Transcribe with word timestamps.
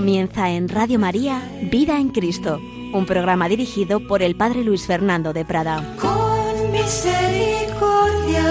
Comienza 0.00 0.48
en 0.48 0.70
Radio 0.70 0.98
María 0.98 1.42
Vida 1.70 2.00
en 2.00 2.08
Cristo, 2.08 2.58
un 2.94 3.04
programa 3.04 3.50
dirigido 3.50 4.00
por 4.00 4.22
el 4.22 4.34
Padre 4.34 4.64
Luis 4.64 4.86
Fernando 4.86 5.34
de 5.34 5.44
Prada. 5.44 5.94
Con 6.00 6.72
misericordia 6.72 8.46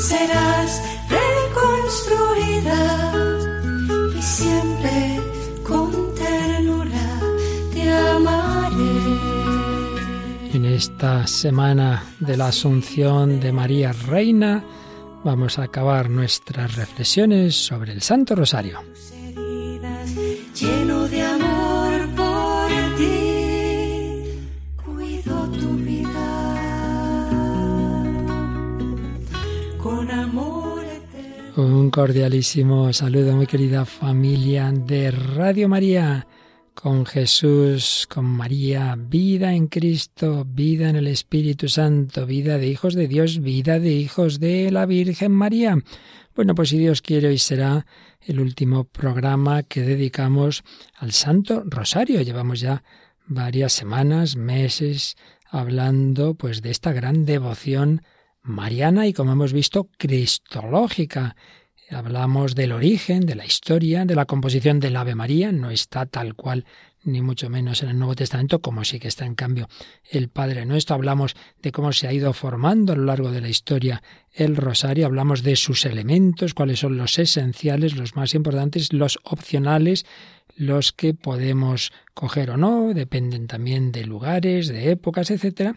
serás 0.00 0.80
reconstruida 1.10 3.12
y 4.16 4.22
siempre 4.22 5.20
con 5.64 6.14
ternura 6.14 7.20
te 7.72 7.92
amaré. 7.92 9.18
En 10.54 10.66
esta 10.66 11.26
semana 11.26 12.04
de 12.20 12.36
la 12.36 12.46
Asunción 12.46 13.40
de 13.40 13.50
María 13.50 13.92
Reina 13.92 14.62
vamos 15.24 15.58
a 15.58 15.64
acabar 15.64 16.08
nuestras 16.08 16.76
reflexiones 16.76 17.56
sobre 17.56 17.90
el 17.90 18.02
Santo 18.02 18.36
Rosario. 18.36 18.91
Un 31.82 31.90
cordialísimo 31.90 32.92
saludo, 32.92 33.34
muy 33.34 33.48
querida 33.48 33.84
familia 33.84 34.70
de 34.70 35.10
Radio 35.10 35.68
María, 35.68 36.28
con 36.74 37.04
Jesús, 37.04 38.06
con 38.08 38.24
María, 38.24 38.94
vida 38.96 39.52
en 39.52 39.66
Cristo, 39.66 40.44
vida 40.46 40.90
en 40.90 40.94
el 40.94 41.08
Espíritu 41.08 41.68
Santo, 41.68 42.24
vida 42.24 42.56
de 42.58 42.68
hijos 42.68 42.94
de 42.94 43.08
Dios, 43.08 43.40
vida 43.40 43.80
de 43.80 43.90
hijos 43.90 44.38
de 44.38 44.70
la 44.70 44.86
Virgen 44.86 45.32
María. 45.32 45.76
Bueno, 46.36 46.54
pues 46.54 46.68
si 46.68 46.78
Dios 46.78 47.02
quiere, 47.02 47.26
hoy 47.26 47.38
será 47.38 47.84
el 48.20 48.38
último 48.38 48.84
programa 48.84 49.64
que 49.64 49.80
dedicamos 49.80 50.62
al 50.94 51.10
Santo 51.10 51.64
Rosario. 51.66 52.22
Llevamos 52.22 52.60
ya 52.60 52.84
varias 53.26 53.72
semanas, 53.72 54.36
meses, 54.36 55.16
hablando 55.50 56.34
pues 56.34 56.62
de 56.62 56.70
esta 56.70 56.92
gran 56.92 57.24
devoción 57.24 58.02
mariana 58.40 59.08
y 59.08 59.12
como 59.12 59.32
hemos 59.32 59.52
visto, 59.52 59.88
cristológica. 59.98 61.34
Hablamos 61.92 62.54
del 62.54 62.72
origen, 62.72 63.26
de 63.26 63.34
la 63.34 63.44
historia, 63.44 64.06
de 64.06 64.14
la 64.14 64.24
composición 64.24 64.80
del 64.80 64.96
Ave 64.96 65.14
María, 65.14 65.52
no 65.52 65.70
está 65.70 66.06
tal 66.06 66.34
cual 66.34 66.64
ni 67.04 67.20
mucho 67.20 67.50
menos 67.50 67.82
en 67.82 67.90
el 67.90 67.98
Nuevo 67.98 68.14
Testamento, 68.14 68.60
como 68.60 68.84
sí 68.84 68.98
que 68.98 69.08
está 69.08 69.26
en 69.26 69.34
cambio 69.34 69.68
el 70.10 70.28
Padre 70.28 70.64
Nuestro. 70.64 70.94
Hablamos 70.94 71.36
de 71.60 71.70
cómo 71.70 71.92
se 71.92 72.08
ha 72.08 72.12
ido 72.12 72.32
formando 72.32 72.92
a 72.92 72.96
lo 72.96 73.04
largo 73.04 73.30
de 73.30 73.42
la 73.42 73.48
historia 73.48 74.02
el 74.32 74.56
rosario, 74.56 75.04
hablamos 75.04 75.42
de 75.42 75.54
sus 75.56 75.84
elementos, 75.84 76.54
cuáles 76.54 76.80
son 76.80 76.96
los 76.96 77.18
esenciales, 77.18 77.94
los 77.94 78.16
más 78.16 78.34
importantes, 78.34 78.92
los 78.94 79.18
opcionales, 79.24 80.06
los 80.56 80.92
que 80.92 81.12
podemos 81.12 81.92
coger 82.14 82.52
o 82.52 82.56
no, 82.56 82.94
dependen 82.94 83.46
también 83.46 83.92
de 83.92 84.06
lugares, 84.06 84.68
de 84.68 84.92
épocas, 84.92 85.30
etcétera. 85.30 85.76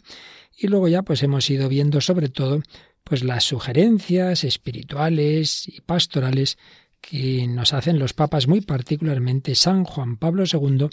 Y 0.57 0.67
luego 0.67 0.87
ya 0.87 1.01
pues 1.01 1.21
hemos 1.23 1.49
ido 1.49 1.67
viendo 1.67 1.99
sobre 1.99 2.29
todo 2.29 2.61
pues 3.05 3.23
las 3.23 3.43
sugerencias 3.43 4.43
espirituales 4.43 5.67
y 5.67 5.79
pastorales 5.81 6.57
que 6.99 7.45
nos 7.47 7.71
hacen 7.73 7.99
los 7.99 8.13
papas, 8.13 8.47
muy 8.47 8.61
particularmente 8.61 9.53
San 9.53 9.83
Juan 9.83 10.17
Pablo 10.17 10.43
II, 10.51 10.87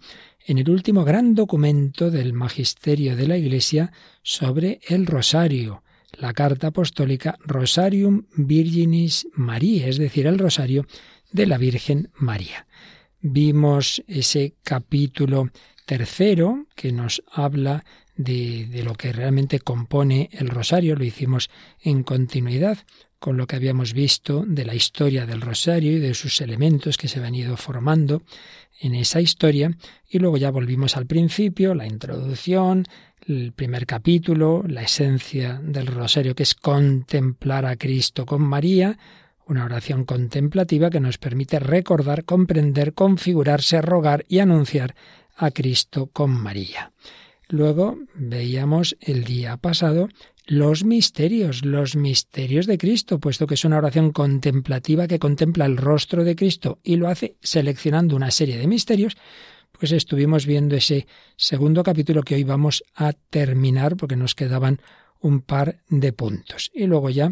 en 0.46 0.58
el 0.58 0.68
último 0.68 1.04
gran 1.04 1.34
documento 1.34 2.10
del 2.10 2.34
magisterio 2.34 3.16
de 3.16 3.26
la 3.26 3.38
Iglesia 3.38 3.92
sobre 4.22 4.80
el 4.88 5.06
rosario, 5.06 5.82
la 6.18 6.34
carta 6.34 6.66
apostólica 6.66 7.38
Rosarium 7.44 8.26
Virginis 8.36 9.26
María, 9.32 9.86
es 9.86 9.96
decir, 9.96 10.26
el 10.26 10.38
rosario 10.38 10.86
de 11.32 11.46
la 11.46 11.56
Virgen 11.56 12.10
María. 12.14 12.66
Vimos 13.22 14.04
ese 14.06 14.54
capítulo 14.62 15.50
tercero 15.86 16.66
que 16.74 16.92
nos 16.92 17.22
habla 17.32 17.84
de, 18.16 18.82
lo 18.84 18.94
que 18.94 19.12
realmente 19.12 19.60
compone 19.60 20.30
el 20.32 20.48
rosario, 20.48 20.96
lo 20.96 21.04
hicimos 21.04 21.50
en 21.82 22.02
continuidad 22.02 22.78
con 23.18 23.36
lo 23.36 23.46
que 23.46 23.56
habíamos 23.56 23.92
visto 23.92 24.44
de 24.46 24.64
la 24.64 24.74
historia 24.74 25.26
del 25.26 25.40
rosario 25.40 25.92
y 25.92 26.00
de 26.00 26.14
sus 26.14 26.40
elementos 26.40 26.96
que 26.96 27.06
se 27.06 27.22
han 27.24 27.34
ido 27.34 27.56
formando 27.56 28.22
en 28.80 28.96
esa 28.96 29.20
historia, 29.20 29.70
y 30.10 30.18
luego 30.18 30.36
ya 30.36 30.50
volvimos 30.50 30.96
al 30.96 31.06
principio, 31.06 31.74
la 31.74 31.86
introducción, 31.86 32.84
el 33.28 33.52
primer 33.52 33.86
capítulo, 33.86 34.64
la 34.66 34.82
esencia 34.82 35.60
del 35.62 35.86
rosario 35.86 36.34
que 36.34 36.42
es 36.42 36.56
contemplar 36.56 37.64
a 37.64 37.76
Cristo 37.76 38.26
con 38.26 38.42
María, 38.42 38.98
una 39.46 39.64
oración 39.64 40.04
contemplativa 40.04 40.90
que 40.90 40.98
nos 41.00 41.18
permite 41.18 41.60
recordar, 41.60 42.24
comprender, 42.24 42.92
configurarse, 42.94 43.80
rogar 43.82 44.24
y 44.28 44.40
anunciar 44.40 44.96
a 45.36 45.50
Cristo 45.50 46.08
con 46.12 46.30
María. 46.30 46.92
Luego 47.48 47.98
veíamos 48.14 48.97
el 49.00 49.25
día 49.25 49.56
pasado 49.56 50.08
los 50.47 50.84
misterios, 50.84 51.64
los 51.64 51.94
misterios 51.97 52.66
de 52.66 52.78
Cristo, 52.78 53.20
puesto 53.20 53.47
que 53.47 53.54
es 53.54 53.64
una 53.64 53.78
oración 53.78 54.10
contemplativa 54.10 55.06
que 55.06 55.19
contempla 55.19 55.66
el 55.66 55.76
rostro 55.76 56.25
de 56.25 56.34
Cristo 56.34 56.78
y 56.82 56.97
lo 56.97 57.08
hace 57.08 57.36
seleccionando 57.42 58.16
una 58.16 58.31
serie 58.31 58.58
de 58.58 58.66
misterios, 58.66 59.16
pues 59.78 59.92
estuvimos 59.92 60.47
viendo 60.47 60.76
ese 60.76 61.06
segundo 61.36 61.82
capítulo 61.82 62.22
que 62.22 62.34
hoy 62.34 62.44
vamos 62.44 62.84
a 62.94 63.12
terminar 63.12 63.97
porque 63.97 64.16
nos 64.16 64.34
quedaban 64.34 64.81
un 65.20 65.41
par 65.41 65.81
de 65.88 66.12
puntos. 66.12 66.70
Y 66.75 66.86
luego 66.86 67.10
ya 67.10 67.31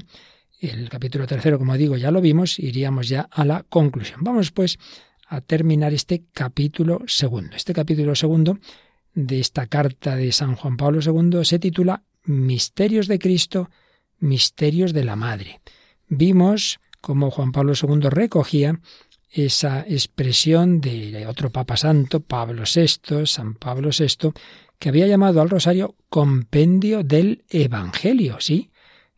el 0.60 0.88
capítulo 0.88 1.26
tercero, 1.26 1.59
como 1.59 1.76
digo, 1.76 1.97
ya 1.97 2.10
lo 2.10 2.20
vimos, 2.20 2.59
iríamos 2.59 3.09
ya 3.09 3.28
a 3.31 3.44
la 3.44 3.65
conclusión. 3.65 4.20
Vamos 4.22 4.50
pues 4.50 4.78
a 5.26 5.41
terminar 5.41 5.93
este 5.94 6.25
capítulo 6.32 7.03
segundo. 7.06 7.56
Este 7.56 7.72
capítulo 7.72 8.15
segundo 8.15 8.59
de 9.15 9.41
esta 9.41 9.66
carta 9.66 10.16
de 10.16 10.32
San 10.32 10.54
Juan 10.56 10.76
Pablo 10.76 11.00
II 11.00 11.44
se 11.44 11.59
titula 11.59 12.03
Misterios 12.25 13.09
de 13.09 13.19
Cristo, 13.19 13.71
Misterios 14.19 14.93
de 14.93 15.04
la 15.04 15.16
Madre. 15.16 15.60
Vimos 16.09 16.81
cómo 17.00 17.31
Juan 17.31 17.53
Pablo 17.53 17.72
II 17.81 18.09
recogía 18.10 18.81
esa 19.31 19.81
expresión 19.81 20.81
de 20.81 21.26
otro 21.26 21.50
Papa 21.50 21.76
Santo, 21.76 22.20
Pablo 22.20 22.65
VI, 22.65 23.26
San 23.26 23.54
Pablo 23.54 23.91
VI, 23.97 24.32
que 24.78 24.88
había 24.88 25.06
llamado 25.06 25.41
al 25.41 25.50
rosario 25.50 25.94
compendio 26.09 27.04
del 27.04 27.44
Evangelio, 27.49 28.41
¿sí? 28.41 28.70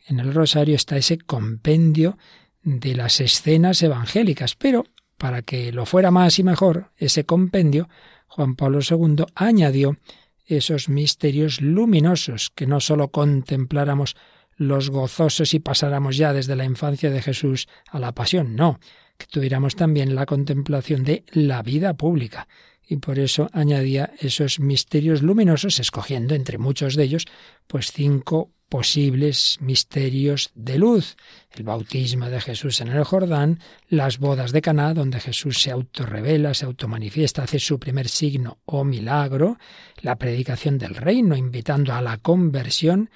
En 0.07 0.21
el 0.21 0.35
rosario 0.35 0.75
está 0.75 0.97
ese 0.97 1.19
compendio 1.19 2.19
de 2.63 2.95
las 2.95 3.21
escenas 3.21 3.83
evangélicas, 3.83 4.55
pero 4.55 4.85
para 5.17 5.43
que 5.43 5.73
lo 5.73 5.87
fuera 5.87 6.11
más 6.11 6.39
y 6.39 6.43
mejor, 6.43 6.91
ese 6.97 7.25
compendio, 7.25 7.89
Juan 8.35 8.57
Pablo 8.57 8.79
II 8.81 9.27
añadió 9.35 9.99
esos 10.47 10.89
misterios 10.89 11.61
luminosos, 11.61 12.49
que 12.49 12.67
no 12.67 12.81
sólo 12.81 13.09
contempláramos 13.09 14.17
los 14.57 14.89
gozosos 14.89 15.53
y 15.53 15.59
pasáramos 15.59 16.17
ya 16.17 16.33
desde 16.33 16.57
la 16.57 16.65
infancia 16.65 17.11
de 17.11 17.21
Jesús 17.21 17.69
a 17.91 17.99
la 17.99 18.13
pasión, 18.13 18.57
no, 18.57 18.81
que 19.19 19.27
tuviéramos 19.27 19.77
también 19.77 20.15
la 20.15 20.25
contemplación 20.25 21.05
de 21.05 21.25
la 21.31 21.63
vida 21.63 21.93
pública. 21.93 22.49
Y 22.89 22.97
por 22.97 23.19
eso 23.19 23.51
añadía 23.53 24.15
esos 24.19 24.61
misterios 24.61 25.21
luminosos, 25.21 25.79
escogiendo 25.79 26.35
entre 26.35 26.57
muchos 26.57 26.97
de 26.97 27.05
ellos, 27.05 27.27
pues 27.67 27.93
cinco 27.93 28.51
posibles 28.73 29.59
misterios 29.61 30.51
de 30.55 30.79
luz. 30.79 31.17
El 31.51 31.63
bautismo 31.63 32.31
de 32.31 32.41
Jesús 32.41 32.81
en 32.81 32.89
el 32.89 33.05
Jordán, 33.05 33.59
las 33.91 34.17
bodas 34.17 34.51
de 34.51 34.63
Caná, 34.63 34.95
donde 34.95 35.21
Jesús 35.21 35.61
se 35.61 35.71
autorrevela, 35.71 36.55
se 36.55 36.65
automanifiesta, 36.65 37.43
hace 37.43 37.59
su 37.59 37.79
primer 37.79 38.09
signo 38.09 38.61
o 38.65 38.83
milagro, 38.83 39.59
la 40.01 40.17
predicación 40.17 40.79
del 40.79 40.95
reino, 40.95 41.37
invitando 41.37 41.93
a 41.93 42.01
la 42.01 42.17
conversión, 42.17 43.11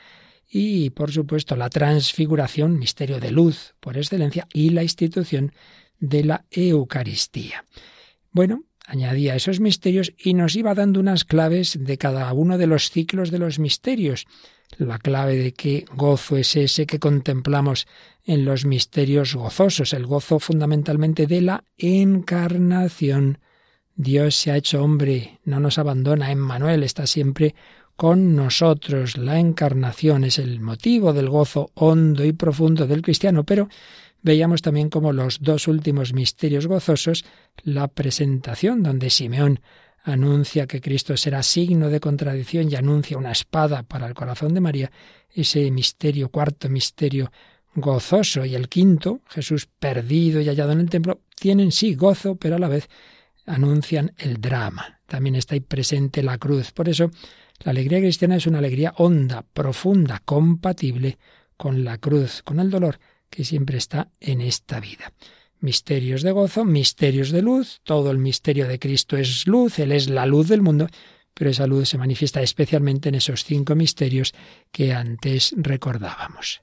y, 0.47 0.91
por 0.91 1.11
supuesto, 1.11 1.57
la 1.57 1.71
transfiguración, 1.71 2.79
misterio 2.79 3.19
de 3.19 3.31
luz 3.31 3.77
por 3.81 3.97
excelencia, 3.97 4.47
y 4.53 4.69
la 4.71 4.83
institución 4.83 5.55
de 5.99 6.23
la 6.23 6.45
Eucaristía. 6.51 7.65
Bueno, 8.31 8.65
añadía 8.85 9.35
esos 9.35 9.61
misterios 9.61 10.13
y 10.19 10.35
nos 10.35 10.55
iba 10.55 10.75
dando 10.75 11.01
unas 11.01 11.25
claves 11.25 11.79
de 11.81 11.97
cada 11.97 12.31
uno 12.35 12.59
de 12.59 12.67
los 12.67 12.91
ciclos 12.91 13.31
de 13.31 13.39
los 13.39 13.59
misterios. 13.59 14.27
La 14.79 14.99
clave 14.99 15.37
de 15.37 15.53
qué 15.53 15.87
gozo 15.95 16.37
es 16.37 16.55
ese 16.57 16.87
que 16.87 16.99
contemplamos 16.99 17.87
en 18.25 18.45
los 18.45 18.65
misterios 18.65 19.35
gozosos, 19.35 19.93
el 19.93 20.07
gozo 20.07 20.39
fundamentalmente 20.39 21.27
de 21.27 21.41
la 21.41 21.65
encarnación. 21.79 23.39
Dios 23.95 24.35
se 24.37 24.51
ha 24.51 24.57
hecho 24.57 24.83
hombre, 24.83 25.41
no 25.45 25.61
nos 25.61 25.79
abandona, 25.79 26.31
Emmanuel 26.31 26.83
está 26.83 27.07
siempre 27.07 27.55
con 27.97 28.37
nosotros. 28.37 29.17
La 29.17 29.39
encarnación 29.39 30.25
es 30.25 30.39
el 30.39 30.61
motivo 30.61 31.13
del 31.13 31.31
gozo 31.31 31.71
hondo 31.75 32.25
y 32.25 32.33
profundo 32.33 32.87
del 32.87 33.03
cristiano, 33.03 33.45
pero 33.45 33.69
veíamos 34.23 34.61
también 34.61 34.91
como 34.91 35.13
los 35.13 35.41
dos 35.41 35.69
últimos 35.69 36.13
misterios 36.13 36.67
gozosos, 36.67 37.25
la 37.63 37.89
presentación, 37.89 38.83
donde 38.83 39.09
Simeón 39.09 39.61
anuncia 40.07 40.69
que 40.69 40.81
Cristo 40.81 41.17
será 41.17 41.43
signo 41.43 41.91
de 41.91 41.99
contradicción 41.99 42.71
y 42.71 42.77
anuncia 42.77 43.19
una 43.19 43.33
espada 43.33 43.83
para 43.83 44.07
el 44.07 44.15
corazón 44.15 44.55
de 44.55 44.61
María, 44.61 44.93
ese 45.31 45.69
misterio, 45.73 46.29
cuarto 46.29 46.69
misterio 46.69 47.33
gozoso 47.75 48.45
y 48.45 48.55
el 48.55 48.69
quinto, 48.69 49.21
Jesús 49.29 49.67
perdido 49.67 50.41
y 50.41 50.47
hallado 50.47 50.73
en 50.73 50.81
el 50.81 50.91
templo, 50.91 51.23
tienen 51.35 51.73
sí 51.73 51.97
gozo, 51.97 52.37
pero 52.37 52.55
a 52.55 52.59
la 52.61 52.69
vez 52.69 52.89
anuncian 53.47 54.13
el 54.17 54.41
drama. 54.41 55.01
También 55.07 55.35
está 55.35 55.55
ahí 55.55 55.61
presente 55.61 56.23
la 56.23 56.39
cruz. 56.39 56.71
Por 56.71 56.89
eso, 56.89 57.11
la 57.65 57.73
alegría 57.73 57.99
cristiana 57.99 58.37
es 58.37 58.47
una 58.47 58.59
alegría 58.59 58.95
honda, 58.99 59.43
profunda, 59.43 60.23
compatible 60.25 61.19
con 61.57 61.85
la 61.85 61.99
cruz, 61.99 62.43
con 62.43 62.61
el 62.61 62.71
dolor 62.71 63.01
que 63.29 63.45
siempre 63.45 63.77
está 63.77 64.09
en 64.21 64.41
esta 64.41 64.79
vida. 64.79 65.13
Misterios 65.61 66.23
de 66.23 66.33
gozo, 66.33 66.65
misterios 66.65 67.31
de 67.31 67.43
luz, 67.43 67.81
todo 67.83 68.11
el 68.11 68.19
misterio 68.19 68.69
de 68.69 68.79
Cristo 68.79 69.17
es 69.17 69.47
luz, 69.47 69.79
Él 69.79 69.93
es 69.93 70.09
la 70.09 70.27
luz 70.27 70.49
del 70.49 70.63
mundo, 70.63 70.87
pero 71.33 71.51
esa 71.51 71.67
luz 71.67 71.89
se 71.89 71.99
manifiesta 71.99 72.43
especialmente 72.43 73.09
en 73.09 73.15
esos 73.15 73.45
cinco 73.45 73.75
misterios 73.75 74.35
que 74.71 74.93
antes 74.93 75.55
recordábamos. 75.57 76.63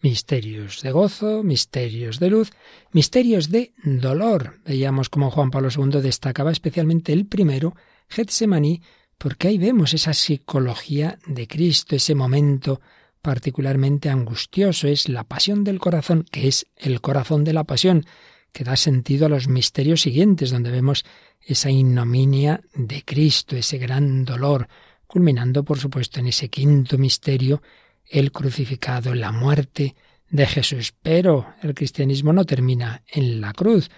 Misterios 0.00 0.82
de 0.82 0.90
gozo, 0.90 1.42
misterios 1.42 2.18
de 2.18 2.28
luz, 2.28 2.50
misterios 2.92 3.50
de 3.50 3.72
dolor. 3.82 4.60
Veíamos 4.66 5.08
como 5.08 5.30
Juan 5.30 5.50
Pablo 5.50 5.68
II 5.74 6.02
destacaba 6.02 6.52
especialmente 6.52 7.12
el 7.14 7.26
primero, 7.26 7.74
Getsemaní, 8.08 8.82
porque 9.16 9.48
ahí 9.48 9.58
vemos 9.58 9.94
esa 9.94 10.12
psicología 10.12 11.18
de 11.26 11.46
Cristo, 11.46 11.96
ese 11.96 12.14
momento 12.14 12.80
particularmente 13.24 14.10
angustioso, 14.10 14.86
es 14.86 15.08
la 15.08 15.24
pasión 15.24 15.64
del 15.64 15.78
corazón, 15.78 16.26
que 16.30 16.46
es 16.46 16.66
el 16.76 17.00
corazón 17.00 17.42
de 17.42 17.54
la 17.54 17.64
pasión, 17.64 18.04
que 18.52 18.64
da 18.64 18.76
sentido 18.76 19.24
a 19.24 19.30
los 19.30 19.48
misterios 19.48 20.02
siguientes, 20.02 20.50
donde 20.50 20.70
vemos 20.70 21.06
esa 21.40 21.70
ignominia 21.70 22.60
de 22.74 23.02
Cristo, 23.02 23.56
ese 23.56 23.78
gran 23.78 24.26
dolor, 24.26 24.68
culminando, 25.06 25.64
por 25.64 25.78
supuesto, 25.78 26.20
en 26.20 26.26
ese 26.26 26.50
quinto 26.50 26.98
misterio, 26.98 27.62
el 28.04 28.30
crucificado, 28.30 29.14
la 29.14 29.32
muerte 29.32 29.96
de 30.28 30.46
Jesús. 30.46 30.92
Pero 31.02 31.54
el 31.62 31.74
cristianismo 31.74 32.34
no 32.34 32.44
termina 32.44 33.04
en 33.08 33.40
la 33.40 33.54
cruz. 33.54 33.90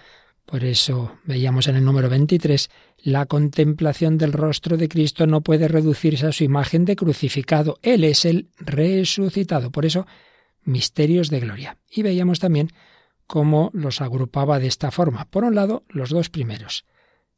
Por 0.47 0.63
eso 0.63 1.19
veíamos 1.25 1.67
en 1.67 1.75
el 1.75 1.83
número 1.83 2.09
23 2.09 2.69
la 2.99 3.25
contemplación 3.25 4.17
del 4.17 4.31
rostro 4.31 4.77
de 4.77 4.87
Cristo 4.87 5.27
no 5.27 5.41
puede 5.41 5.67
reducirse 5.67 6.25
a 6.25 6.31
su 6.31 6.45
imagen 6.45 6.85
de 6.85 6.95
crucificado. 6.95 7.79
Él 7.81 8.05
es 8.05 8.23
el 8.23 8.47
resucitado. 8.57 9.73
Por 9.73 9.85
eso, 9.85 10.07
misterios 10.63 11.29
de 11.29 11.41
gloria. 11.41 11.77
Y 11.91 12.01
veíamos 12.01 12.39
también 12.39 12.71
cómo 13.27 13.71
los 13.73 13.99
agrupaba 13.99 14.57
de 14.57 14.67
esta 14.67 14.89
forma. 14.89 15.25
Por 15.25 15.43
un 15.43 15.53
lado, 15.53 15.83
los 15.89 16.11
dos 16.11 16.29
primeros. 16.29 16.85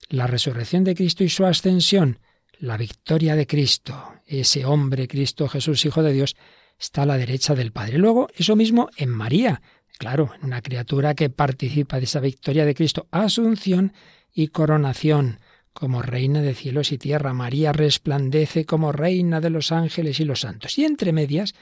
La 0.09 0.27
resurrección 0.27 0.83
de 0.83 0.93
Cristo 0.93 1.23
y 1.23 1.29
su 1.29 1.47
ascensión. 1.47 2.19
La 2.59 2.77
victoria 2.77 3.35
de 3.35 3.47
Cristo. 3.47 4.13
Ese 4.27 4.65
hombre, 4.65 5.07
Cristo 5.07 5.47
Jesús, 5.47 5.83
Hijo 5.83 6.03
de 6.03 6.13
Dios, 6.13 6.35
está 6.77 7.01
a 7.01 7.07
la 7.07 7.17
derecha 7.17 7.55
del 7.55 7.71
Padre. 7.71 7.97
Luego, 7.97 8.27
eso 8.35 8.55
mismo 8.55 8.87
en 8.97 9.09
María. 9.09 9.63
Claro, 9.99 10.31
una 10.41 10.61
criatura 10.61 11.13
que 11.13 11.29
participa 11.29 11.97
de 11.97 12.05
esa 12.05 12.21
victoria 12.21 12.63
de 12.63 12.73
Cristo. 12.73 13.09
Asunción 13.11 13.91
y 14.31 14.47
coronación 14.47 15.41
como 15.73 16.01
reina 16.01 16.41
de 16.41 16.55
cielos 16.55 16.93
y 16.93 16.97
tierra. 16.97 17.33
María 17.33 17.73
resplandece 17.73 18.63
como 18.63 18.93
reina 18.93 19.41
de 19.41 19.49
los 19.49 19.73
ángeles 19.73 20.21
y 20.21 20.23
los 20.23 20.39
santos. 20.39 20.79
Y 20.79 20.85
entre 20.85 21.11
medias 21.11 21.53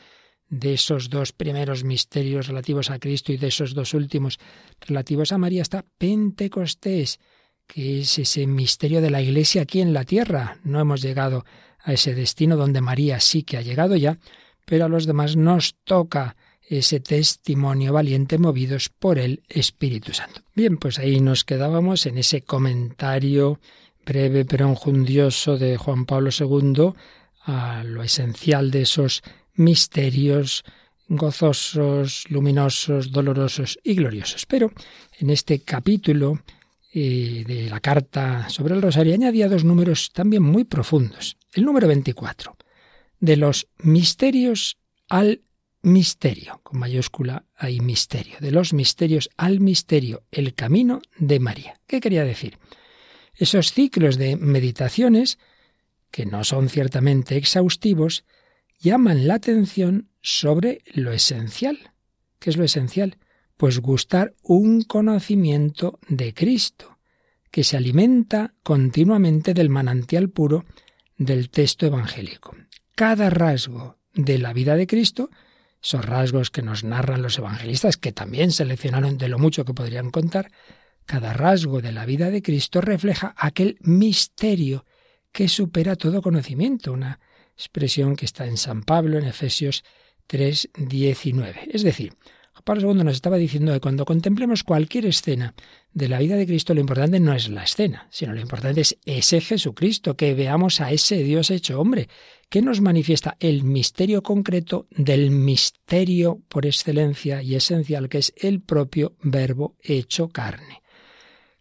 de 0.50 0.75
esos 0.75 1.10
dos 1.10 1.34
primeros 1.34 1.84
misterios 1.84 2.48
relativos 2.48 2.92
a 2.92 3.00
Cristo 3.00 3.34
y 3.34 3.38
de 3.38 3.48
esos 3.48 3.74
dos 3.74 3.95
últimos 3.95 4.38
relativos 4.81 5.31
a 5.31 5.40
María 5.40 5.63
está 5.63 5.83
Pentecostés, 5.98 7.19
que 7.66 8.01
es 8.01 8.19
ese 8.19 8.45
misterio 8.45 9.01
de 9.01 9.10
la 9.10 9.19
Iglesia 9.24 9.63
aquí 9.63 9.81
en 9.81 9.94
la 9.94 10.04
tierra. 10.04 10.60
No 10.63 10.80
hemos 10.80 11.01
llegado 11.01 11.44
a 11.80 11.92
ese 11.92 12.13
destino 12.13 12.56
donde 12.56 12.81
María 12.81 13.19
sí 13.19 13.42
que 13.42 13.57
ha 13.57 13.62
llegado 13.63 13.95
ya, 13.95 14.19
pero 14.63 14.86
a 14.86 14.90
los 14.90 15.07
demás 15.07 15.36
nos 15.36 15.74
toca 15.83 16.36
ese 16.69 17.00
testimonio 17.00 17.94
valiente 17.94 18.38
movidos 18.38 18.90
por 18.90 19.19
el 19.19 19.44
Espíritu 19.48 20.14
Santo. 20.14 20.42
Bien, 20.54 20.78
pues 20.78 21.00
ahí 21.00 21.19
nos 21.22 21.46
quedábamos 21.46 22.06
en 22.06 22.18
ese 22.18 22.42
comentario 22.42 23.60
breve 24.06 24.46
pero 24.46 24.68
enjundioso 24.68 25.58
de 25.58 25.78
Juan 25.78 26.06
Pablo 26.06 26.30
II 26.38 26.94
a 27.46 27.84
lo 27.84 28.04
esencial 28.04 28.72
de 28.72 28.81
esos 28.81 29.22
misterios 29.54 30.64
gozosos, 31.08 32.25
luminosos, 32.30 33.12
dolorosos 33.12 33.80
y 33.84 33.96
gloriosos. 33.96 34.46
Pero 34.46 34.72
en 35.19 35.30
este 35.30 35.60
capítulo 35.60 36.40
eh, 36.94 37.44
de 37.48 37.69
la 37.69 37.80
carta 37.80 38.50
sobre 38.50 38.75
el 38.75 38.81
rosario 38.81 39.14
añadía 39.14 39.48
dos 39.48 39.64
números 39.64 40.12
también 40.14 40.44
muy 40.44 40.66
profundos. 40.66 41.38
El 41.54 41.64
número 41.64 41.88
24, 41.88 42.58
de 43.19 43.38
los 43.38 43.68
misterios 43.80 44.78
al 45.10 45.42
misterio, 45.81 46.59
con 46.63 46.79
mayúscula 46.79 47.45
hay 47.56 47.79
misterio, 47.79 48.38
de 48.39 48.51
los 48.51 48.74
misterios 48.74 49.29
al 49.38 49.59
misterio, 49.59 50.24
el 50.31 50.53
camino 50.53 51.01
de 51.18 51.39
María. 51.39 51.79
¿Qué 51.88 52.00
quería 52.00 52.24
decir? 52.24 52.57
Esos 53.35 53.71
ciclos 53.71 54.18
de 54.18 54.35
meditaciones, 54.35 55.38
que 56.12 56.25
no 56.25 56.44
son 56.44 56.69
ciertamente 56.69 57.38
exhaustivos, 57.38 58.25
llaman 58.79 59.27
la 59.27 59.35
atención 59.35 60.09
sobre 60.21 60.81
lo 60.94 61.12
esencial. 61.12 61.91
¿Qué 62.39 62.50
es 62.50 62.57
lo 62.57 62.63
esencial? 62.63 63.18
Pues 63.56 63.80
gustar 63.80 64.35
un 64.44 64.83
conocimiento 64.83 66.00
de 66.07 66.33
Cristo, 66.33 66.97
que 67.51 67.63
se 67.63 67.77
alimenta 67.77 68.53
continuamente 68.63 69.53
del 69.53 69.69
manantial 69.69 70.30
puro 70.30 70.65
del 71.18 71.50
texto 71.50 71.85
evangélico. 71.85 72.56
Cada 72.95 73.30
rasgo 73.30 73.97
de 74.13 74.38
la 74.38 74.53
vida 74.53 74.75
de 74.75 74.88
Cristo, 74.88 75.30
esos 75.88 76.04
rasgos 76.04 76.51
que 76.51 76.62
nos 76.62 76.84
narran 76.84 77.22
los 77.22 77.38
evangelistas, 77.38 77.95
que 77.95 78.12
también 78.12 78.51
seleccionaron 78.51 79.18
de 79.18 79.30
lo 79.30 79.39
mucho 79.39 79.63
que 79.63 79.74
podrían 79.74 80.12
contar, 80.12 80.51
cada 81.06 81.31
rasgo 81.31 81.80
de 81.80 81.94
la 81.94 82.06
vida 82.06 82.30
de 82.30 82.42
Cristo 82.42 82.81
refleja 82.81 83.34
aquel 83.38 83.78
misterio 83.80 84.86
que 85.31 85.48
supera 85.48 85.95
todo 85.95 86.22
conocimiento, 86.22 86.92
una 86.92 87.22
expresión 87.56 88.18
que 88.18 88.25
está 88.25 88.45
en 88.48 88.57
San 88.57 88.84
Pablo 88.84 89.18
en 89.18 89.26
Efesios 89.26 89.85
3:19. 90.28 91.69
Es 91.71 91.83
decir, 91.83 92.14
Pablo 92.64 92.92
II 92.92 93.04
nos 93.04 93.16
estaba 93.16 93.37
diciendo 93.37 93.73
que 93.73 93.80
cuando 93.80 94.06
contemplemos 94.06 94.64
cualquier 94.64 95.06
escena 95.06 95.54
de 95.94 96.07
la 96.07 96.19
vida 96.19 96.35
de 96.35 96.45
Cristo, 96.45 96.73
lo 96.73 96.80
importante 96.80 97.19
no 97.19 97.33
es 97.33 97.49
la 97.49 97.64
escena, 97.64 98.07
sino 98.11 98.33
lo 98.33 98.42
importante 98.42 98.81
es 98.81 98.97
ese 99.06 99.42
Jesucristo, 99.42 100.16
que 100.16 100.33
veamos 100.33 100.81
a 100.81 100.92
ese 100.92 101.23
Dios 101.23 101.52
hecho 101.52 101.80
hombre, 101.80 102.09
que 102.49 102.61
nos 102.61 102.81
manifiesta 102.81 103.37
el 103.40 103.64
misterio 103.64 104.23
concreto 104.23 104.87
del 104.92 105.31
misterio 105.31 106.42
por 106.47 106.66
excelencia 106.66 107.42
y 107.42 107.56
esencial 107.56 108.09
que 108.09 108.19
es 108.19 108.33
el 108.37 108.61
propio 108.61 109.16
Verbo 109.21 109.76
hecho 109.81 110.30
carne. 110.30 110.81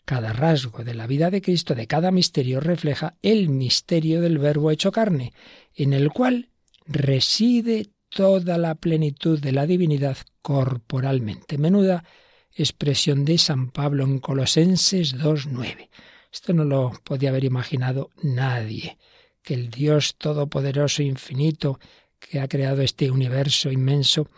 Cada 0.05 0.33
rasgo 0.33 0.85
de 0.85 0.95
la 0.95 1.09
vida 1.09 1.31
de 1.31 1.43
Cristo, 1.43 1.75
de 1.75 1.89
cada 1.89 2.13
misterio, 2.13 2.61
refleja 2.61 3.17
el 3.23 3.49
misterio 3.49 4.21
del 4.21 4.39
Verbo 4.39 4.71
hecho 4.71 4.93
carne, 4.93 5.33
en 5.75 5.93
el 5.93 6.11
cual 6.11 6.51
reside 6.87 7.91
toda 8.17 8.57
la 8.57 8.75
plenitud 8.77 9.39
de 9.39 9.53
la 9.53 9.67
divinidad 9.67 10.17
corporalmente. 10.41 11.59
Menuda 11.59 12.03
expresión 12.55 13.27
de 13.27 13.37
San 13.37 13.71
Pablo 13.71 14.05
en 14.05 14.21
Colosenses 14.21 15.19
2.9. 15.19 15.91
Esto 16.33 16.55
no 16.55 16.65
lo 16.65 16.93
podía 17.05 17.29
haber 17.29 17.45
imaginado 17.45 18.09
nadie, 18.23 18.97
que 19.43 19.53
el 19.53 19.69
Dios 19.69 20.17
todopoderoso 20.17 21.03
infinito 21.03 21.79
que 22.19 22.41
ha 22.41 22.49
creado 22.49 22.81
este 22.81 23.11
universo 23.11 23.71
inmenso 23.71 24.31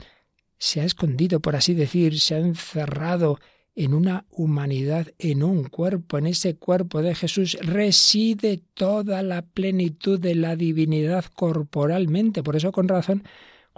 se 0.59 0.81
ha 0.81 0.85
escondido, 0.85 1.39
por 1.39 1.55
así 1.55 1.73
decir, 1.73 2.19
se 2.19 2.35
ha 2.35 2.39
encerrado 2.39 3.39
en 3.77 3.95
una 3.95 4.27
humanidad, 4.31 5.07
en 5.21 5.45
un 5.45 5.63
cuerpo, 5.63 6.19
en 6.19 6.27
ese 6.27 6.57
cuerpo 6.57 7.01
de 7.01 7.15
Jesús 7.15 7.57
reside 7.61 8.61
toda 8.75 9.23
la 9.23 9.43
plenitud 9.43 10.19
de 10.19 10.35
la 10.35 10.57
divinidad 10.57 11.27
corporalmente. 11.27 12.43
Por 12.43 12.57
eso, 12.57 12.73
con 12.73 12.89
razón, 12.89 13.23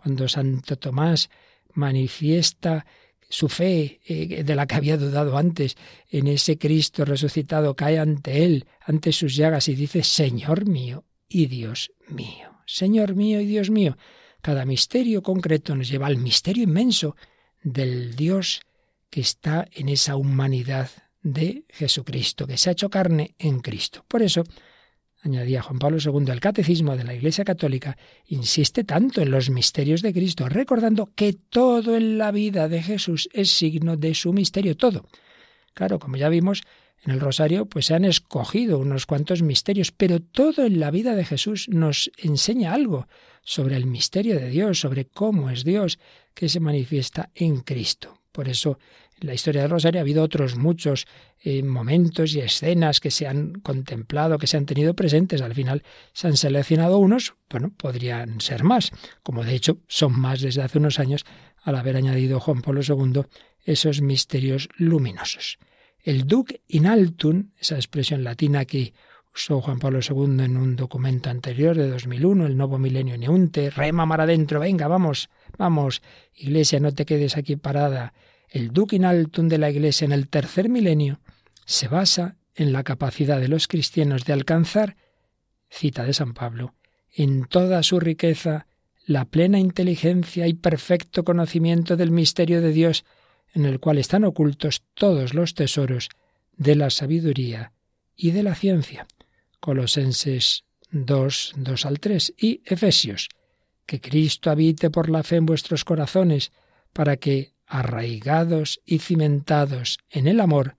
cuando 0.00 0.28
Santo 0.28 0.76
Tomás 0.76 1.30
manifiesta 1.75 2.87
su 3.28 3.49
fe 3.49 4.00
eh, 4.04 4.42
de 4.42 4.54
la 4.57 4.66
que 4.66 4.75
había 4.75 4.97
dudado 4.97 5.38
antes 5.38 5.76
en 6.11 6.26
ese 6.26 6.59
Cristo 6.59 7.04
resucitado, 7.04 7.76
cae 7.76 7.99
ante 7.99 8.45
él, 8.45 8.66
ante 8.80 9.12
sus 9.12 9.37
llagas 9.37 9.69
y 9.69 9.75
dice, 9.75 10.02
Señor 10.02 10.66
mío 10.66 11.04
y 11.28 11.47
Dios 11.47 11.92
mío, 12.09 12.62
Señor 12.66 13.14
mío 13.14 13.40
y 13.40 13.47
Dios 13.47 13.71
mío. 13.71 13.97
Cada 14.42 14.64
misterio 14.64 15.23
concreto 15.23 15.76
nos 15.76 15.88
lleva 15.88 16.07
al 16.07 16.16
misterio 16.16 16.64
inmenso 16.64 17.14
del 17.62 18.16
Dios 18.16 18.62
que 19.11 19.21
está 19.21 19.69
en 19.73 19.88
esa 19.88 20.16
humanidad 20.16 20.90
de 21.23 21.64
Jesucristo, 21.69 22.47
que 22.47 22.57
se 22.57 22.71
ha 22.71 22.73
hecho 22.73 22.88
carne 22.88 23.35
en 23.38 23.61
Cristo. 23.61 24.04
Por 24.09 24.23
eso, 24.23 24.45
añadía 25.22 25.62
Juan 25.62 25.78
Pablo 25.78 25.98
II, 26.02 26.30
el 26.30 26.40
catecismo 26.40 26.96
de 26.96 27.04
la 27.04 27.14
Iglesia 27.14 27.44
Católica 27.44 27.96
insiste 28.26 28.84
tanto 28.84 29.20
en 29.20 29.30
los 29.30 29.50
misterios 29.50 30.02
de 30.02 30.12
Cristo, 30.12 30.48
recordando 30.48 31.10
que 31.14 31.32
todo 31.32 31.96
en 31.96 32.18
la 32.18 32.30
vida 32.30 32.68
de 32.68 32.82
Jesús 32.82 33.28
es 33.32 33.50
signo 33.50 33.96
de 33.96 34.14
su 34.14 34.32
misterio, 34.32 34.76
todo. 34.76 35.06
Claro, 35.74 35.98
como 35.98 36.16
ya 36.16 36.28
vimos, 36.28 36.62
En 37.02 37.12
el 37.12 37.20
rosario 37.20 37.64
pues 37.64 37.86
se 37.86 37.94
han 37.94 38.04
escogido 38.04 38.78
unos 38.78 39.06
cuantos 39.06 39.42
misterios, 39.42 39.90
pero 39.90 40.20
todo 40.20 40.66
en 40.66 40.80
la 40.80 40.90
vida 40.90 41.14
de 41.14 41.24
Jesús 41.24 41.66
nos 41.70 42.10
enseña 42.18 42.74
algo 42.74 43.08
sobre 43.42 43.76
el 43.76 43.86
misterio 43.86 44.38
de 44.38 44.50
Dios, 44.50 44.80
sobre 44.80 45.06
cómo 45.06 45.48
es 45.48 45.64
Dios 45.64 45.98
que 46.34 46.48
se 46.48 46.60
manifiesta 46.60 47.30
en 47.34 47.60
Cristo. 47.60 48.20
Por 48.32 48.48
eso 48.48 48.78
la 49.20 49.34
historia 49.34 49.62
del 49.62 49.70
rosario 49.70 50.00
ha 50.00 50.02
habido 50.02 50.22
otros 50.22 50.56
muchos 50.56 51.06
eh, 51.42 51.62
momentos 51.62 52.34
y 52.34 52.40
escenas 52.40 53.00
que 53.00 53.10
se 53.10 53.26
han 53.26 53.54
contemplado, 53.60 54.38
que 54.38 54.46
se 54.46 54.56
han 54.56 54.66
tenido 54.66 54.94
presentes. 54.94 55.42
Al 55.42 55.54
final 55.54 55.82
se 56.12 56.28
han 56.28 56.36
seleccionado 56.36 56.98
unos, 56.98 57.34
bueno, 57.48 57.72
podrían 57.76 58.40
ser 58.40 58.64
más, 58.64 58.90
como 59.22 59.44
de 59.44 59.54
hecho 59.54 59.78
son 59.88 60.18
más 60.18 60.40
desde 60.40 60.62
hace 60.62 60.78
unos 60.78 60.98
años 60.98 61.24
al 61.62 61.76
haber 61.76 61.96
añadido 61.96 62.40
Juan 62.40 62.62
Pablo 62.62 62.80
II 62.86 63.22
esos 63.64 64.00
misterios 64.00 64.68
luminosos. 64.76 65.58
El 66.02 66.26
duc 66.26 66.54
in 66.68 66.86
altum, 66.86 67.50
esa 67.58 67.76
expresión 67.76 68.24
latina 68.24 68.64
que 68.64 68.94
usó 69.34 69.60
Juan 69.60 69.78
Pablo 69.78 70.00
II 70.00 70.42
en 70.44 70.56
un 70.56 70.76
documento 70.76 71.30
anterior 71.30 71.76
de 71.76 71.88
2001, 71.88 72.46
el 72.46 72.56
Nuevo 72.56 72.78
Milenio 72.78 73.16
Neunte, 73.18 73.70
rema 73.70 74.06
mar 74.06 74.22
adentro, 74.22 74.60
venga, 74.60 74.88
vamos, 74.88 75.28
vamos, 75.58 76.02
iglesia, 76.34 76.80
no 76.80 76.92
te 76.92 77.04
quedes 77.04 77.36
aquí 77.36 77.56
parada. 77.56 78.12
El 78.50 78.73
duc 78.73 78.92
in 78.92 79.04
altum 79.04 79.49
de 79.49 79.59
la 79.59 79.71
iglesia 79.71 80.04
en 80.04 80.12
el 80.12 80.28
tercer 80.28 80.69
milenio 80.69 81.21
se 81.64 81.87
basa 81.87 82.37
en 82.54 82.73
la 82.73 82.83
capacidad 82.83 83.40
de 83.40 83.49
los 83.49 83.69
cristianos 83.69 84.25
de 84.25 84.33
alcanzar, 84.33 84.97
cita 85.71 86.04
de 86.04 86.12
San 86.12 86.35
Pablo, 86.35 86.75
en 87.12 87.45
toda 87.45 87.83
su 87.85 88.00
riqueza, 88.00 88.66
la 89.07 89.25
plena 89.25 89.59
inteligencia 89.59 90.49
y 90.49 90.54
perfecto 90.54 91.25
conocimiento 91.25 91.97
del 91.97 92.11
misterio 92.11 92.61
de 92.61 92.73
Dios, 92.73 93.04
en 93.54 93.64
el 93.64 93.78
cual 93.78 93.99
están 93.99 94.25
ocultos 94.25 94.83
todos 94.95 95.33
los 95.33 95.54
tesoros 95.54 96.09
de 96.57 96.75
la 96.75 96.90
sabiduría 96.90 97.73
y 98.16 98.33
de 98.33 98.42
la 98.42 98.54
ciencia. 98.54 99.07
Colosenses 99.61 100.64
2, 100.90 101.54
2 101.57 101.87
al 101.87 102.00
3 102.00 102.35
y 102.37 102.62
Efesios. 102.64 103.28
Que 103.87 104.00
Cristo 104.00 104.50
habite 104.50 104.90
por 104.90 105.09
la 105.09 105.23
fe 105.23 105.37
en 105.37 105.47
vuestros 105.47 105.85
corazones, 105.85 106.52
para 106.92 107.16
que, 107.16 107.52
arraigados 107.70 108.80
y 108.84 108.98
cimentados 108.98 109.98
en 110.10 110.26
el 110.26 110.40
amor, 110.40 110.76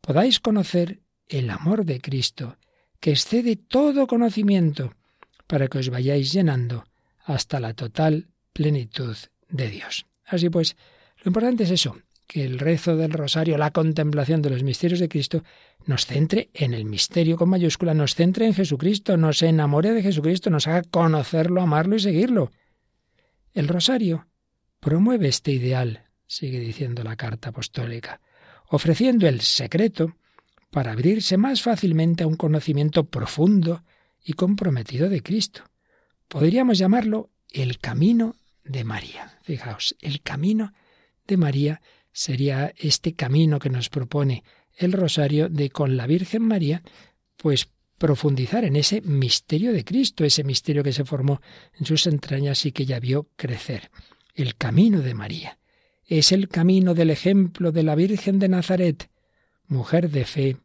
podáis 0.00 0.40
conocer 0.40 1.00
el 1.28 1.48
amor 1.48 1.84
de 1.84 2.00
Cristo, 2.00 2.58
que 2.98 3.12
excede 3.12 3.56
todo 3.56 4.08
conocimiento, 4.08 4.94
para 5.46 5.68
que 5.68 5.78
os 5.78 5.90
vayáis 5.90 6.32
llenando 6.32 6.84
hasta 7.24 7.60
la 7.60 7.74
total 7.74 8.28
plenitud 8.52 9.16
de 9.48 9.70
Dios. 9.70 10.06
Así 10.24 10.50
pues, 10.50 10.76
lo 11.22 11.28
importante 11.28 11.64
es 11.64 11.70
eso, 11.70 11.96
que 12.26 12.44
el 12.44 12.58
rezo 12.58 12.96
del 12.96 13.12
rosario, 13.12 13.56
la 13.56 13.70
contemplación 13.70 14.42
de 14.42 14.50
los 14.50 14.64
misterios 14.64 14.98
de 14.98 15.08
Cristo, 15.08 15.44
nos 15.86 16.06
centre 16.06 16.50
en 16.52 16.74
el 16.74 16.84
misterio 16.84 17.36
con 17.36 17.50
mayúscula, 17.50 17.94
nos 17.94 18.16
centre 18.16 18.46
en 18.46 18.54
Jesucristo, 18.54 19.16
nos 19.16 19.40
enamore 19.42 19.92
de 19.92 20.02
Jesucristo, 20.02 20.50
nos 20.50 20.66
haga 20.66 20.82
conocerlo, 20.82 21.60
amarlo 21.60 21.94
y 21.94 22.00
seguirlo. 22.00 22.50
El 23.52 23.68
rosario 23.68 24.26
promueve 24.80 25.28
este 25.28 25.52
ideal, 25.52 26.03
sigue 26.26 26.58
diciendo 26.58 27.02
la 27.02 27.16
carta 27.16 27.50
apostólica, 27.50 28.20
ofreciendo 28.68 29.26
el 29.28 29.40
secreto 29.40 30.16
para 30.70 30.92
abrirse 30.92 31.36
más 31.36 31.62
fácilmente 31.62 32.24
a 32.24 32.26
un 32.26 32.36
conocimiento 32.36 33.04
profundo 33.04 33.84
y 34.24 34.32
comprometido 34.32 35.08
de 35.08 35.22
Cristo. 35.22 35.62
Podríamos 36.28 36.78
llamarlo 36.78 37.30
el 37.50 37.78
camino 37.78 38.36
de 38.64 38.84
María. 38.84 39.38
Fijaos, 39.42 39.94
el 40.00 40.22
camino 40.22 40.72
de 41.26 41.36
María 41.36 41.80
sería 42.12 42.72
este 42.76 43.14
camino 43.14 43.58
que 43.58 43.70
nos 43.70 43.88
propone 43.88 44.42
el 44.76 44.92
rosario 44.92 45.48
de 45.48 45.70
con 45.70 45.96
la 45.96 46.06
Virgen 46.06 46.42
María, 46.42 46.82
pues 47.36 47.68
profundizar 47.98 48.64
en 48.64 48.76
ese 48.76 49.00
misterio 49.02 49.72
de 49.72 49.84
Cristo, 49.84 50.24
ese 50.24 50.44
misterio 50.44 50.82
que 50.82 50.92
se 50.92 51.04
formó 51.04 51.40
en 51.78 51.86
sus 51.86 52.06
entrañas 52.06 52.66
y 52.66 52.72
que 52.72 52.86
ya 52.86 52.98
vio 52.98 53.28
crecer. 53.36 53.90
El 54.34 54.56
camino 54.56 55.00
de 55.00 55.14
María. 55.14 55.58
Es 56.06 56.32
el 56.32 56.48
camino 56.48 56.94
del 56.94 57.10
ejemplo 57.10 57.72
de 57.72 57.82
la 57.82 57.94
Virgen 57.94 58.38
de 58.38 58.48
Nazaret, 58.48 59.10
mujer 59.66 60.10
de 60.10 60.24
fe, 60.24 60.56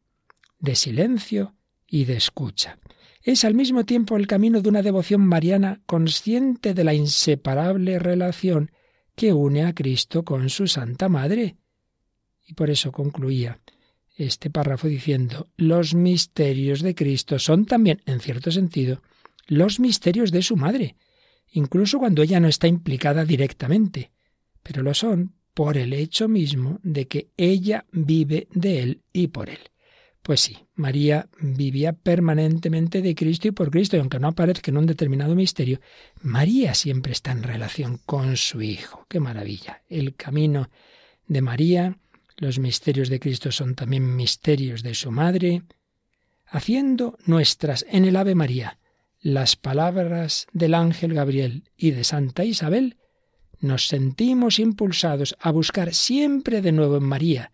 de 0.60 0.76
silencio 0.76 1.56
y 1.88 2.06
de 2.06 2.18
escucha 2.18 2.78
es 3.24 3.44
al 3.44 3.54
mismo 3.54 3.86
tiempo 3.86 4.16
el 4.18 4.28
camino 4.28 4.62
de 4.62 4.70
una 4.70 4.82
devoción 4.82 5.22
mariana 5.22 5.82
consciente 5.86 6.74
de 6.74 6.84
la 6.84 6.94
inseparable 6.94 8.00
relación 8.00 8.72
que 9.16 9.34
une 9.34 9.66
a 9.66 9.74
Cristo 9.74 10.24
con 10.24 10.50
su 10.50 10.68
Santa 10.68 11.10
Madre. 11.10 11.58
Y 12.48 12.54
por 12.54 12.70
eso 12.70 12.92
concluía 12.92 13.60
este 14.16 14.50
párrafo 14.50 14.88
diciendo, 14.88 15.48
los 15.58 15.94
misterios 15.94 16.82
de 16.82 16.96
Cristo 16.96 17.40
son 17.40 17.66
también, 17.66 18.02
en 18.06 18.20
cierto 18.20 18.52
sentido, 18.52 19.02
los 19.48 19.80
misterios 19.80 20.32
de 20.32 20.42
su 20.42 20.56
Madre, 20.56 20.96
incluso 21.52 22.00
cuando 22.00 22.24
ella 22.24 22.40
no 22.40 22.48
está 22.48 22.68
implicada 22.68 23.26
directamente, 23.26 24.12
pero 24.64 24.84
lo 24.84 24.94
son 24.94 25.34
por 25.54 25.78
el 25.78 25.94
hecho 25.94 26.28
mismo 26.28 26.80
de 26.84 27.08
que 27.08 27.30
ella 27.38 27.86
vive 27.92 28.48
de 28.52 28.82
él 28.82 29.02
y 29.12 29.28
por 29.28 29.50
él. 29.50 29.60
Pues 30.22 30.42
sí, 30.42 30.58
María 30.76 31.28
vivía 31.42 31.94
permanentemente 31.94 33.02
de 33.02 33.16
Cristo 33.16 33.48
y 33.48 33.52
por 33.52 33.72
Cristo, 33.72 33.96
y 33.96 34.00
aunque 34.00 34.20
no 34.20 34.28
aparezca 34.28 34.70
en 34.70 34.78
un 34.78 34.86
determinado 34.86 35.34
misterio, 35.34 35.80
María 36.22 36.74
siempre 36.76 37.14
está 37.14 37.32
en 37.32 37.44
relación 37.44 38.00
con 38.06 38.38
su 38.38 38.62
Hijo. 38.62 39.06
¡Qué 39.10 39.20
maravilla! 39.20 39.82
El 39.90 40.16
camino 40.16 40.70
de 41.28 41.42
María, 41.42 41.98
los 42.38 42.60
misterios 42.60 43.10
de 43.10 43.20
Cristo 43.20 43.52
son 43.52 43.76
también 43.76 44.16
misterios 44.16 44.84
de 44.84 44.94
su 44.94 45.12
Madre, 45.12 45.64
haciendo 46.46 47.18
nuestras 47.26 47.86
en 47.90 48.06
el 48.06 48.16
Ave 48.16 48.36
María 48.36 48.80
las 49.22 49.56
palabras 49.56 50.48
del 50.54 50.74
ángel 50.74 51.14
Gabriel 51.14 51.70
y 51.76 51.92
de 51.92 52.04
Santa 52.04 52.46
Isabel, 52.46 52.98
nos 53.60 53.88
sentimos 53.88 54.60
impulsados 54.60 55.36
a 55.40 55.52
buscar 55.52 55.94
siempre 55.94 56.62
de 56.62 56.72
nuevo 56.72 56.98
en 56.98 57.04
María, 57.04 57.52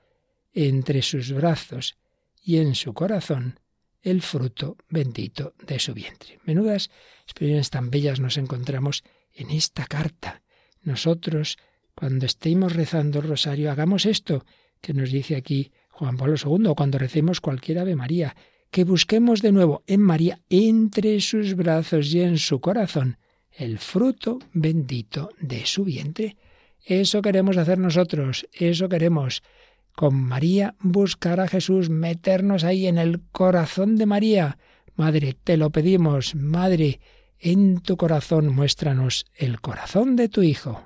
entre 0.54 1.02
sus 1.02 1.32
brazos, 1.32 1.98
y 2.46 2.58
en 2.58 2.76
su 2.76 2.94
corazón 2.94 3.60
el 4.04 4.22
fruto 4.22 4.78
bendito 4.88 5.56
de 5.66 5.80
su 5.80 5.96
vientre. 5.96 6.40
Menudas 6.46 6.92
expresiones 7.24 7.72
tan 7.72 7.90
bellas 7.90 8.20
nos 8.20 8.38
encontramos 8.38 9.04
en 9.34 9.50
esta 9.50 9.88
carta. 9.88 10.44
Nosotros, 10.84 11.58
cuando 11.96 12.28
estemos 12.28 12.74
rezando 12.74 13.20
el 13.20 13.28
rosario, 13.28 13.72
hagamos 13.72 14.06
esto 14.06 14.46
que 14.80 14.94
nos 14.94 15.12
dice 15.12 15.36
aquí 15.36 15.72
Juan 15.90 16.18
Pablo 16.18 16.36
II, 16.36 16.74
cuando 16.78 17.00
recemos 17.00 17.42
cualquier 17.42 17.80
Ave 17.80 17.96
María, 17.96 18.36
que 18.70 18.84
busquemos 18.84 19.42
de 19.42 19.52
nuevo 19.52 19.84
en 19.88 20.02
María, 20.02 20.40
entre 20.50 21.20
sus 21.22 21.56
brazos 21.56 22.14
y 22.14 22.22
en 22.22 22.38
su 22.38 22.62
corazón, 22.62 23.18
el 23.58 23.80
fruto 23.80 24.40
bendito 24.54 25.32
de 25.40 25.66
su 25.66 25.84
vientre. 25.84 26.38
Eso 26.84 27.22
queremos 27.22 27.58
hacer 27.58 27.80
nosotros, 27.80 28.48
eso 28.54 28.90
queremos 28.90 29.42
con 29.96 30.16
María 30.16 30.76
buscar 30.80 31.40
a 31.40 31.48
Jesús, 31.48 31.90
meternos 31.90 32.64
ahí 32.64 32.86
en 32.88 32.98
el 32.98 33.22
corazón 33.32 33.96
de 33.96 34.06
María. 34.06 34.58
Madre, 34.96 35.36
te 35.42 35.58
lo 35.58 35.70
pedimos, 35.72 36.36
Madre, 36.36 37.00
en 37.40 37.80
tu 37.80 37.98
corazón 37.98 38.54
muéstranos 38.54 39.26
el 39.34 39.62
corazón 39.62 40.16
de 40.16 40.30
tu 40.30 40.42
Hijo. 40.42 40.84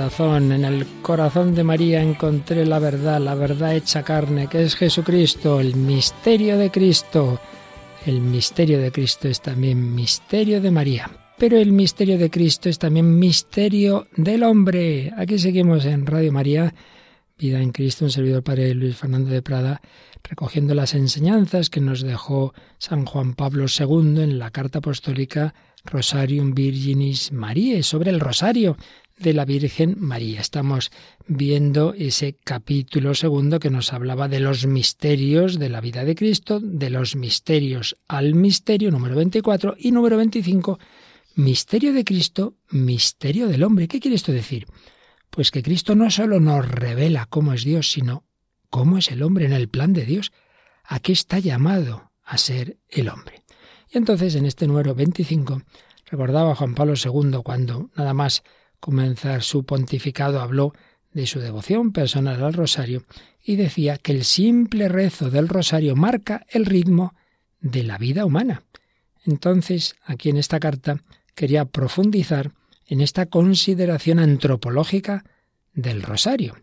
En 0.00 0.64
el 0.64 0.86
corazón 1.02 1.56
de 1.56 1.64
María 1.64 2.00
encontré 2.00 2.64
la 2.64 2.78
verdad, 2.78 3.20
la 3.20 3.34
verdad 3.34 3.74
hecha 3.74 4.04
carne, 4.04 4.46
que 4.46 4.62
es 4.62 4.76
Jesucristo, 4.76 5.58
el 5.58 5.74
misterio 5.74 6.56
de 6.56 6.70
Cristo. 6.70 7.40
El 8.06 8.20
misterio 8.20 8.80
de 8.80 8.92
Cristo 8.92 9.26
es 9.26 9.40
también 9.40 9.96
misterio 9.96 10.60
de 10.60 10.70
María. 10.70 11.10
Pero 11.36 11.56
el 11.56 11.72
misterio 11.72 12.16
de 12.16 12.30
Cristo 12.30 12.68
es 12.68 12.78
también 12.78 13.18
misterio 13.18 14.06
del 14.16 14.44
hombre. 14.44 15.12
Aquí 15.16 15.36
seguimos 15.36 15.84
en 15.84 16.06
Radio 16.06 16.30
María, 16.30 16.72
Vida 17.36 17.60
en 17.60 17.72
Cristo, 17.72 18.04
un 18.04 18.12
servidor 18.12 18.44
Padre 18.44 18.74
Luis 18.74 18.96
Fernando 18.96 19.30
de 19.30 19.42
Prada, 19.42 19.80
recogiendo 20.22 20.74
las 20.74 20.94
enseñanzas 20.94 21.70
que 21.70 21.80
nos 21.80 22.02
dejó 22.02 22.54
San 22.78 23.04
Juan 23.04 23.34
Pablo 23.34 23.66
II 23.66 24.22
en 24.22 24.38
la 24.38 24.52
carta 24.52 24.78
apostólica 24.78 25.54
Rosarium 25.84 26.54
Virginis 26.54 27.32
Mariae, 27.32 27.82
sobre 27.82 28.10
el 28.10 28.20
rosario 28.20 28.76
de 29.18 29.32
la 29.32 29.44
Virgen 29.44 29.96
María. 29.98 30.40
Estamos 30.40 30.90
viendo 31.26 31.94
ese 31.94 32.34
capítulo 32.34 33.14
segundo 33.14 33.60
que 33.60 33.70
nos 33.70 33.92
hablaba 33.92 34.28
de 34.28 34.40
los 34.40 34.66
misterios 34.66 35.58
de 35.58 35.68
la 35.68 35.80
vida 35.80 36.04
de 36.04 36.14
Cristo, 36.14 36.60
de 36.60 36.90
los 36.90 37.16
misterios 37.16 37.96
al 38.08 38.34
misterio, 38.34 38.90
número 38.90 39.16
24, 39.16 39.76
y 39.78 39.90
número 39.90 40.16
25, 40.16 40.78
misterio 41.34 41.92
de 41.92 42.04
Cristo, 42.04 42.54
misterio 42.70 43.48
del 43.48 43.64
hombre. 43.64 43.88
¿Qué 43.88 44.00
quiere 44.00 44.16
esto 44.16 44.32
decir? 44.32 44.66
Pues 45.30 45.50
que 45.50 45.62
Cristo 45.62 45.94
no 45.94 46.10
solo 46.10 46.40
nos 46.40 46.68
revela 46.68 47.26
cómo 47.26 47.52
es 47.52 47.64
Dios, 47.64 47.90
sino 47.90 48.24
cómo 48.70 48.98
es 48.98 49.10
el 49.10 49.22
hombre 49.22 49.46
en 49.46 49.52
el 49.52 49.68
plan 49.68 49.92
de 49.92 50.04
Dios. 50.04 50.32
¿A 50.84 51.00
qué 51.00 51.12
está 51.12 51.38
llamado 51.38 52.12
a 52.24 52.38
ser 52.38 52.78
el 52.88 53.08
hombre? 53.08 53.42
Y 53.90 53.98
entonces 53.98 54.34
en 54.34 54.46
este 54.46 54.66
número 54.66 54.94
25 54.94 55.62
recordaba 56.10 56.54
Juan 56.54 56.74
Pablo 56.74 56.94
II 57.02 57.40
cuando 57.42 57.90
nada 57.96 58.14
más 58.14 58.42
comenzar 58.80 59.42
su 59.42 59.64
pontificado 59.64 60.40
habló 60.40 60.72
de 61.12 61.26
su 61.26 61.40
devoción 61.40 61.92
personal 61.92 62.42
al 62.44 62.52
rosario 62.52 63.04
y 63.42 63.56
decía 63.56 63.98
que 63.98 64.12
el 64.12 64.24
simple 64.24 64.88
rezo 64.88 65.30
del 65.30 65.48
rosario 65.48 65.96
marca 65.96 66.44
el 66.48 66.66
ritmo 66.66 67.14
de 67.60 67.82
la 67.82 67.98
vida 67.98 68.24
humana. 68.24 68.62
Entonces, 69.24 69.96
aquí 70.04 70.30
en 70.30 70.36
esta 70.36 70.60
carta 70.60 71.02
quería 71.34 71.64
profundizar 71.64 72.52
en 72.86 73.00
esta 73.00 73.26
consideración 73.26 74.18
antropológica 74.18 75.24
del 75.72 76.02
rosario. 76.02 76.56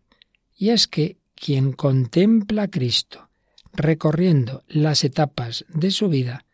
Y 0.57 0.69
es 0.69 0.87
que 0.87 1.17
quien 1.35 1.73
contempla 1.73 2.63
a 2.63 2.67
Cristo 2.69 3.29
recorriendo 3.73 4.63
las 4.67 5.03
etapas 5.03 5.65
de 5.69 5.91
su 5.91 6.07
vida, 6.07 6.45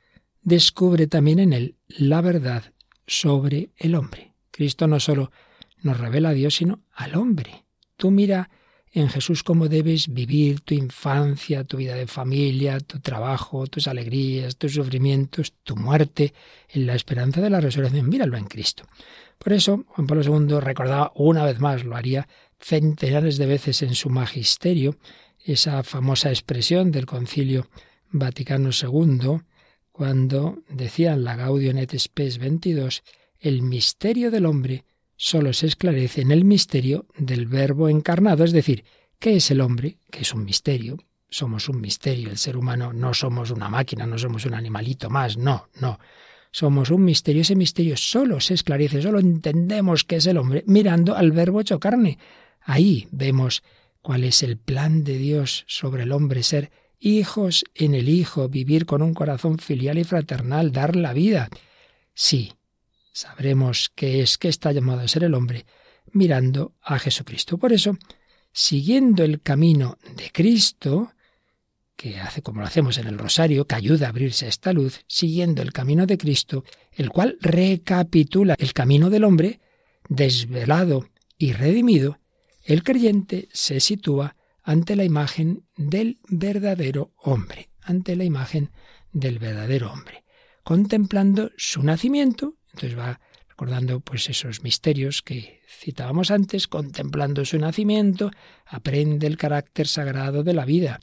descubre 0.41 1.07
también 1.07 1.39
en 1.39 1.53
él 1.53 1.75
la 1.87 2.21
verdad 2.21 2.73
sobre 3.05 3.69
el 3.77 3.95
hombre. 3.95 4.33
Cristo 4.49 4.87
no 4.87 4.99
solo 4.99 5.31
nos 5.81 5.99
revela 5.99 6.29
a 6.29 6.33
Dios, 6.33 6.55
sino 6.55 6.81
al 6.93 7.15
hombre. 7.15 7.65
Tú 7.97 8.11
mira 8.11 8.49
en 8.93 9.09
Jesús 9.09 9.43
cómo 9.43 9.69
debes 9.69 10.13
vivir 10.13 10.59
tu 10.61 10.73
infancia, 10.73 11.63
tu 11.63 11.77
vida 11.77 11.95
de 11.95 12.07
familia, 12.07 12.79
tu 12.79 12.99
trabajo, 12.99 13.67
tus 13.67 13.87
alegrías, 13.87 14.57
tus 14.57 14.73
sufrimientos, 14.73 15.53
tu 15.63 15.75
muerte, 15.77 16.33
en 16.69 16.85
la 16.85 16.95
esperanza 16.95 17.39
de 17.41 17.49
la 17.49 17.61
resurrección. 17.61 18.09
Míralo 18.09 18.37
en 18.37 18.45
Cristo. 18.45 18.83
Por 19.37 19.53
eso, 19.53 19.85
Juan 19.87 20.07
Pablo 20.07 20.23
II 20.23 20.59
recordaba 20.59 21.11
una 21.15 21.45
vez 21.45 21.59
más, 21.59 21.83
lo 21.83 21.95
haría 21.95 22.27
centenares 22.59 23.37
de 23.37 23.45
veces 23.45 23.81
en 23.81 23.95
su 23.95 24.09
magisterio, 24.09 24.97
esa 25.43 25.81
famosa 25.83 26.29
expresión 26.29 26.91
del 26.91 27.05
Concilio 27.05 27.67
Vaticano 28.11 28.69
II, 28.69 29.41
cuando 29.91 30.59
decía 30.69 31.13
en 31.13 31.23
la 31.23 31.35
Gaudium 31.35 31.77
et 31.77 31.97
Spes 31.97 32.37
22, 32.37 33.03
el 33.39 33.61
misterio 33.61 34.31
del 34.31 34.45
hombre 34.45 34.85
solo 35.23 35.53
se 35.53 35.67
esclarece 35.67 36.21
en 36.21 36.31
el 36.31 36.43
misterio 36.43 37.05
del 37.15 37.45
Verbo 37.45 37.87
encarnado, 37.89 38.43
es 38.43 38.51
decir, 38.51 38.83
¿qué 39.19 39.35
es 39.35 39.51
el 39.51 39.61
hombre? 39.61 39.99
Que 40.09 40.21
es 40.21 40.33
un 40.33 40.43
misterio. 40.43 40.97
Somos 41.29 41.69
un 41.69 41.79
misterio, 41.79 42.31
el 42.31 42.39
ser 42.39 42.57
humano 42.57 42.91
no 42.91 43.13
somos 43.13 43.51
una 43.51 43.69
máquina, 43.69 44.07
no 44.07 44.17
somos 44.17 44.47
un 44.47 44.55
animalito 44.55 45.11
más, 45.11 45.37
no, 45.37 45.69
no. 45.79 45.99
Somos 46.49 46.89
un 46.89 47.03
misterio, 47.03 47.43
ese 47.43 47.55
misterio 47.55 47.97
solo 47.97 48.39
se 48.39 48.55
esclarece, 48.55 48.99
solo 48.99 49.19
entendemos 49.19 50.05
qué 50.05 50.15
es 50.15 50.25
el 50.25 50.37
hombre 50.39 50.63
mirando 50.65 51.15
al 51.15 51.31
Verbo 51.31 51.61
hecho 51.61 51.79
carne. 51.79 52.17
Ahí 52.59 53.07
vemos 53.11 53.61
cuál 54.01 54.23
es 54.23 54.41
el 54.41 54.57
plan 54.57 55.03
de 55.03 55.19
Dios 55.19 55.65
sobre 55.67 56.01
el 56.01 56.13
hombre, 56.13 56.41
ser 56.41 56.71
hijos 56.99 57.63
en 57.75 57.93
el 57.93 58.09
Hijo, 58.09 58.49
vivir 58.49 58.87
con 58.87 59.03
un 59.03 59.13
corazón 59.13 59.59
filial 59.59 59.99
y 59.99 60.03
fraternal, 60.03 60.71
dar 60.71 60.95
la 60.95 61.13
vida. 61.13 61.47
Sí, 62.15 62.53
sabremos 63.11 63.91
qué 63.95 64.21
es, 64.21 64.37
qué 64.37 64.47
está 64.47 64.71
llamado 64.71 65.01
a 65.01 65.07
ser 65.07 65.23
el 65.23 65.33
hombre, 65.33 65.65
mirando 66.11 66.73
a 66.81 66.99
Jesucristo. 66.99 67.57
Por 67.57 67.73
eso, 67.73 67.97
siguiendo 68.51 69.23
el 69.23 69.41
camino 69.41 69.97
de 70.15 70.31
Cristo, 70.31 71.13
que 71.95 72.19
hace 72.19 72.41
como 72.41 72.61
lo 72.61 72.67
hacemos 72.67 72.97
en 72.97 73.07
el 73.07 73.17
rosario, 73.17 73.65
que 73.65 73.75
ayuda 73.75 74.07
a 74.07 74.09
abrirse 74.09 74.45
a 74.45 74.49
esta 74.49 74.73
luz, 74.73 75.01
siguiendo 75.07 75.61
el 75.61 75.71
camino 75.71 76.05
de 76.05 76.17
Cristo, 76.17 76.63
el 76.91 77.09
cual 77.09 77.37
recapitula 77.41 78.55
el 78.57 78.73
camino 78.73 79.09
del 79.09 79.23
hombre, 79.23 79.59
desvelado 80.09 81.07
y 81.37 81.53
redimido, 81.53 82.19
el 82.63 82.83
creyente 82.83 83.49
se 83.51 83.79
sitúa 83.79 84.35
ante 84.63 84.95
la 84.95 85.03
imagen 85.03 85.63
del 85.75 86.19
verdadero 86.27 87.13
hombre, 87.17 87.69
ante 87.81 88.15
la 88.15 88.23
imagen 88.23 88.71
del 89.11 89.39
verdadero 89.39 89.91
hombre, 89.91 90.23
contemplando 90.63 91.51
su 91.57 91.83
nacimiento, 91.83 92.55
entonces 92.73 92.97
va 92.97 93.19
recordando 93.47 93.99
pues 93.99 94.29
esos 94.29 94.63
misterios 94.63 95.21
que 95.21 95.61
citábamos 95.67 96.31
antes, 96.31 96.67
contemplando 96.67 97.45
su 97.45 97.57
nacimiento, 97.59 98.31
aprende 98.65 99.27
el 99.27 99.37
carácter 99.37 99.87
sagrado 99.87 100.43
de 100.43 100.53
la 100.53 100.65
vida. 100.65 100.99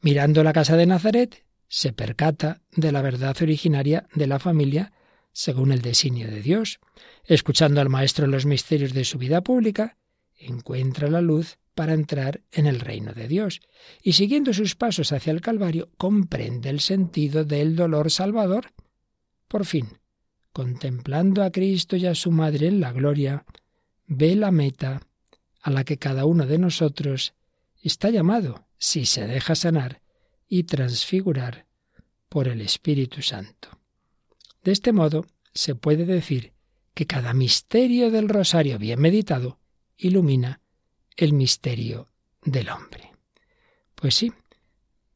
Mirando 0.00 0.42
la 0.42 0.52
casa 0.52 0.76
de 0.76 0.86
Nazaret, 0.86 1.44
se 1.68 1.92
percata 1.92 2.60
de 2.72 2.92
la 2.92 3.02
verdad 3.02 3.36
originaria 3.40 4.06
de 4.14 4.26
la 4.26 4.38
familia 4.38 4.92
según 5.32 5.72
el 5.72 5.82
designio 5.82 6.30
de 6.30 6.40
Dios. 6.40 6.80
Escuchando 7.24 7.80
al 7.80 7.90
Maestro 7.90 8.26
los 8.26 8.46
misterios 8.46 8.92
de 8.92 9.04
su 9.04 9.18
vida 9.18 9.42
pública, 9.42 9.96
encuentra 10.36 11.08
la 11.08 11.20
luz 11.20 11.58
para 11.74 11.92
entrar 11.92 12.42
en 12.52 12.66
el 12.66 12.80
reino 12.80 13.12
de 13.12 13.28
Dios. 13.28 13.60
Y 14.02 14.12
siguiendo 14.12 14.52
sus 14.52 14.76
pasos 14.76 15.12
hacia 15.12 15.32
el 15.32 15.40
Calvario, 15.40 15.90
comprende 15.96 16.70
el 16.70 16.80
sentido 16.80 17.44
del 17.44 17.76
dolor 17.76 18.10
salvador. 18.10 18.72
Por 19.48 19.64
fin, 19.66 19.98
contemplando 20.54 21.42
a 21.42 21.50
Cristo 21.50 21.96
y 21.96 22.06
a 22.06 22.14
su 22.14 22.30
Madre 22.30 22.68
en 22.68 22.80
la 22.80 22.92
gloria, 22.92 23.44
ve 24.06 24.36
la 24.36 24.52
meta 24.52 25.02
a 25.60 25.70
la 25.70 25.82
que 25.82 25.98
cada 25.98 26.26
uno 26.26 26.46
de 26.46 26.58
nosotros 26.58 27.34
está 27.82 28.08
llamado, 28.08 28.64
si 28.78 29.04
se 29.04 29.26
deja 29.26 29.56
sanar 29.56 30.00
y 30.48 30.62
transfigurar 30.62 31.66
por 32.28 32.46
el 32.46 32.60
Espíritu 32.60 33.20
Santo. 33.20 33.68
De 34.62 34.70
este 34.70 34.92
modo, 34.92 35.26
se 35.52 35.74
puede 35.74 36.06
decir 36.06 36.52
que 36.94 37.06
cada 37.06 37.34
misterio 37.34 38.12
del 38.12 38.28
rosario 38.28 38.78
bien 38.78 39.00
meditado 39.00 39.58
ilumina 39.96 40.60
el 41.16 41.32
misterio 41.32 42.06
del 42.44 42.68
hombre. 42.68 43.10
Pues 43.96 44.14
sí, 44.14 44.32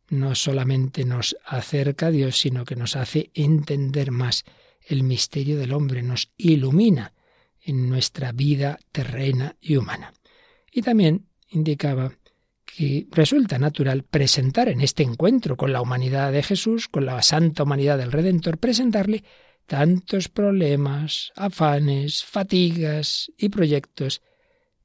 no 0.08 0.34
solamente 0.34 1.04
nos 1.04 1.36
acerca 1.44 2.06
a 2.06 2.10
Dios, 2.10 2.40
sino 2.40 2.64
que 2.64 2.74
nos 2.74 2.96
hace 2.96 3.30
entender 3.34 4.10
más 4.10 4.44
el 4.88 5.02
misterio 5.02 5.58
del 5.58 5.72
hombre, 5.72 6.02
nos 6.02 6.32
ilumina 6.36 7.12
en 7.60 7.88
nuestra 7.88 8.32
vida 8.32 8.78
terrena 8.92 9.56
y 9.60 9.76
humana. 9.76 10.12
Y 10.72 10.82
también 10.82 11.26
indicaba 11.50 12.12
que 12.64 13.06
resulta 13.10 13.58
natural 13.58 14.04
presentar 14.04 14.68
en 14.68 14.80
este 14.80 15.02
encuentro 15.02 15.56
con 15.56 15.72
la 15.72 15.80
humanidad 15.80 16.32
de 16.32 16.42
Jesús, 16.42 16.88
con 16.88 17.06
la 17.06 17.20
santa 17.22 17.62
humanidad 17.62 17.98
del 17.98 18.12
Redentor, 18.12 18.58
presentarle 18.58 19.24
tantos 19.66 20.28
problemas, 20.28 21.32
afanes, 21.36 22.24
fatigas 22.24 23.30
y 23.36 23.50
proyectos 23.50 24.22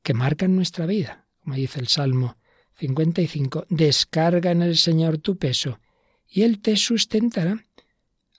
que 0.02 0.14
marcan 0.14 0.56
nuestra 0.56 0.86
vida. 0.86 1.26
Como 1.42 1.56
dice 1.56 1.80
el 1.80 1.88
Salmo 1.88 2.38
55, 2.78 3.66
descarga 3.70 4.52
en 4.52 4.62
el 4.62 4.78
Señor 4.78 5.18
tu 5.20 5.38
peso 5.38 5.80
y 6.28 6.42
Él 6.42 6.60
te 6.62 6.76
sustentará. 6.76 7.64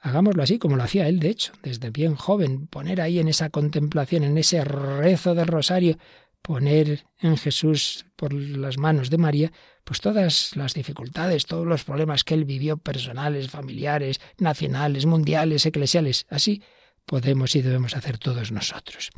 Hagámoslo 0.05 0.43
así, 0.43 0.59
como 0.59 0.77
lo 0.77 0.83
hacía 0.83 1.09
Él, 1.09 1.19
de 1.19 1.31
hecho, 1.31 1.55
desde 1.63 1.89
bien 1.89 2.15
joven, 2.15 2.67
poner 2.67 3.01
ahí 3.01 3.21
en 3.21 3.27
esa 3.27 3.49
contemplación, 3.49 4.23
en 4.23 4.37
ese 4.37 4.63
rezo 4.63 5.35
del 5.35 5.47
rosario, 5.47 5.97
poner 6.43 7.07
en 7.19 7.39
Jesús 7.39 8.05
por 8.15 8.35
las 8.35 8.77
manos 8.77 9.09
de 9.09 9.17
María, 9.17 9.51
pues 9.83 10.03
todas 10.03 10.55
las 10.57 10.75
dificultades, 10.75 11.47
todos 11.47 11.67
los 11.67 11.85
problemas 11.85 12.23
que 12.23 12.35
él 12.35 12.45
vivió, 12.45 12.77
personales, 12.77 13.49
familiares, 13.49 14.21
nacionales, 14.37 15.07
mundiales, 15.07 15.65
eclesiales. 15.65 16.27
Así 16.29 16.63
podemos 17.07 17.57
y 17.57 17.63
debemos 17.63 17.97
hacer 17.97 18.19
todos 18.19 18.53
nosotros. 18.53 19.09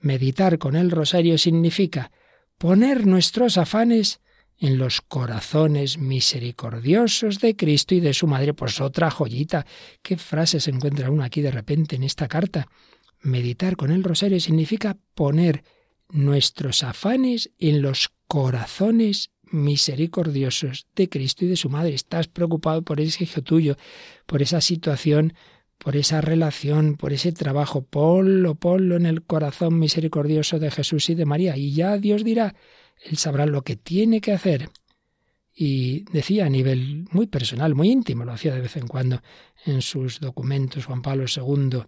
Meditar 0.00 0.58
con 0.58 0.76
el 0.76 0.90
rosario 0.90 1.38
significa 1.38 2.12
poner 2.58 3.06
nuestros 3.06 3.56
afanes 3.56 4.20
en 4.58 4.78
los 4.78 5.00
corazones 5.00 5.98
misericordiosos 5.98 7.40
de 7.40 7.56
Cristo 7.56 7.94
y 7.94 8.00
de 8.00 8.14
su 8.14 8.26
Madre. 8.26 8.54
Pues 8.54 8.80
otra 8.80 9.10
joyita. 9.10 9.66
¿Qué 10.02 10.16
frase 10.16 10.60
se 10.60 10.70
encuentra 10.70 11.10
uno 11.10 11.24
aquí 11.24 11.40
de 11.40 11.50
repente 11.50 11.96
en 11.96 12.04
esta 12.04 12.28
carta? 12.28 12.68
Meditar 13.20 13.76
con 13.76 13.90
el 13.90 14.04
rosario 14.04 14.40
significa 14.40 14.96
poner 15.14 15.64
nuestros 16.08 16.82
afanes 16.82 17.50
en 17.58 17.82
los 17.82 18.10
corazones 18.26 19.30
misericordiosos 19.50 20.86
de 20.94 21.08
Cristo 21.08 21.44
y 21.44 21.48
de 21.48 21.56
su 21.56 21.68
Madre. 21.68 21.94
Estás 21.94 22.28
preocupado 22.28 22.82
por 22.82 23.00
ese 23.00 23.24
hijo 23.24 23.42
tuyo, 23.42 23.76
por 24.26 24.42
esa 24.42 24.60
situación, 24.60 25.34
por 25.78 25.96
esa 25.96 26.20
relación, 26.20 26.96
por 26.96 27.12
ese 27.12 27.32
trabajo. 27.32 27.82
Ponlo, 27.82 28.54
ponlo 28.54 28.96
en 28.96 29.06
el 29.06 29.22
corazón 29.22 29.78
misericordioso 29.78 30.58
de 30.58 30.70
Jesús 30.70 31.10
y 31.10 31.14
de 31.14 31.26
María. 31.26 31.56
Y 31.56 31.72
ya 31.72 31.98
Dios 31.98 32.24
dirá, 32.24 32.54
Él 33.02 33.16
sabrá 33.16 33.46
lo 33.46 33.62
que 33.62 33.76
tiene 33.76 34.20
que 34.20 34.32
hacer. 34.32 34.70
Y 35.54 36.04
decía 36.12 36.46
a 36.46 36.50
nivel 36.50 37.08
muy 37.10 37.26
personal, 37.26 37.74
muy 37.74 37.90
íntimo, 37.90 38.24
lo 38.24 38.32
hacía 38.32 38.54
de 38.54 38.60
vez 38.60 38.76
en 38.76 38.86
cuando 38.86 39.22
en 39.64 39.80
sus 39.80 40.20
documentos 40.20 40.84
Juan 40.84 41.02
Pablo 41.02 41.24
II, 41.34 41.82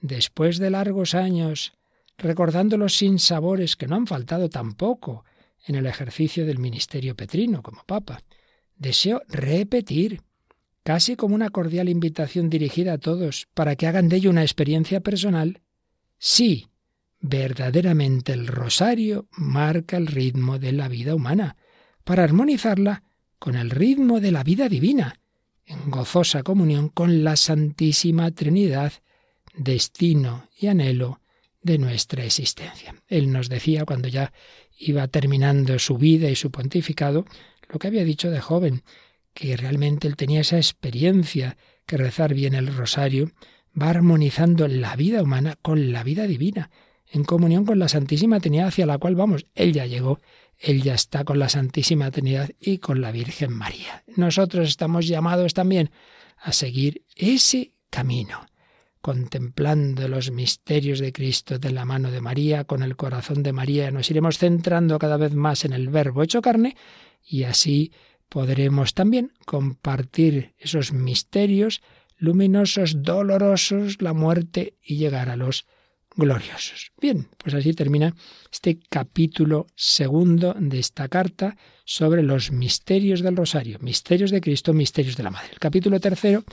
después 0.00 0.58
de 0.58 0.70
largos 0.70 1.14
años, 1.14 1.74
recordando 2.16 2.78
los 2.78 2.96
sinsabores 2.96 3.76
que 3.76 3.86
no 3.86 3.96
han 3.96 4.06
faltado 4.06 4.48
tampoco 4.48 5.24
en 5.66 5.74
el 5.74 5.86
ejercicio 5.86 6.46
del 6.46 6.58
ministerio 6.58 7.14
petrino 7.14 7.62
como 7.62 7.84
Papa. 7.84 8.22
Deseo 8.76 9.22
repetir, 9.28 10.22
casi 10.82 11.14
como 11.14 11.34
una 11.34 11.50
cordial 11.50 11.88
invitación 11.88 12.50
dirigida 12.50 12.94
a 12.94 12.98
todos, 12.98 13.46
para 13.54 13.76
que 13.76 13.86
hagan 13.86 14.08
de 14.08 14.16
ello 14.16 14.30
una 14.30 14.42
experiencia 14.42 15.00
personal. 15.00 15.60
Sí, 16.18 16.68
verdaderamente 17.22 18.32
el 18.32 18.48
rosario 18.48 19.28
marca 19.30 19.96
el 19.96 20.08
ritmo 20.08 20.58
de 20.58 20.72
la 20.72 20.88
vida 20.88 21.14
humana, 21.14 21.56
para 22.04 22.24
armonizarla 22.24 23.04
con 23.38 23.54
el 23.54 23.70
ritmo 23.70 24.20
de 24.20 24.32
la 24.32 24.42
vida 24.42 24.68
divina, 24.68 25.20
en 25.64 25.90
gozosa 25.90 26.42
comunión 26.42 26.88
con 26.88 27.22
la 27.22 27.36
Santísima 27.36 28.32
Trinidad, 28.32 28.92
destino 29.54 30.48
y 30.58 30.66
anhelo 30.66 31.20
de 31.62 31.78
nuestra 31.78 32.24
existencia. 32.24 32.96
Él 33.06 33.32
nos 33.32 33.48
decía 33.48 33.84
cuando 33.84 34.08
ya 34.08 34.32
iba 34.76 35.06
terminando 35.06 35.78
su 35.78 35.96
vida 35.98 36.28
y 36.28 36.34
su 36.34 36.50
pontificado, 36.50 37.24
lo 37.68 37.78
que 37.78 37.86
había 37.86 38.04
dicho 38.04 38.32
de 38.32 38.40
joven, 38.40 38.82
que 39.32 39.56
realmente 39.56 40.08
él 40.08 40.16
tenía 40.16 40.40
esa 40.40 40.56
experiencia, 40.56 41.56
que 41.86 41.96
rezar 41.96 42.34
bien 42.34 42.54
el 42.54 42.66
rosario 42.66 43.30
va 43.80 43.90
armonizando 43.90 44.66
la 44.66 44.96
vida 44.96 45.22
humana 45.22 45.56
con 45.62 45.92
la 45.92 46.02
vida 46.02 46.26
divina, 46.26 46.70
en 47.12 47.24
comunión 47.24 47.64
con 47.66 47.78
la 47.78 47.88
Santísima 47.88 48.40
Trinidad 48.40 48.68
hacia 48.68 48.86
la 48.86 48.98
cual 48.98 49.14
vamos. 49.14 49.46
Él 49.54 49.72
ya 49.72 49.86
llegó, 49.86 50.20
él 50.58 50.82
ya 50.82 50.94
está 50.94 51.24
con 51.24 51.38
la 51.38 51.48
Santísima 51.48 52.10
Trinidad 52.10 52.50
y 52.58 52.78
con 52.78 53.00
la 53.00 53.12
Virgen 53.12 53.52
María. 53.52 54.02
Nosotros 54.16 54.68
estamos 54.68 55.06
llamados 55.06 55.52
también 55.52 55.90
a 56.38 56.52
seguir 56.52 57.04
ese 57.14 57.72
camino 57.90 58.46
contemplando 59.02 60.06
los 60.06 60.30
misterios 60.30 61.00
de 61.00 61.12
Cristo 61.12 61.58
de 61.58 61.72
la 61.72 61.84
mano 61.84 62.10
de 62.10 62.20
María, 62.20 62.64
con 62.64 62.84
el 62.84 62.96
corazón 62.96 63.42
de 63.42 63.52
María, 63.52 63.90
nos 63.90 64.08
iremos 64.10 64.38
centrando 64.38 64.98
cada 64.98 65.16
vez 65.16 65.34
más 65.34 65.64
en 65.64 65.72
el 65.72 65.88
Verbo 65.88 66.22
hecho 66.22 66.40
carne 66.40 66.76
y 67.20 67.42
así 67.42 67.92
podremos 68.28 68.94
también 68.94 69.32
compartir 69.44 70.54
esos 70.56 70.92
misterios 70.92 71.82
luminosos, 72.16 73.02
dolorosos, 73.02 74.00
la 74.00 74.14
muerte 74.14 74.76
y 74.80 74.96
llegar 74.96 75.28
a 75.28 75.36
los 75.36 75.66
gloriosos. 76.14 76.92
Bien, 77.00 77.28
pues 77.38 77.54
así 77.54 77.72
termina 77.72 78.14
este 78.50 78.78
capítulo 78.88 79.66
segundo 79.74 80.54
de 80.58 80.78
esta 80.78 81.08
carta 81.08 81.56
sobre 81.84 82.22
los 82.22 82.52
misterios 82.52 83.22
del 83.22 83.36
rosario, 83.36 83.78
misterios 83.80 84.30
de 84.30 84.40
Cristo, 84.40 84.72
misterios 84.72 85.16
de 85.16 85.22
la 85.22 85.30
Madre. 85.30 85.50
El 85.52 85.58
capítulo 85.58 86.00
tercero 86.00 86.44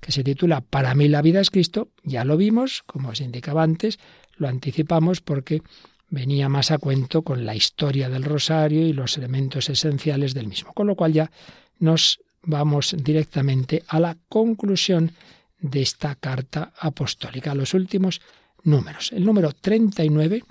que 0.00 0.12
se 0.12 0.24
titula 0.24 0.60
Para 0.60 0.94
mí 0.94 1.08
la 1.08 1.22
vida 1.22 1.40
es 1.40 1.50
Cristo, 1.50 1.88
ya 2.02 2.24
lo 2.24 2.36
vimos, 2.36 2.82
como 2.86 3.10
os 3.10 3.20
indicaba 3.20 3.62
antes, 3.62 3.98
lo 4.36 4.48
anticipamos 4.48 5.20
porque 5.20 5.62
venía 6.10 6.48
más 6.48 6.70
a 6.70 6.78
cuento 6.78 7.22
con 7.22 7.44
la 7.44 7.54
historia 7.54 8.08
del 8.08 8.24
rosario 8.24 8.86
y 8.86 8.92
los 8.92 9.18
elementos 9.18 9.68
esenciales 9.68 10.34
del 10.34 10.46
mismo. 10.46 10.72
Con 10.72 10.86
lo 10.86 10.94
cual 10.94 11.12
ya 11.12 11.30
nos 11.78 12.20
vamos 12.42 12.94
directamente 12.96 13.82
a 13.88 14.00
la 14.00 14.16
conclusión 14.28 15.12
de 15.60 15.82
esta 15.82 16.14
carta 16.14 16.72
apostólica, 16.78 17.54
los 17.54 17.74
últimos 17.74 18.20
números. 18.64 19.12
El 19.12 19.24
número 19.24 19.52
39 19.52 20.42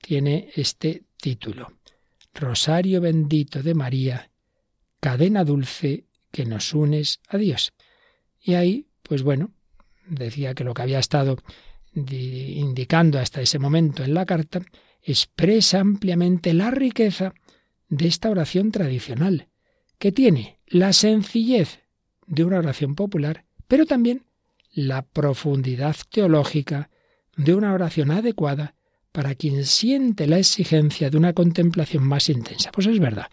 tiene 0.00 0.50
este 0.54 1.04
título. 1.16 1.72
Rosario 2.34 3.00
bendito 3.00 3.62
de 3.62 3.74
María, 3.74 4.30
cadena 5.00 5.44
dulce 5.44 6.06
que 6.30 6.44
nos 6.44 6.74
unes 6.74 7.20
a 7.28 7.38
Dios. 7.38 7.72
Y 8.40 8.54
ahí 8.54 8.86
pues 9.04 9.22
bueno, 9.22 9.52
decía 10.08 10.54
que 10.54 10.64
lo 10.64 10.74
que 10.74 10.82
había 10.82 10.98
estado 10.98 11.36
indicando 11.94 13.20
hasta 13.20 13.40
ese 13.40 13.60
momento 13.60 14.02
en 14.02 14.14
la 14.14 14.26
carta 14.26 14.62
expresa 15.02 15.78
ampliamente 15.78 16.54
la 16.54 16.70
riqueza 16.70 17.34
de 17.88 18.08
esta 18.08 18.30
oración 18.30 18.72
tradicional, 18.72 19.48
que 19.98 20.10
tiene 20.10 20.58
la 20.66 20.92
sencillez 20.92 21.82
de 22.26 22.44
una 22.44 22.58
oración 22.58 22.94
popular, 22.94 23.44
pero 23.68 23.84
también 23.84 24.24
la 24.72 25.02
profundidad 25.02 25.94
teológica 26.10 26.90
de 27.36 27.54
una 27.54 27.72
oración 27.72 28.10
adecuada 28.10 28.74
para 29.12 29.36
quien 29.36 29.64
siente 29.64 30.26
la 30.26 30.38
exigencia 30.38 31.08
de 31.08 31.16
una 31.16 31.34
contemplación 31.34 32.02
más 32.02 32.28
intensa. 32.28 32.72
Pues 32.72 32.88
es 32.88 32.98
verdad, 32.98 33.28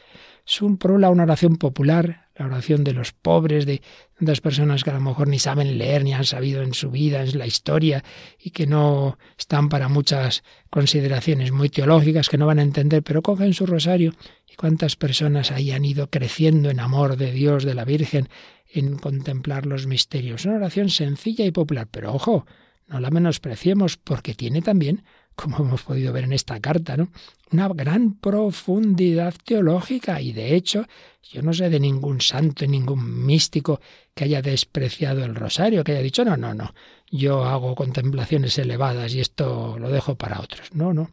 es 0.46 0.62
un 0.62 0.78
prola 0.78 1.10
una 1.10 1.24
oración 1.24 1.58
popular, 1.58 2.30
la 2.36 2.46
oración 2.46 2.84
de 2.84 2.94
los 2.94 3.14
pobres, 3.14 3.66
de 3.66 3.82
tantas 4.18 4.42
personas 4.42 4.84
que 4.84 4.90
a 4.90 4.94
lo 4.94 5.02
mejor 5.02 5.28
ni 5.28 5.40
saben 5.40 5.78
leer 5.78 6.04
ni 6.04 6.14
han 6.14 6.26
sabido 6.26 6.62
en 6.62 6.74
su 6.74 6.92
vida, 6.92 7.24
en 7.24 7.38
la 7.38 7.48
historia, 7.48 8.04
y 8.40 8.52
que 8.52 8.68
no 8.68 9.18
están 9.38 9.70
para 9.70 9.90
muchas 9.90 10.44
consideraciones 10.70 11.52
muy 11.52 11.70
teológicas 11.70 12.30
que 12.30 12.38
no 12.38 12.46
van 12.46 12.60
a 12.60 12.64
entender, 12.64 13.02
pero 13.02 13.22
cogen 13.22 13.54
su 13.54 13.66
rosario 13.66 14.14
y 14.48 14.56
cuántas 14.56 14.96
personas 14.96 15.52
ahí 15.52 15.72
han 15.72 15.86
ido 15.86 16.10
creciendo 16.10 16.70
en 16.70 16.80
amor 16.80 17.18
de 17.18 17.32
Dios, 17.32 17.64
de 17.64 17.76
la 17.76 17.86
Virgen, 17.86 18.30
en 18.74 18.98
contemplar 18.98 19.66
los 19.66 19.88
misterios. 19.88 20.46
Una 20.46 20.58
oración 20.58 20.90
sencilla 20.90 21.46
y 21.46 21.52
popular, 21.52 21.88
pero 21.90 22.14
ojo, 22.14 22.46
no 22.92 23.00
la 23.00 23.10
menospreciemos 23.10 23.98
porque 23.98 24.36
tiene 24.36 24.62
también 24.62 25.04
como 25.36 25.58
hemos 25.60 25.82
podido 25.84 26.14
ver 26.14 26.26
en 26.26 26.34
esta 26.34 26.60
carta, 26.60 26.98
¿no? 26.98 27.10
Una 27.52 27.68
gran 27.70 28.14
profundidad 28.14 29.34
teológica 29.44 30.22
y 30.22 30.34
de 30.34 30.56
hecho 30.56 30.86
yo 31.24 31.42
no 31.42 31.54
sé 31.54 31.70
de 31.70 31.80
ningún 31.80 32.22
santo, 32.22 32.66
ningún 32.68 33.26
místico 33.26 33.82
que 34.14 34.26
haya 34.26 34.42
despreciado 34.42 35.24
el 35.24 35.36
rosario, 35.36 35.84
que 35.84 35.94
haya 35.94 36.02
dicho, 36.02 36.26
no, 36.26 36.38
no, 36.38 36.54
no, 36.54 36.74
yo 37.10 37.44
hago 37.46 37.76
contemplaciones 37.76 38.58
elevadas 38.58 39.14
y 39.14 39.22
esto 39.22 39.78
lo 39.80 39.90
dejo 39.90 40.16
para 40.16 40.42
otros. 40.42 40.74
No, 40.74 40.94
no. 40.94 41.12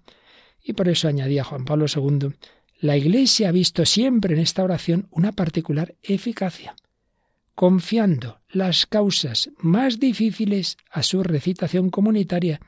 Y 0.62 0.73
por 0.73 0.88
eso 0.88 1.09
añadía 1.09 1.45
Juan 1.45 1.64
Pablo 1.64 1.87
II, 1.93 2.35
la 2.81 2.97
Iglesia 2.97 3.49
ha 3.49 3.53
visto 3.53 3.87
siempre 3.87 4.35
en 4.35 4.41
esta 4.41 4.62
oración 4.62 5.09
una 5.11 5.33
particular 5.33 5.95
eficacia, 6.03 6.77
confiando 7.59 8.38
las 8.51 8.87
causas 8.87 9.51
más 9.59 9.99
difíciles 9.99 10.77
a 10.92 11.03
su 11.03 11.25
recitación 11.25 11.90
comunitaria 11.90 12.61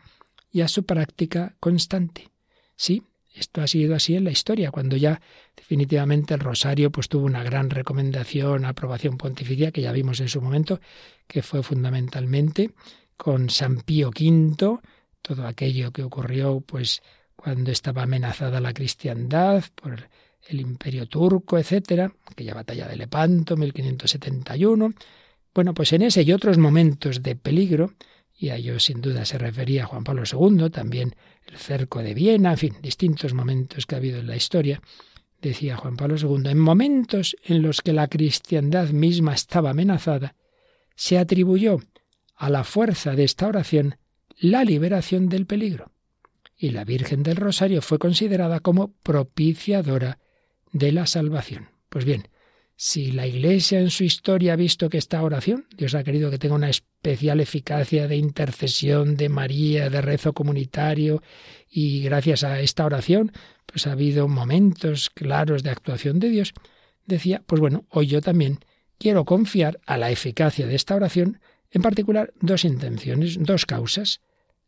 y 0.50 0.62
a 0.62 0.66
su 0.66 0.84
práctica 0.84 1.54
constante. 1.60 2.32
Sí, 2.74 3.00
esto 3.32 3.62
ha 3.62 3.68
sido 3.68 3.94
así 3.94 4.16
en 4.16 4.24
la 4.24 4.32
historia, 4.32 4.72
cuando 4.72 4.96
ya 4.96 5.20
definitivamente 5.56 6.34
el 6.34 6.40
rosario 6.40 6.90
pues 6.90 7.08
tuvo 7.08 7.26
una 7.26 7.44
gran 7.44 7.70
recomendación, 7.70 8.64
aprobación 8.64 9.16
pontificia 9.16 9.70
que 9.70 9.82
ya 9.82 9.92
vimos 9.92 10.18
en 10.18 10.28
su 10.28 10.42
momento, 10.42 10.80
que 11.28 11.42
fue 11.42 11.62
fundamentalmente 11.62 12.72
con 13.16 13.48
San 13.48 13.82
Pío 13.82 14.08
V, 14.08 14.80
todo 15.22 15.46
aquello 15.46 15.92
que 15.92 16.02
ocurrió 16.02 16.62
pues 16.62 17.00
cuando 17.36 17.70
estaba 17.70 18.02
amenazada 18.02 18.58
la 18.58 18.74
cristiandad 18.74 19.62
por 19.76 20.08
el 20.48 20.60
imperio 20.60 21.06
turco, 21.06 21.58
etcétera, 21.58 22.12
aquella 22.26 22.54
batalla 22.54 22.88
de 22.88 22.96
Lepanto, 22.96 23.56
1571. 23.56 24.92
Bueno, 25.54 25.74
pues 25.74 25.92
en 25.92 26.02
ese 26.02 26.22
y 26.22 26.32
otros 26.32 26.58
momentos 26.58 27.22
de 27.22 27.36
peligro, 27.36 27.94
y 28.36 28.50
a 28.50 28.56
ello 28.56 28.78
sin 28.80 29.00
duda 29.00 29.24
se 29.24 29.38
refería 29.38 29.86
Juan 29.86 30.04
Pablo 30.04 30.22
II, 30.24 30.70
también 30.70 31.14
el 31.46 31.56
cerco 31.56 32.02
de 32.02 32.14
Viena, 32.14 32.52
en 32.52 32.58
fin, 32.58 32.76
distintos 32.80 33.34
momentos 33.34 33.86
que 33.86 33.94
ha 33.94 33.98
habido 33.98 34.20
en 34.20 34.26
la 34.28 34.36
historia, 34.36 34.80
decía 35.42 35.76
Juan 35.76 35.96
Pablo 35.96 36.16
II, 36.16 36.50
en 36.50 36.58
momentos 36.58 37.36
en 37.44 37.62
los 37.62 37.80
que 37.80 37.92
la 37.92 38.08
cristiandad 38.08 38.90
misma 38.90 39.34
estaba 39.34 39.70
amenazada, 39.70 40.36
se 40.94 41.18
atribuyó 41.18 41.78
a 42.36 42.48
la 42.48 42.64
fuerza 42.64 43.14
de 43.14 43.24
esta 43.24 43.46
oración 43.46 43.96
la 44.38 44.64
liberación 44.64 45.28
del 45.28 45.46
peligro, 45.46 45.90
y 46.56 46.70
la 46.70 46.84
Virgen 46.84 47.22
del 47.22 47.36
Rosario 47.36 47.82
fue 47.82 47.98
considerada 47.98 48.60
como 48.60 48.92
propiciadora 49.02 50.19
de 50.72 50.92
la 50.92 51.06
salvación. 51.06 51.70
Pues 51.88 52.04
bien, 52.04 52.28
si 52.76 53.12
la 53.12 53.26
Iglesia 53.26 53.78
en 53.78 53.90
su 53.90 54.04
historia 54.04 54.54
ha 54.54 54.56
visto 54.56 54.88
que 54.88 54.96
esta 54.96 55.22
oración, 55.22 55.66
Dios 55.76 55.94
ha 55.94 56.02
querido 56.02 56.30
que 56.30 56.38
tenga 56.38 56.54
una 56.54 56.70
especial 56.70 57.40
eficacia 57.40 58.08
de 58.08 58.16
intercesión 58.16 59.16
de 59.16 59.28
María, 59.28 59.90
de 59.90 60.00
rezo 60.00 60.32
comunitario, 60.32 61.22
y 61.68 62.02
gracias 62.02 62.42
a 62.42 62.60
esta 62.60 62.86
oración, 62.86 63.32
pues 63.66 63.86
ha 63.86 63.92
habido 63.92 64.28
momentos 64.28 65.10
claros 65.10 65.62
de 65.62 65.70
actuación 65.70 66.20
de 66.20 66.30
Dios, 66.30 66.54
decía, 67.04 67.42
pues 67.46 67.60
bueno, 67.60 67.84
hoy 67.90 68.06
yo 68.06 68.22
también 68.22 68.60
quiero 68.98 69.26
confiar 69.26 69.78
a 69.84 69.98
la 69.98 70.10
eficacia 70.10 70.66
de 70.66 70.74
esta 70.74 70.94
oración, 70.94 71.40
en 71.70 71.82
particular 71.82 72.32
dos 72.40 72.64
intenciones, 72.64 73.36
dos 73.38 73.66
causas, 73.66 74.22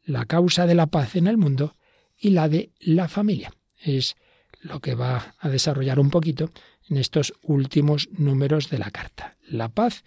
la 0.05 0.27
causa 0.27 0.67
de 0.67 0.75
la 0.75 0.87
paz 0.87 1.17
en 1.17 1.27
el 1.27 1.38
mundo 1.38 1.77
y 2.19 2.31
la 2.31 2.49
de 2.49 2.73
la 2.79 3.09
familia. 3.09 3.53
Es 3.79 4.17
lo 4.62 4.81
que 4.81 4.94
va 4.94 5.35
a 5.38 5.48
desarrollar 5.48 5.98
un 5.98 6.11
poquito 6.11 6.51
en 6.88 6.96
estos 6.96 7.35
últimos 7.42 8.09
números 8.12 8.70
de 8.70 8.79
la 8.79 8.90
carta. 8.90 9.37
La 9.48 9.68
paz 9.68 10.03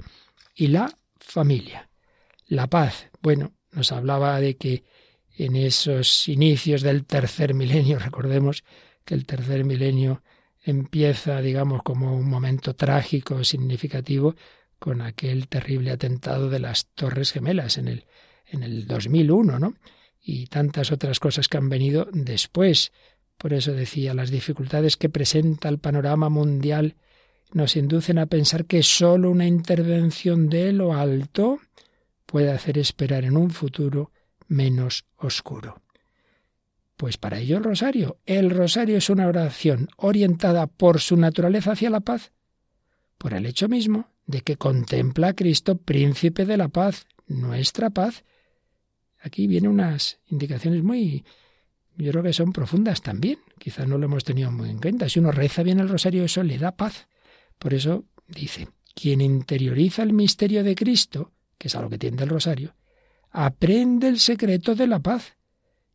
y 0.56 0.68
la 0.68 0.98
familia. 1.20 1.90
La 2.48 2.68
paz, 2.68 3.10
bueno, 3.22 3.54
nos 3.72 3.92
hablaba 3.92 4.40
de 4.40 4.56
que 4.56 4.84
en 5.38 5.56
esos 5.56 6.28
inicios 6.30 6.82
del 6.82 7.06
tercer 7.06 7.54
milenio, 7.54 8.00
recordemos 8.00 8.64
que 9.04 9.14
el 9.14 9.26
tercer 9.26 9.66
milenio 9.66 10.24
empieza, 10.64 11.42
digamos, 11.42 11.84
como 11.84 12.16
un 12.16 12.28
momento 12.28 12.76
trágico, 12.76 13.44
significativo, 13.44 14.36
con 14.80 15.02
aquel 15.02 15.48
terrible 15.48 15.92
atentado 15.92 16.50
de 16.50 16.60
las 16.60 16.88
Torres 16.88 17.32
Gemelas 17.32 17.78
en 17.78 17.88
el, 17.88 18.06
en 18.48 18.64
el 18.64 18.88
2001, 18.88 19.60
¿no? 19.60 19.76
Y 20.22 20.48
tantas 20.48 20.92
otras 20.92 21.20
cosas 21.20 21.48
que 21.48 21.58
han 21.58 21.70
venido 21.70 22.08
después, 22.12 22.92
por 23.38 23.54
eso 23.54 23.74
decía, 23.74 24.14
las 24.14 24.32
dificultades 24.32 24.98
que 24.98 25.10
presenta 25.10 25.70
el 25.70 25.80
panorama 25.80 26.30
mundial 26.30 26.96
nos 27.52 27.76
inducen 27.76 28.18
a 28.18 28.26
pensar 28.26 28.66
que 28.66 28.84
sólo 28.84 29.30
una 29.30 29.46
intervención 29.46 30.50
de 30.50 30.74
lo 30.74 30.94
alto 30.94 31.60
puede 32.26 32.52
hacer 32.52 32.78
esperar 32.78 33.24
en 33.24 33.38
un 33.38 33.52
futuro 33.52 34.12
menos 34.48 35.06
oscuro. 35.18 35.82
Pues 36.98 37.18
para 37.18 37.40
ello 37.40 37.58
el 37.58 37.64
rosario. 37.64 38.18
El 38.26 38.50
rosario 38.50 38.98
es 38.98 39.10
una 39.10 39.28
oración 39.28 39.90
orientada 39.98 40.68
por 40.68 41.02
su 41.02 41.18
naturaleza 41.18 41.74
hacia 41.74 41.90
la 41.90 42.00
paz, 42.00 42.32
por 43.18 43.34
el 43.34 43.46
hecho 43.46 43.68
mismo 43.68 44.10
de 44.26 44.42
que 44.42 44.58
contempla 44.58 45.30
a 45.30 45.34
Cristo 45.34 45.78
príncipe 45.78 46.46
de 46.46 46.58
la 46.58 46.70
paz, 46.70 47.06
nuestra 47.28 47.90
paz. 47.90 48.24
Aquí 49.20 49.48
vienen 49.48 49.72
unas 49.72 50.20
indicaciones 50.26 50.84
muy 50.84 51.26
yo 51.98 52.12
creo 52.12 52.24
que 52.24 52.34
son 52.34 52.52
profundas 52.52 53.02
también. 53.02 53.40
Quizás 53.58 53.88
no 53.88 53.98
lo 53.98 54.06
hemos 54.06 54.24
tenido 54.24 54.52
muy 54.52 54.70
en 54.70 54.80
cuenta. 54.80 55.10
Si 55.10 55.20
uno 55.20 55.32
reza 55.32 55.64
bien 55.64 55.80
el 55.80 55.90
rosario, 55.90 56.24
eso 56.24 56.44
le 56.44 56.58
da 56.58 56.76
paz. 56.76 57.08
Por 57.58 57.74
eso 57.74 58.06
dice, 58.28 58.68
quien 58.94 59.22
interioriza 59.22 60.04
el 60.04 60.14
misterio 60.14 60.64
de 60.64 60.76
Cristo, 60.76 61.32
que 61.58 61.68
es 61.68 61.76
a 61.76 61.82
lo 61.82 61.90
que 61.90 61.98
tiende 61.98 62.24
el 62.24 62.30
rosario, 62.30 62.76
aprende 63.32 64.08
el 64.08 64.20
secreto 64.20 64.76
de 64.76 64.88
la 64.88 65.00
paz 65.00 65.36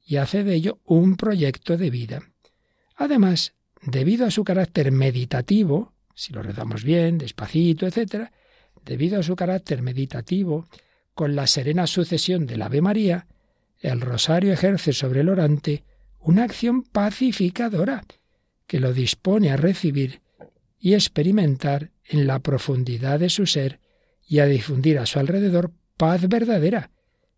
y 0.05 0.17
hace 0.17 0.45
de 0.45 0.55
ello 0.55 0.81
un 0.85 1.17
proyecto 1.17 1.77
de 1.77 1.91
vida. 1.91 2.23
Además, 2.97 3.55
debido 3.83 4.27
a 4.27 4.31
su 4.31 4.45
carácter 4.45 4.93
meditativo, 4.93 5.95
si 6.15 6.33
lo 6.33 6.43
rezamos 6.43 6.85
bien, 6.85 7.19
despacito, 7.19 7.87
etc., 7.87 8.31
debido 8.85 9.21
a 9.21 9.23
su 9.23 9.37
carácter 9.37 9.83
meditativo, 9.83 10.67
con 11.15 11.37
la 11.37 11.47
serena 11.47 11.87
sucesión 11.87 12.47
del 12.47 12.63
Ave 12.63 12.81
María, 12.81 13.27
el 13.79 14.01
rosario 14.01 14.53
ejerce 14.53 14.93
sobre 14.93 15.21
el 15.21 15.29
orante 15.29 15.85
una 16.21 16.45
acción 16.45 16.83
pacificadora 16.83 18.05
que 18.67 18.81
lo 18.81 18.93
dispone 18.93 19.51
a 19.51 19.57
recibir 19.57 20.21
y 20.79 20.95
experimentar 20.95 21.91
en 22.05 22.27
la 22.27 22.39
profundidad 22.39 23.19
de 23.19 23.29
su 23.29 23.47
ser 23.47 23.81
y 24.27 24.39
a 24.39 24.47
difundir 24.47 24.99
a 24.99 25.07
su 25.07 25.19
alrededor 25.19 25.73
paz 25.97 26.29
verdadera, 26.29 26.91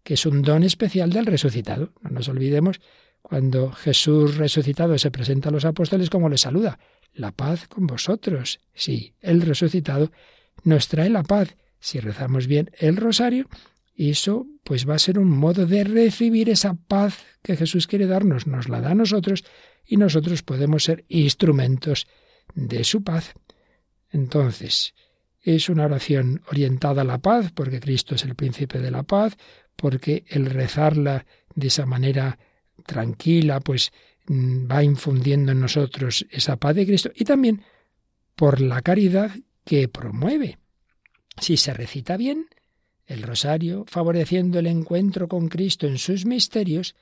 que 0.03 0.15
es 0.15 0.27
un 0.27 0.43
don 0.43 0.63
especial 0.63 1.11
del 1.11 1.27
resucitado. 1.27 1.93
No 2.03 2.11
nos 2.11 2.29
olvidemos 2.29 2.81
cuando 3.23 3.73
Jesús 3.73 4.37
resucitado 4.37 4.99
se 4.99 5.11
presenta 5.11 5.49
a 5.49 5.53
los 5.53 5.65
apóstoles 5.65 6.11
como 6.11 6.29
le 6.29 6.39
saluda, 6.39 6.79
la 7.15 7.33
paz 7.33 7.69
con 7.69 7.87
vosotros. 7.87 8.61
Sí, 8.75 9.15
el 9.21 9.43
resucitado 9.43 10.11
nos 10.65 10.89
trae 10.89 11.09
la 11.09 11.23
paz. 11.23 11.57
Si 11.81 11.99
rezamos 11.99 12.47
bien 12.47 12.71
el 12.79 12.97
rosario, 12.97 13.49
eso 13.97 14.47
pues 14.65 14.89
va 14.89 14.95
a 14.95 14.99
ser 14.99 15.19
un 15.19 15.29
modo 15.29 15.67
de 15.67 15.85
recibir 15.85 16.49
esa 16.49 16.75
paz 16.75 17.25
que 17.43 17.57
Jesús 17.57 17.87
quiere 17.87 18.07
darnos, 18.07 18.47
nos 18.47 18.69
la 18.69 18.81
da 18.81 18.91
a 18.91 18.95
nosotros 18.95 19.45
y 19.85 19.97
nosotros 19.97 20.43
podemos 20.43 20.85
ser 20.85 21.05
instrumentos 21.09 22.07
de 22.55 22.85
su 22.85 23.03
paz. 23.03 23.35
Entonces, 24.11 24.95
es 25.41 25.69
una 25.69 25.87
oración 25.87 26.43
orientada 26.49 27.03
a 27.03 27.07
la 27.07 27.19
paz, 27.19 27.51
porque 27.53 27.81
Cristo 27.81 28.15
es 28.15 28.25
el 28.25 28.37
príncipe 28.37 28.79
de 28.79 28.91
la 28.91 29.03
paz, 29.03 29.37
porque 29.77 30.25
el 30.29 30.47
rezarla 30.47 31.27
de 31.55 31.67
esa 31.67 31.87
manera 31.87 32.39
tranquila, 32.87 33.61
pues 33.61 33.93
mm, 34.27 34.71
va 34.71 34.85
infundiendo 34.85 35.53
en 35.53 35.61
nosotros 35.61 36.27
esa 36.31 36.57
paz 36.57 36.77
de 36.77 36.87
Cristo, 36.87 37.11
y 37.15 37.25
también 37.25 37.63
por 38.37 38.61
la 38.61 38.83
caridad 38.83 39.33
que 39.65 39.89
promueve. 39.89 40.59
Si 41.41 41.57
se 41.57 41.75
recita 41.75 42.17
bien, 42.17 42.47
el 43.13 43.23
rosario, 43.23 43.85
favoreciendo 43.87 44.59
el 44.59 44.67
encuentro 44.67 45.29
con 45.29 45.49
Cristo 45.49 45.87
en 45.87 45.99
sus 45.99 46.25
misterios, 46.25 46.95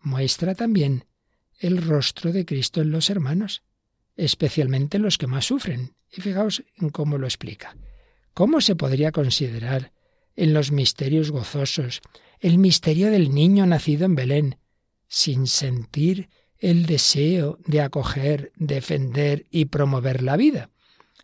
muestra 0.00 0.54
también 0.54 1.04
el 1.58 1.82
rostro 1.82 2.32
de 2.32 2.44
Cristo 2.44 2.80
en 2.80 2.90
los 2.90 3.10
hermanos, 3.10 3.62
especialmente 4.16 4.96
en 4.96 5.02
los 5.02 5.18
que 5.18 5.26
más 5.26 5.46
sufren. 5.46 5.94
Y 6.10 6.20
fijaos 6.20 6.64
en 6.76 6.90
cómo 6.90 7.18
lo 7.18 7.26
explica. 7.26 7.76
¿Cómo 8.32 8.60
se 8.60 8.76
podría 8.76 9.12
considerar 9.12 9.92
en 10.36 10.54
los 10.54 10.70
misterios 10.72 11.30
gozosos 11.30 12.00
el 12.40 12.58
misterio 12.58 13.10
del 13.10 13.34
niño 13.34 13.66
nacido 13.66 14.06
en 14.06 14.14
Belén, 14.14 14.56
sin 15.08 15.46
sentir 15.46 16.28
el 16.58 16.86
deseo 16.86 17.58
de 17.66 17.80
acoger, 17.80 18.52
defender 18.56 19.46
y 19.50 19.66
promover 19.66 20.22
la 20.22 20.36
vida, 20.36 20.70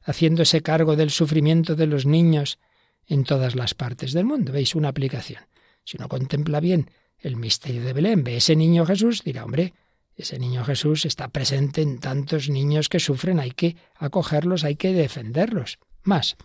haciéndose 0.02 0.62
cargo 0.62 0.96
del 0.96 1.10
sufrimiento 1.10 1.76
de 1.76 1.86
los 1.86 2.06
niños 2.06 2.58
en 3.06 3.24
todas 3.24 3.54
las 3.54 3.74
partes 3.74 4.12
del 4.12 4.24
mundo. 4.24 4.52
¿Veis 4.52 4.74
una 4.74 4.88
aplicación? 4.88 5.42
Si 5.84 5.96
uno 5.96 6.08
contempla 6.08 6.60
bien 6.60 6.90
el 7.18 7.36
misterio 7.36 7.82
de 7.84 7.92
Belén, 7.92 8.24
ve 8.24 8.36
ese 8.36 8.56
niño 8.56 8.86
Jesús, 8.86 9.22
dirá, 9.22 9.44
hombre, 9.44 9.72
ese 10.16 10.38
niño 10.38 10.64
Jesús 10.64 11.04
está 11.06 11.28
presente 11.28 11.82
en 11.82 11.98
tantos 11.98 12.48
niños 12.48 12.88
que 12.88 13.00
sufren, 13.00 13.40
hay 13.40 13.50
que 13.50 13.76
acogerlos, 13.96 14.64
hay 14.64 14.76
que 14.76 14.92
defenderlos. 14.92 15.78
Más, 16.02 16.36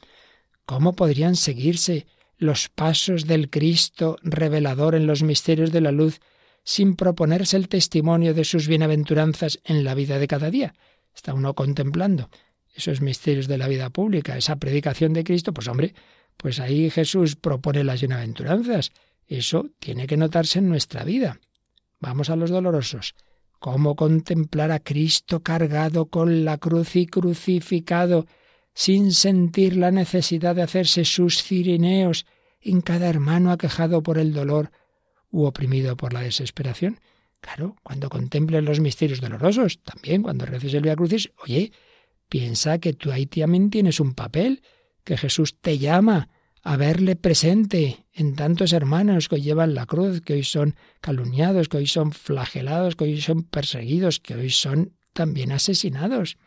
¿cómo 0.65 0.93
podrían 0.93 1.35
seguirse 1.35 2.07
los 2.37 2.69
pasos 2.69 3.27
del 3.27 3.49
Cristo 3.49 4.17
revelador 4.23 4.95
en 4.95 5.05
los 5.05 5.21
misterios 5.21 5.71
de 5.71 5.81
la 5.81 5.91
luz 5.91 6.19
sin 6.63 6.95
proponerse 6.95 7.57
el 7.57 7.67
testimonio 7.67 8.33
de 8.33 8.45
sus 8.45 8.67
bienaventuranzas 8.67 9.59
en 9.63 9.83
la 9.83 9.93
vida 9.93 10.17
de 10.17 10.27
cada 10.27 10.49
día? 10.49 10.73
Está 11.13 11.33
uno 11.33 11.53
contemplando 11.53 12.29
esos 12.73 13.01
misterios 13.01 13.47
de 13.47 13.57
la 13.57 13.67
vida 13.67 13.89
pública, 13.89 14.37
esa 14.37 14.55
predicación 14.55 15.13
de 15.13 15.23
Cristo, 15.23 15.53
pues 15.53 15.67
hombre, 15.67 15.93
pues 16.39 16.62
ahí 16.62 16.89
Jesús 16.89 17.36
propone 17.36 17.84
las 17.84 17.99
bienaventuranzas. 17.99 18.93
Eso 19.28 19.71
tiene 19.80 20.08
que 20.08 20.15
notarse 20.15 20.60
en 20.60 20.69
nuestra 20.69 21.04
vida. 21.04 21.41
Vamos 21.99 22.30
a 22.30 22.38
los 22.38 22.49
dolorosos. 22.49 23.13
¿Cómo 23.60 23.97
contemplar 23.97 24.71
a 24.71 24.80
Cristo 24.80 25.41
cargado 25.41 26.06
con 26.06 26.45
la 26.45 26.58
cruz 26.58 26.95
y 26.95 27.08
crucificado, 27.08 28.25
sin 28.73 29.12
sentir 29.12 29.75
la 29.75 29.91
necesidad 29.91 30.56
de 30.56 30.62
hacerse 30.62 31.04
sus 31.04 31.43
cirineos 31.43 32.25
en 32.62 32.80
cada 32.80 33.10
hermano 33.10 33.52
aquejado 33.52 34.02
por 34.02 34.17
el 34.17 34.34
dolor 34.34 34.71
u 35.30 35.43
oprimido 35.43 35.97
por 35.97 36.13
la 36.13 36.21
desesperación? 36.21 37.02
Claro, 37.41 37.75
cuando 37.84 38.08
contemples 38.10 38.63
los 38.63 38.80
misterios 38.80 39.19
dolorosos, 39.19 39.80
también 39.84 40.23
cuando 40.23 40.45
reces 40.45 40.73
el 40.73 40.84
Via 40.84 40.95
Crucis, 40.95 41.32
oye, 41.43 41.73
piensa 42.30 42.80
que 42.80 42.93
tú 42.93 43.12
ahí 43.12 43.25
también 43.25 43.69
tienes 43.69 43.99
un 43.99 44.13
papel, 44.13 44.62
que 45.09 45.17
Jesús 45.17 45.57
te 45.59 45.79
llama 45.79 46.29
a 46.61 46.77
verle 46.77 47.15
presente 47.15 48.05
en 48.13 48.35
tantos 48.35 48.73
hermanos 48.73 49.27
que 49.27 49.37
hoy 49.37 49.41
llevan 49.41 49.73
la 49.73 49.87
cruz, 49.87 50.21
que 50.21 50.33
hoy 50.33 50.43
son 50.43 50.75
calumniados, 51.01 51.67
que 51.67 51.77
hoy 51.77 51.87
son 51.87 52.11
flagelados, 52.11 52.95
que 52.95 53.05
hoy 53.05 53.19
son 53.19 53.41
perseguidos, 53.41 54.19
que 54.19 54.35
hoy 54.35 54.51
son 54.51 54.93
también 55.13 55.51
asesinados. 55.51 56.37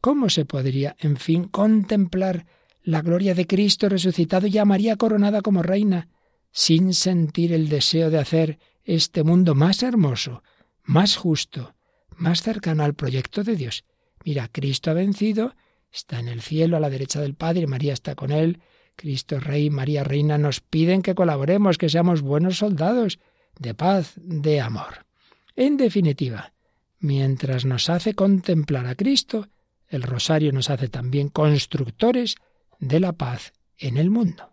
¿Cómo 0.00 0.30
se 0.30 0.44
podría, 0.44 0.94
en 1.00 1.16
fin, 1.16 1.48
contemplar 1.48 2.46
la 2.84 3.02
gloria 3.02 3.34
de 3.34 3.48
Cristo 3.48 3.88
resucitado 3.88 4.46
y 4.46 4.56
a 4.56 4.64
María 4.64 4.94
coronada 4.94 5.42
como 5.42 5.64
reina, 5.64 6.10
sin 6.52 6.94
sentir 6.94 7.52
el 7.52 7.68
deseo 7.68 8.08
de 8.08 8.18
hacer 8.18 8.60
este 8.84 9.24
mundo 9.24 9.56
más 9.56 9.82
hermoso, 9.82 10.44
más 10.84 11.16
justo, 11.16 11.74
más 12.10 12.40
cercano 12.40 12.84
al 12.84 12.94
proyecto 12.94 13.42
de 13.42 13.56
Dios? 13.56 13.84
Mira, 14.24 14.46
Cristo 14.46 14.92
ha 14.92 14.94
vencido 14.94 15.56
está 15.92 16.20
en 16.20 16.28
el 16.28 16.42
cielo 16.42 16.76
a 16.76 16.80
la 16.80 16.90
derecha 16.90 17.20
del 17.20 17.34
Padre, 17.34 17.66
María 17.66 17.92
está 17.92 18.14
con 18.14 18.30
él, 18.30 18.60
Cristo 18.96 19.38
Rey, 19.38 19.70
María 19.70 20.02
Reina, 20.02 20.38
nos 20.38 20.60
piden 20.60 21.02
que 21.02 21.14
colaboremos, 21.14 21.78
que 21.78 21.88
seamos 21.88 22.20
buenos 22.20 22.58
soldados 22.58 23.20
de 23.58 23.74
paz, 23.74 24.14
de 24.16 24.60
amor. 24.60 25.06
En 25.54 25.76
definitiva, 25.76 26.52
mientras 26.98 27.64
nos 27.64 27.88
hace 27.90 28.14
contemplar 28.14 28.86
a 28.86 28.94
Cristo, 28.94 29.48
el 29.86 30.02
rosario 30.02 30.52
nos 30.52 30.70
hace 30.70 30.88
también 30.88 31.28
constructores 31.28 32.36
de 32.78 33.00
la 33.00 33.12
paz 33.12 33.52
en 33.76 33.96
el 33.96 34.10
mundo. 34.10 34.52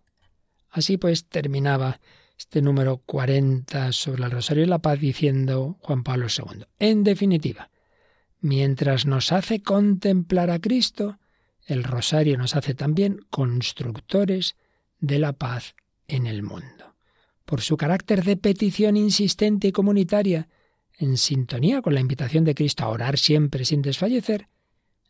Así 0.69 0.97
pues 0.97 1.27
terminaba 1.27 1.99
este 2.37 2.61
número 2.61 2.97
40 2.97 3.91
sobre 3.91 4.25
el 4.25 4.31
rosario 4.31 4.63
y 4.63 4.67
la 4.67 4.79
paz 4.79 4.99
diciendo 4.99 5.77
Juan 5.81 6.03
Pablo 6.03 6.27
II. 6.27 6.65
En 6.79 7.03
definitiva, 7.03 7.71
mientras 8.41 9.05
nos 9.05 9.31
hace 9.31 9.61
contemplar 9.61 10.51
a 10.51 10.59
Cristo, 10.59 11.17
el 11.65 11.83
rosario 11.83 12.37
nos 12.37 12.55
hace 12.55 12.73
también 12.73 13.25
constructores 13.29 14.55
de 14.99 15.19
la 15.19 15.33
paz 15.33 15.75
en 16.07 16.27
el 16.27 16.43
mundo. 16.43 16.95
Por 17.45 17.61
su 17.61 17.77
carácter 17.77 18.23
de 18.23 18.37
petición 18.37 18.97
insistente 18.97 19.67
y 19.67 19.71
comunitaria, 19.71 20.47
en 20.97 21.17
sintonía 21.17 21.81
con 21.81 21.93
la 21.93 21.99
invitación 21.99 22.43
de 22.43 22.55
Cristo 22.55 22.83
a 22.83 22.89
orar 22.89 23.17
siempre 23.17 23.65
sin 23.65 23.81
desfallecer, 23.81 24.47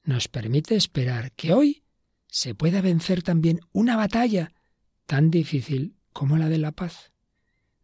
nos 0.04 0.28
permite 0.28 0.76
esperar 0.76 1.32
que 1.34 1.54
hoy 1.54 1.84
se 2.28 2.56
pueda 2.56 2.82
vencer 2.82 3.24
también 3.24 3.60
una 3.72 3.96
batalla 3.96 4.52
tan 5.06 5.32
difícil 5.32 5.96
como 6.12 6.38
la 6.38 6.50
de 6.50 6.58
la 6.58 6.72
paz. 6.72 7.12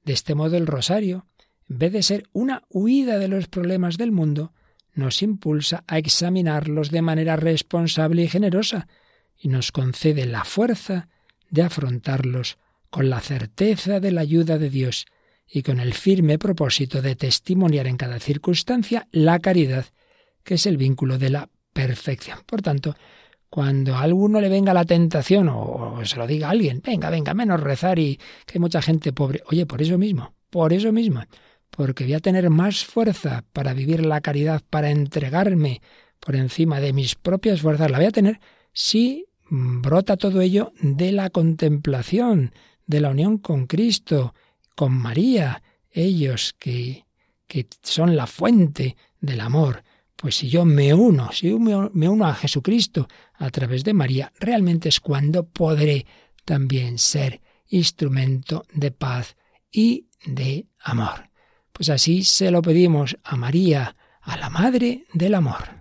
De 0.03 0.13
este 0.13 0.35
modo 0.35 0.57
el 0.57 0.67
rosario, 0.67 1.27
en 1.69 1.77
vez 1.77 1.93
de 1.93 2.03
ser 2.03 2.23
una 2.33 2.63
huida 2.69 3.19
de 3.19 3.27
los 3.27 3.47
problemas 3.47 3.97
del 3.97 4.11
mundo, 4.11 4.53
nos 4.93 5.21
impulsa 5.21 5.83
a 5.87 5.97
examinarlos 5.97 6.91
de 6.91 7.01
manera 7.01 7.35
responsable 7.35 8.23
y 8.23 8.27
generosa 8.27 8.87
y 9.37 9.47
nos 9.47 9.71
concede 9.71 10.25
la 10.25 10.43
fuerza 10.43 11.07
de 11.49 11.63
afrontarlos 11.63 12.57
con 12.89 13.09
la 13.09 13.19
certeza 13.21 13.99
de 13.99 14.11
la 14.11 14.21
ayuda 14.21 14.57
de 14.57 14.69
Dios 14.69 15.05
y 15.47 15.63
con 15.63 15.79
el 15.79 15.93
firme 15.93 16.37
propósito 16.37 17.01
de 17.01 17.15
testimoniar 17.15 17.87
en 17.87 17.97
cada 17.97 18.19
circunstancia 18.19 19.07
la 19.11 19.39
caridad, 19.39 19.85
que 20.43 20.55
es 20.55 20.65
el 20.65 20.77
vínculo 20.77 21.17
de 21.17 21.29
la 21.29 21.49
perfección. 21.73 22.39
Por 22.45 22.61
tanto, 22.61 22.95
cuando 23.49 23.95
a 23.95 24.01
alguno 24.01 24.39
le 24.39 24.47
venga 24.47 24.73
la 24.73 24.85
tentación 24.85 25.49
o 25.49 25.99
se 26.05 26.17
lo 26.17 26.25
diga 26.25 26.47
a 26.47 26.51
alguien, 26.51 26.81
venga, 26.83 27.09
venga, 27.09 27.33
menos 27.33 27.59
rezar 27.59 27.99
y 27.99 28.17
que 28.45 28.53
hay 28.55 28.59
mucha 28.59 28.81
gente 28.81 29.11
pobre, 29.11 29.43
oye, 29.47 29.65
por 29.65 29.81
eso 29.81 29.97
mismo, 29.97 30.33
por 30.49 30.71
eso 30.71 30.93
mismo, 30.93 31.23
porque 31.71 32.03
voy 32.03 32.13
a 32.13 32.19
tener 32.19 32.49
más 32.49 32.85
fuerza 32.85 33.43
para 33.53 33.73
vivir 33.73 34.05
la 34.05 34.21
caridad, 34.21 34.61
para 34.69 34.91
entregarme 34.91 35.81
por 36.19 36.35
encima 36.35 36.79
de 36.79 36.93
mis 36.93 37.15
propias 37.15 37.61
fuerzas, 37.61 37.89
la 37.89 37.97
voy 37.97 38.07
a 38.07 38.11
tener 38.11 38.39
si 38.73 39.25
brota 39.49 40.17
todo 40.17 40.41
ello 40.41 40.71
de 40.81 41.11
la 41.11 41.29
contemplación, 41.29 42.53
de 42.85 43.01
la 43.01 43.09
unión 43.09 43.37
con 43.37 43.65
Cristo, 43.65 44.33
con 44.75 44.93
María, 44.93 45.63
ellos 45.89 46.55
que, 46.57 47.05
que 47.47 47.67
son 47.81 48.15
la 48.15 48.27
fuente 48.27 48.95
del 49.19 49.41
amor. 49.41 49.83
Pues 50.15 50.35
si 50.35 50.49
yo 50.49 50.65
me 50.65 50.93
uno, 50.93 51.31
si 51.31 51.51
me 51.53 52.09
uno 52.09 52.25
a 52.27 52.35
Jesucristo 52.35 53.07
a 53.33 53.49
través 53.49 53.83
de 53.83 53.93
María, 53.93 54.31
realmente 54.39 54.89
es 54.89 54.99
cuando 54.99 55.47
podré 55.47 56.05
también 56.45 56.97
ser 56.99 57.41
instrumento 57.67 58.65
de 58.73 58.91
paz 58.91 59.35
y 59.71 60.07
de 60.25 60.67
amor. 60.79 61.30
Pues 61.81 61.89
así 61.89 62.23
se 62.23 62.51
lo 62.51 62.61
pedimos 62.61 63.17
a 63.23 63.35
María, 63.35 63.95
a 64.21 64.37
la 64.37 64.51
Madre 64.51 65.05
del 65.15 65.33
Amor. 65.33 65.80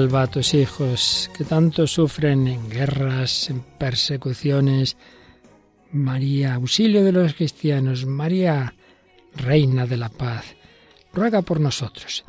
Salva 0.00 0.22
a 0.22 0.26
tus 0.28 0.54
hijos 0.54 1.30
que 1.36 1.44
tanto 1.44 1.86
sufren 1.86 2.48
en 2.48 2.70
guerras, 2.70 3.50
en 3.50 3.60
persecuciones, 3.60 4.96
María, 5.92 6.54
auxilio 6.54 7.04
de 7.04 7.12
los 7.12 7.34
cristianos, 7.34 8.06
María, 8.06 8.72
reina 9.36 9.84
de 9.84 9.98
la 9.98 10.08
paz, 10.08 10.56
ruega 11.12 11.42
por 11.42 11.60
nosotros. 11.60 12.24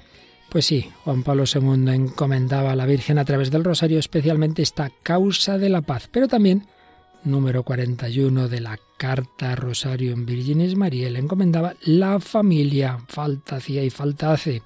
Pues 0.49 0.65
sí, 0.65 0.91
Juan 1.05 1.23
Pablo 1.23 1.45
II 1.47 1.93
encomendaba 1.93 2.73
a 2.73 2.75
la 2.75 2.85
Virgen 2.85 3.17
a 3.17 3.23
través 3.23 3.51
del 3.51 3.63
rosario 3.63 3.99
especialmente 3.99 4.61
esta 4.61 4.91
causa 5.01 5.57
de 5.57 5.69
la 5.69 5.81
paz, 5.81 6.09
pero 6.11 6.27
también 6.27 6.67
número 7.23 7.63
41 7.63 8.49
de 8.49 8.59
la 8.59 8.77
carta 8.97 9.55
Rosario 9.55 10.11
en 10.11 10.25
Virginis 10.25 10.75
María 10.75 11.09
le 11.09 11.19
encomendaba 11.19 11.75
la 11.83 12.19
familia, 12.19 12.99
falta 13.07 13.55
hacía 13.55 13.81
y 13.81 13.89
falta 13.89 14.33
hace. 14.33 14.61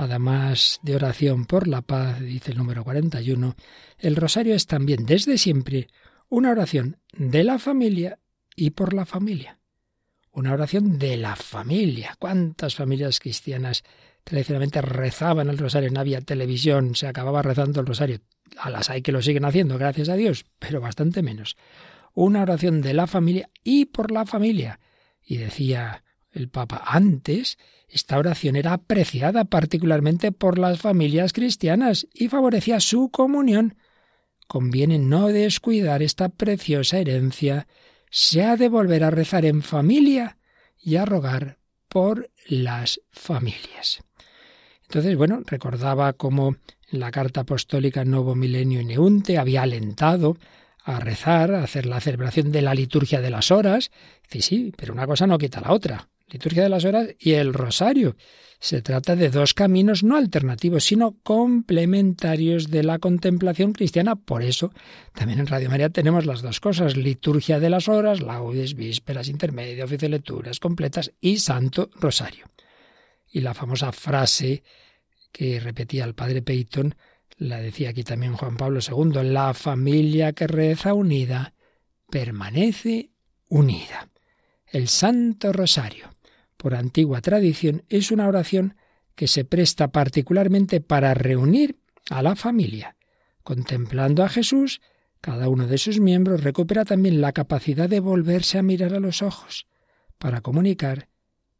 Además 0.00 0.80
de 0.82 0.96
oración 0.96 1.44
por 1.44 1.68
la 1.68 1.82
paz, 1.82 2.20
dice 2.20 2.52
el 2.52 2.56
número 2.56 2.84
41, 2.84 3.54
el 3.98 4.16
rosario 4.16 4.54
es 4.54 4.66
también 4.66 5.04
desde 5.04 5.36
siempre 5.36 5.88
una 6.30 6.52
oración 6.52 6.96
de 7.12 7.44
la 7.44 7.58
familia 7.58 8.18
y 8.56 8.70
por 8.70 8.94
la 8.94 9.04
familia. 9.04 9.58
Una 10.32 10.54
oración 10.54 10.98
de 10.98 11.18
la 11.18 11.36
familia. 11.36 12.16
¿Cuántas 12.18 12.76
familias 12.76 13.20
cristianas 13.20 13.84
tradicionalmente 14.24 14.80
rezaban 14.80 15.50
el 15.50 15.58
rosario? 15.58 15.90
No 15.90 16.00
había 16.00 16.22
televisión, 16.22 16.94
se 16.94 17.06
acababa 17.06 17.42
rezando 17.42 17.80
el 17.80 17.86
rosario. 17.86 18.20
A 18.56 18.70
las 18.70 18.88
hay 18.88 19.02
que 19.02 19.12
lo 19.12 19.20
siguen 19.20 19.44
haciendo, 19.44 19.76
gracias 19.76 20.08
a 20.08 20.16
Dios, 20.16 20.46
pero 20.58 20.80
bastante 20.80 21.20
menos. 21.20 21.58
Una 22.14 22.40
oración 22.40 22.80
de 22.80 22.94
la 22.94 23.06
familia 23.06 23.50
y 23.62 23.84
por 23.84 24.12
la 24.12 24.24
familia. 24.24 24.80
Y 25.22 25.36
decía 25.36 26.04
el 26.32 26.48
Papa, 26.48 26.82
antes 26.86 27.58
esta 27.88 28.18
oración 28.18 28.54
era 28.54 28.72
apreciada 28.72 29.44
particularmente 29.44 30.30
por 30.30 30.58
las 30.58 30.80
familias 30.80 31.32
cristianas 31.32 32.06
y 32.14 32.28
favorecía 32.28 32.78
su 32.78 33.10
comunión. 33.10 33.76
Conviene 34.46 34.98
no 34.98 35.28
descuidar 35.28 36.02
esta 36.02 36.28
preciosa 36.28 36.98
herencia. 36.98 37.66
Se 38.10 38.44
ha 38.44 38.56
de 38.56 38.68
volver 38.68 39.02
a 39.02 39.10
rezar 39.10 39.44
en 39.44 39.62
familia 39.62 40.38
y 40.78 40.96
a 40.96 41.04
rogar 41.04 41.58
por 41.88 42.30
las 42.46 43.00
familias. 43.10 44.04
Entonces, 44.82 45.16
bueno, 45.16 45.42
recordaba 45.46 46.12
cómo 46.12 46.56
en 46.90 47.00
la 47.00 47.10
carta 47.10 47.40
apostólica 47.42 48.04
Novo 48.04 48.34
Milenio 48.36 48.82
Neunte 48.84 49.38
había 49.38 49.62
alentado 49.62 50.36
a 50.82 51.00
rezar, 51.00 51.54
a 51.54 51.64
hacer 51.64 51.86
la 51.86 52.00
celebración 52.00 52.52
de 52.52 52.62
la 52.62 52.74
liturgia 52.74 53.20
de 53.20 53.30
las 53.30 53.50
horas. 53.50 53.90
Sí, 54.28 54.42
sí, 54.42 54.72
pero 54.76 54.92
una 54.92 55.06
cosa 55.06 55.26
no 55.26 55.38
quita 55.38 55.60
la 55.60 55.72
otra 55.72 56.09
liturgia 56.30 56.62
de 56.62 56.68
las 56.68 56.84
horas 56.84 57.08
y 57.18 57.32
el 57.32 57.52
rosario. 57.52 58.16
Se 58.62 58.82
trata 58.82 59.16
de 59.16 59.30
dos 59.30 59.54
caminos 59.54 60.04
no 60.04 60.16
alternativos, 60.16 60.84
sino 60.84 61.16
complementarios 61.22 62.70
de 62.70 62.82
la 62.82 62.98
contemplación 62.98 63.72
cristiana. 63.72 64.16
Por 64.16 64.42
eso, 64.42 64.70
también 65.14 65.40
en 65.40 65.46
Radio 65.46 65.70
María 65.70 65.88
tenemos 65.88 66.26
las 66.26 66.42
dos 66.42 66.60
cosas, 66.60 66.94
liturgia 66.94 67.58
de 67.58 67.70
las 67.70 67.88
horas, 67.88 68.20
laudes, 68.20 68.74
vísperas, 68.74 69.28
intermedia, 69.28 69.84
oficio 69.84 70.08
de 70.08 70.16
lecturas 70.16 70.60
completas 70.60 71.10
y 71.20 71.38
santo 71.38 71.88
rosario. 71.94 72.44
Y 73.32 73.40
la 73.40 73.54
famosa 73.54 73.92
frase 73.92 74.62
que 75.32 75.58
repetía 75.58 76.04
el 76.04 76.14
padre 76.14 76.42
Peyton, 76.42 76.94
la 77.38 77.60
decía 77.60 77.90
aquí 77.90 78.04
también 78.04 78.34
Juan 78.34 78.58
Pablo 78.58 78.80
II, 78.86 79.22
la 79.22 79.54
familia 79.54 80.34
que 80.34 80.46
reza 80.46 80.92
unida 80.92 81.54
permanece 82.10 83.10
unida. 83.48 84.10
El 84.66 84.88
Santo 84.88 85.52
Rosario 85.52 86.10
por 86.60 86.74
antigua 86.74 87.22
tradición, 87.22 87.84
es 87.88 88.10
una 88.10 88.28
oración 88.28 88.76
que 89.14 89.26
se 89.26 89.46
presta 89.46 89.88
particularmente 89.88 90.82
para 90.82 91.14
reunir 91.14 91.80
a 92.10 92.20
la 92.20 92.36
familia. 92.36 92.96
Contemplando 93.42 94.22
a 94.22 94.28
Jesús, 94.28 94.82
cada 95.22 95.48
uno 95.48 95.66
de 95.66 95.78
sus 95.78 96.00
miembros 96.00 96.44
recupera 96.44 96.84
también 96.84 97.22
la 97.22 97.32
capacidad 97.32 97.88
de 97.88 98.00
volverse 98.00 98.58
a 98.58 98.62
mirar 98.62 98.92
a 98.92 99.00
los 99.00 99.22
ojos, 99.22 99.68
para 100.18 100.42
comunicar, 100.42 101.08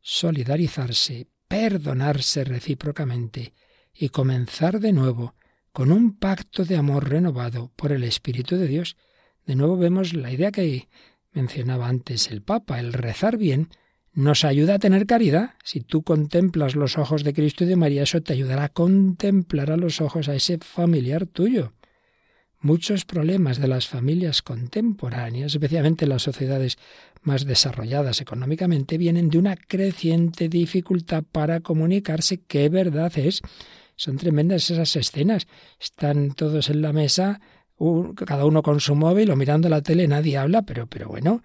solidarizarse, 0.02 1.28
perdonarse 1.48 2.44
recíprocamente 2.44 3.54
y 3.94 4.10
comenzar 4.10 4.80
de 4.80 4.92
nuevo 4.92 5.34
con 5.72 5.92
un 5.92 6.18
pacto 6.18 6.66
de 6.66 6.76
amor 6.76 7.08
renovado 7.08 7.72
por 7.74 7.92
el 7.92 8.04
Espíritu 8.04 8.56
de 8.58 8.66
Dios. 8.66 8.98
De 9.46 9.54
nuevo 9.54 9.78
vemos 9.78 10.12
la 10.12 10.30
idea 10.30 10.52
que 10.52 10.90
mencionaba 11.32 11.88
antes 11.88 12.30
el 12.30 12.42
Papa, 12.42 12.78
el 12.80 12.92
rezar 12.92 13.38
bien 13.38 13.70
nos 14.12 14.44
ayuda 14.44 14.74
a 14.74 14.78
tener 14.78 15.06
caridad. 15.06 15.54
Si 15.64 15.80
tú 15.80 16.02
contemplas 16.02 16.74
los 16.74 16.98
ojos 16.98 17.24
de 17.24 17.32
Cristo 17.32 17.64
y 17.64 17.68
de 17.68 17.76
María, 17.76 18.02
eso 18.02 18.20
te 18.20 18.32
ayudará 18.32 18.64
a 18.64 18.68
contemplar 18.68 19.70
a 19.70 19.76
los 19.76 20.00
ojos 20.00 20.28
a 20.28 20.34
ese 20.34 20.58
familiar 20.58 21.26
tuyo. 21.26 21.72
Muchos 22.62 23.06
problemas 23.06 23.58
de 23.58 23.68
las 23.68 23.88
familias 23.88 24.42
contemporáneas, 24.42 25.54
especialmente 25.54 26.06
las 26.06 26.22
sociedades 26.22 26.76
más 27.22 27.46
desarrolladas 27.46 28.20
económicamente, 28.20 28.98
vienen 28.98 29.30
de 29.30 29.38
una 29.38 29.56
creciente 29.56 30.48
dificultad 30.50 31.24
para 31.30 31.60
comunicarse. 31.60 32.42
¿Qué 32.42 32.68
verdad 32.68 33.16
es? 33.16 33.40
Son 33.96 34.18
tremendas 34.18 34.70
esas 34.70 34.94
escenas. 34.96 35.46
Están 35.80 36.32
todos 36.32 36.68
en 36.68 36.82
la 36.82 36.92
mesa, 36.92 37.40
cada 38.26 38.44
uno 38.44 38.62
con 38.62 38.80
su 38.80 38.94
móvil 38.94 39.30
o 39.30 39.36
mirando 39.36 39.70
la 39.70 39.80
tele, 39.80 40.06
nadie 40.06 40.36
habla, 40.36 40.62
pero, 40.62 40.86
pero 40.86 41.08
bueno, 41.08 41.42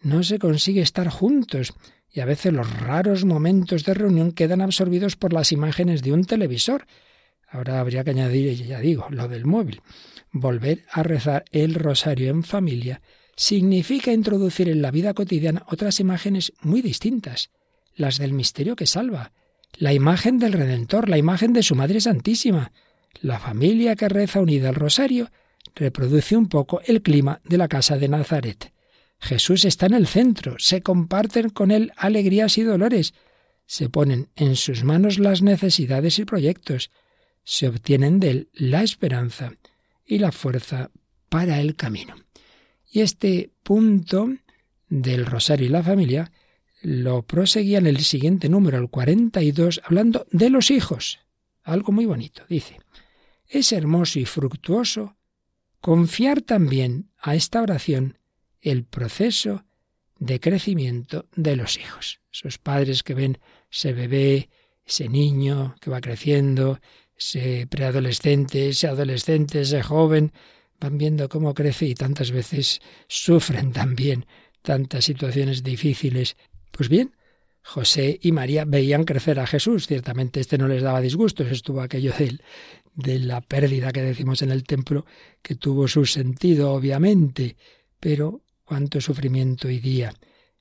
no 0.00 0.22
se 0.22 0.38
consigue 0.38 0.80
estar 0.80 1.08
juntos 1.08 1.74
y 2.14 2.20
a 2.20 2.24
veces 2.24 2.52
los 2.52 2.80
raros 2.80 3.24
momentos 3.24 3.84
de 3.84 3.92
reunión 3.92 4.30
quedan 4.30 4.60
absorbidos 4.60 5.16
por 5.16 5.32
las 5.32 5.50
imágenes 5.50 6.02
de 6.02 6.12
un 6.12 6.24
televisor. 6.24 6.86
Ahora 7.48 7.80
habría 7.80 8.04
que 8.04 8.10
añadir, 8.10 8.54
ya 8.64 8.78
digo, 8.78 9.06
lo 9.10 9.26
del 9.26 9.44
móvil. 9.44 9.82
Volver 10.30 10.84
a 10.92 11.02
rezar 11.02 11.44
el 11.50 11.74
rosario 11.74 12.30
en 12.30 12.44
familia 12.44 13.02
significa 13.36 14.12
introducir 14.12 14.68
en 14.68 14.80
la 14.80 14.92
vida 14.92 15.12
cotidiana 15.12 15.64
otras 15.68 15.98
imágenes 15.98 16.52
muy 16.62 16.82
distintas, 16.82 17.50
las 17.96 18.18
del 18.18 18.32
misterio 18.32 18.76
que 18.76 18.86
salva, 18.86 19.32
la 19.76 19.92
imagen 19.92 20.38
del 20.38 20.52
Redentor, 20.52 21.08
la 21.08 21.18
imagen 21.18 21.52
de 21.52 21.64
su 21.64 21.74
Madre 21.74 22.00
Santísima. 22.00 22.70
La 23.20 23.40
familia 23.40 23.96
que 23.96 24.08
reza 24.08 24.40
unida 24.40 24.68
al 24.68 24.76
rosario 24.76 25.30
reproduce 25.74 26.36
un 26.36 26.48
poco 26.48 26.80
el 26.86 27.02
clima 27.02 27.40
de 27.44 27.58
la 27.58 27.66
casa 27.66 27.98
de 27.98 28.08
Nazaret. 28.08 28.73
Jesús 29.24 29.64
está 29.64 29.86
en 29.86 29.94
el 29.94 30.06
centro, 30.06 30.56
se 30.58 30.82
comparten 30.82 31.48
con 31.48 31.70
él 31.70 31.92
alegrías 31.96 32.58
y 32.58 32.62
dolores, 32.62 33.14
se 33.64 33.88
ponen 33.88 34.28
en 34.36 34.54
sus 34.54 34.84
manos 34.84 35.18
las 35.18 35.40
necesidades 35.40 36.18
y 36.18 36.26
proyectos, 36.26 36.90
se 37.42 37.68
obtienen 37.68 38.20
de 38.20 38.30
él 38.30 38.50
la 38.52 38.82
esperanza 38.82 39.54
y 40.04 40.18
la 40.18 40.30
fuerza 40.30 40.90
para 41.30 41.58
el 41.62 41.74
camino. 41.74 42.16
Y 42.92 43.00
este 43.00 43.50
punto 43.62 44.28
del 44.90 45.24
Rosario 45.24 45.66
y 45.66 45.70
la 45.70 45.82
familia 45.82 46.30
lo 46.82 47.22
proseguía 47.22 47.78
en 47.78 47.86
el 47.86 48.00
siguiente 48.04 48.50
número, 48.50 48.76
el 48.76 48.90
42, 48.90 49.80
hablando 49.84 50.26
de 50.32 50.50
los 50.50 50.70
hijos. 50.70 51.18
Algo 51.62 51.92
muy 51.92 52.04
bonito, 52.04 52.42
dice. 52.46 52.78
Es 53.48 53.72
hermoso 53.72 54.18
y 54.18 54.26
fructuoso 54.26 55.16
confiar 55.80 56.42
también 56.42 57.10
a 57.18 57.34
esta 57.34 57.62
oración 57.62 58.18
el 58.64 58.84
proceso 58.84 59.64
de 60.18 60.40
crecimiento 60.40 61.26
de 61.36 61.54
los 61.54 61.78
hijos. 61.78 62.20
Esos 62.32 62.58
padres 62.58 63.02
que 63.02 63.14
ven 63.14 63.38
ese 63.70 63.92
bebé, 63.92 64.48
ese 64.84 65.08
niño 65.08 65.76
que 65.80 65.90
va 65.90 66.00
creciendo, 66.00 66.80
ese 67.16 67.66
preadolescente, 67.68 68.70
ese 68.70 68.88
adolescente, 68.88 69.60
ese 69.60 69.82
joven, 69.82 70.32
van 70.80 70.98
viendo 70.98 71.28
cómo 71.28 71.54
crece 71.54 71.86
y 71.86 71.94
tantas 71.94 72.30
veces 72.30 72.80
sufren 73.06 73.72
también 73.72 74.26
tantas 74.62 75.04
situaciones 75.04 75.62
difíciles. 75.62 76.36
Pues 76.70 76.88
bien, 76.88 77.14
José 77.62 78.18
y 78.22 78.32
María 78.32 78.64
veían 78.64 79.04
crecer 79.04 79.40
a 79.40 79.46
Jesús. 79.46 79.86
Ciertamente 79.86 80.40
este 80.40 80.58
no 80.58 80.68
les 80.68 80.82
daba 80.82 81.00
disgustos, 81.00 81.50
estuvo 81.50 81.82
aquello 81.82 82.12
de, 82.18 82.38
de 82.94 83.18
la 83.18 83.40
pérdida 83.42 83.92
que 83.92 84.02
decimos 84.02 84.42
en 84.42 84.50
el 84.50 84.64
templo, 84.64 85.04
que 85.42 85.54
tuvo 85.54 85.86
su 85.86 86.06
sentido, 86.06 86.72
obviamente, 86.72 87.56
pero 88.00 88.43
cuánto 88.64 89.00
sufrimiento 89.00 89.70
y 89.70 89.78
día. 89.78 90.14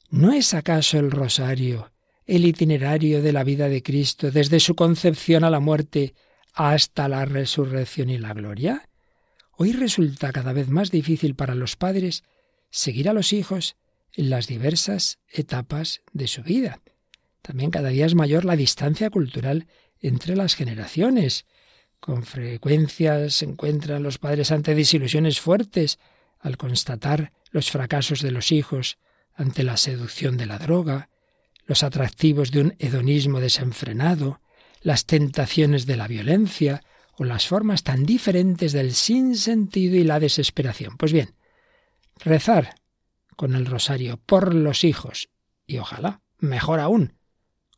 ¿No 0.09 0.31
es 0.33 0.53
acaso 0.53 0.99
el 0.99 1.11
rosario 1.11 1.91
el 2.25 2.45
itinerario 2.45 3.21
de 3.21 3.33
la 3.33 3.43
vida 3.43 3.67
de 3.67 3.83
Cristo 3.83 4.31
desde 4.31 4.59
su 4.59 4.75
concepción 4.75 5.43
a 5.43 5.49
la 5.49 5.59
muerte 5.59 6.13
hasta 6.53 7.09
la 7.09 7.25
resurrección 7.25 8.09
y 8.09 8.17
la 8.17 8.33
gloria? 8.33 8.87
Hoy 9.55 9.73
resulta 9.73 10.31
cada 10.31 10.53
vez 10.53 10.69
más 10.69 10.89
difícil 10.89 11.35
para 11.35 11.55
los 11.55 11.75
padres 11.75 12.23
seguir 12.69 13.09
a 13.09 13.13
los 13.13 13.33
hijos 13.33 13.75
en 14.13 14.29
las 14.29 14.47
diversas 14.47 15.19
etapas 15.29 16.01
de 16.11 16.27
su 16.27 16.43
vida. 16.43 16.79
También 17.41 17.71
cada 17.71 17.89
día 17.89 18.05
es 18.05 18.15
mayor 18.15 18.45
la 18.45 18.55
distancia 18.55 19.09
cultural 19.09 19.67
entre 19.99 20.35
las 20.35 20.55
generaciones. 20.55 21.45
Con 21.99 22.23
frecuencia 22.23 23.29
se 23.29 23.45
encuentran 23.45 24.03
los 24.03 24.17
padres 24.17 24.51
ante 24.51 24.75
desilusiones 24.75 25.39
fuertes 25.39 25.99
al 26.39 26.57
constatar 26.57 27.31
los 27.53 27.69
fracasos 27.69 28.21
de 28.21 28.31
los 28.31 28.51
hijos 28.51 28.97
ante 29.35 29.63
la 29.63 29.77
seducción 29.77 30.35
de 30.37 30.47
la 30.47 30.57
droga, 30.57 31.09
los 31.65 31.83
atractivos 31.83 32.51
de 32.51 32.61
un 32.61 32.75
hedonismo 32.79 33.39
desenfrenado, 33.39 34.41
las 34.81 35.05
tentaciones 35.05 35.85
de 35.85 35.95
la 35.95 36.07
violencia 36.07 36.83
o 37.15 37.23
las 37.23 37.47
formas 37.47 37.83
tan 37.83 38.05
diferentes 38.05 38.73
del 38.73 38.93
sinsentido 38.93 39.95
y 39.95 40.03
la 40.03 40.19
desesperación. 40.19 40.97
Pues 40.97 41.13
bien, 41.13 41.35
rezar 42.17 42.75
con 43.37 43.55
el 43.55 43.67
rosario 43.67 44.17
por 44.17 44.53
los 44.53 44.83
hijos 44.83 45.29
y 45.67 45.77
ojalá, 45.77 46.21
mejor 46.39 46.79
aún, 46.79 47.13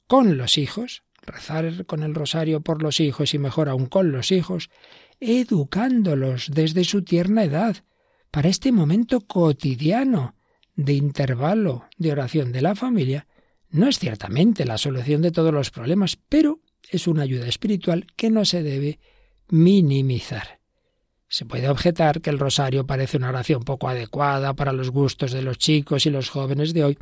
con 0.08 0.38
los 0.38 0.58
hijos, 0.58 1.04
rezar 1.22 1.86
con 1.86 2.02
el 2.04 2.16
rosario 2.16 2.62
por 2.62 2.82
los 2.82 3.02
hijos 3.02 3.34
y 3.34 3.40
mejor 3.40 3.68
aún 3.68 3.88
con 3.88 4.14
los 4.14 4.32
hijos, 4.32 4.70
educándolos 5.20 6.50
desde 6.52 6.86
su 6.86 7.04
tierna 7.04 7.44
edad 7.44 7.84
para 8.36 8.50
este 8.50 8.74
momento 8.74 9.22
cotidiano 9.22 10.36
de 10.76 10.92
intervalo 10.92 11.86
de 11.98 12.12
oración 12.12 12.52
de 12.52 12.62
la 12.62 12.76
familia, 12.76 13.28
no 13.70 13.88
es 13.88 13.98
ciertamente 13.98 14.66
la 14.66 14.78
solución 14.78 15.22
de 15.22 15.32
todos 15.32 15.54
los 15.54 15.72
problemas, 15.72 16.18
pero 16.28 16.60
es 16.92 17.08
una 17.08 17.22
ayuda 17.22 17.48
espiritual 17.48 18.06
que 18.18 18.30
no 18.30 18.44
se 18.44 18.62
debe 18.62 19.00
minimizar. 19.48 20.60
Se 21.30 21.46
puede 21.46 21.70
objetar 21.70 22.20
que 22.20 22.30
el 22.30 22.38
rosario 22.38 22.86
parece 22.86 23.16
una 23.16 23.30
oración 23.30 23.64
poco 23.64 23.88
adecuada 23.88 24.54
para 24.54 24.74
los 24.74 24.90
gustos 24.90 25.32
de 25.32 25.42
los 25.42 25.58
chicos 25.58 26.06
y 26.06 26.10
los 26.10 26.30
jóvenes 26.30 26.74
de 26.74 26.84
hoy, 26.84 26.98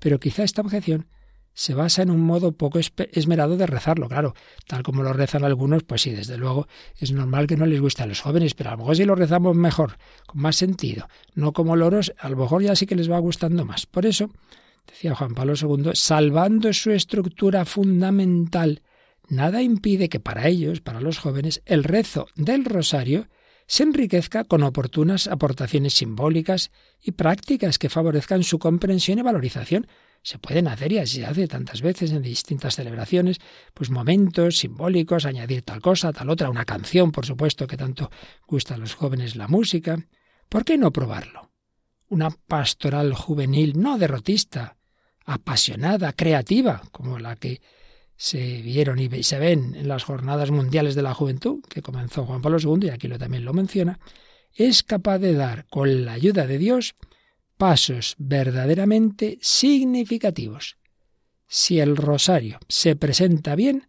pero 0.00 0.18
quizá 0.18 0.42
esta 0.42 0.62
objeción 0.62 1.06
se 1.54 1.74
basa 1.74 2.02
en 2.02 2.10
un 2.10 2.20
modo 2.20 2.52
poco 2.52 2.78
esmerado 2.78 3.56
de 3.56 3.66
rezarlo, 3.66 4.08
claro, 4.08 4.34
tal 4.66 4.82
como 4.82 5.02
lo 5.02 5.12
rezan 5.12 5.44
algunos, 5.44 5.84
pues 5.84 6.02
sí, 6.02 6.10
desde 6.10 6.36
luego 6.36 6.66
es 6.98 7.12
normal 7.12 7.46
que 7.46 7.56
no 7.56 7.64
les 7.64 7.80
guste 7.80 8.02
a 8.02 8.06
los 8.06 8.20
jóvenes, 8.20 8.54
pero 8.54 8.70
a 8.70 8.72
lo 8.72 8.78
mejor 8.78 8.96
si 8.96 9.04
lo 9.04 9.14
rezamos 9.14 9.54
mejor, 9.54 9.96
con 10.26 10.42
más 10.42 10.56
sentido, 10.56 11.08
no 11.34 11.52
como 11.52 11.76
loros, 11.76 12.12
a 12.18 12.28
lo 12.28 12.36
mejor 12.36 12.62
ya 12.62 12.74
sí 12.74 12.86
que 12.86 12.96
les 12.96 13.10
va 13.10 13.18
gustando 13.18 13.64
más. 13.64 13.86
Por 13.86 14.04
eso, 14.04 14.30
decía 14.86 15.14
Juan 15.14 15.34
Pablo 15.34 15.54
II, 15.60 15.92
salvando 15.94 16.72
su 16.72 16.90
estructura 16.90 17.64
fundamental, 17.64 18.82
nada 19.28 19.62
impide 19.62 20.08
que 20.08 20.20
para 20.20 20.48
ellos, 20.48 20.80
para 20.80 21.00
los 21.00 21.18
jóvenes, 21.18 21.62
el 21.66 21.84
rezo 21.84 22.26
del 22.34 22.64
rosario 22.64 23.28
se 23.66 23.82
enriquezca 23.82 24.44
con 24.44 24.62
oportunas 24.62 25.26
aportaciones 25.26 25.94
simbólicas 25.94 26.70
y 27.00 27.12
prácticas 27.12 27.78
que 27.78 27.88
favorezcan 27.88 28.42
su 28.42 28.58
comprensión 28.58 29.18
y 29.18 29.22
valorización, 29.22 29.86
se 30.24 30.38
pueden 30.38 30.68
hacer 30.68 30.90
y 30.90 31.06
se 31.06 31.26
hace 31.26 31.46
tantas 31.46 31.82
veces 31.82 32.10
en 32.10 32.22
distintas 32.22 32.76
celebraciones, 32.76 33.40
pues 33.74 33.90
momentos 33.90 34.56
simbólicos, 34.56 35.26
añadir 35.26 35.60
tal 35.62 35.82
cosa, 35.82 36.14
tal 36.14 36.30
otra, 36.30 36.48
una 36.48 36.64
canción, 36.64 37.12
por 37.12 37.26
supuesto, 37.26 37.66
que 37.66 37.76
tanto 37.76 38.10
gusta 38.46 38.74
a 38.74 38.78
los 38.78 38.94
jóvenes 38.94 39.36
la 39.36 39.48
música. 39.48 39.98
¿Por 40.48 40.64
qué 40.64 40.78
no 40.78 40.92
probarlo? 40.92 41.50
Una 42.08 42.30
pastoral 42.30 43.12
juvenil 43.12 43.78
no 43.78 43.98
derrotista, 43.98 44.78
apasionada, 45.26 46.14
creativa, 46.14 46.80
como 46.90 47.18
la 47.18 47.36
que 47.36 47.60
se 48.16 48.62
vieron 48.62 49.00
y 49.00 49.22
se 49.24 49.38
ven 49.38 49.74
en 49.74 49.88
las 49.88 50.04
jornadas 50.04 50.50
mundiales 50.50 50.94
de 50.94 51.02
la 51.02 51.12
juventud, 51.12 51.62
que 51.68 51.82
comenzó 51.82 52.24
Juan 52.24 52.40
Pablo 52.40 52.56
II, 52.58 52.86
y 52.86 52.90
aquí 52.90 53.08
lo 53.08 53.18
también 53.18 53.44
lo 53.44 53.52
menciona, 53.52 54.00
es 54.54 54.84
capaz 54.84 55.18
de 55.18 55.34
dar, 55.34 55.66
con 55.66 56.06
la 56.06 56.12
ayuda 56.12 56.46
de 56.46 56.56
Dios, 56.56 56.94
pasos 57.64 58.14
verdaderamente 58.18 59.38
significativos. 59.40 60.76
Si 61.46 61.80
el 61.80 61.96
rosario 61.96 62.58
se 62.68 62.94
presenta 62.94 63.54
bien, 63.54 63.88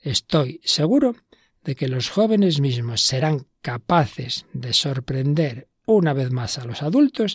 estoy 0.00 0.60
seguro 0.62 1.16
de 1.64 1.74
que 1.74 1.88
los 1.88 2.08
jóvenes 2.08 2.60
mismos 2.60 3.00
serán 3.00 3.48
capaces 3.62 4.46
de 4.52 4.72
sorprender 4.72 5.66
una 5.86 6.12
vez 6.12 6.30
más 6.30 6.56
a 6.58 6.66
los 6.66 6.84
adultos, 6.84 7.34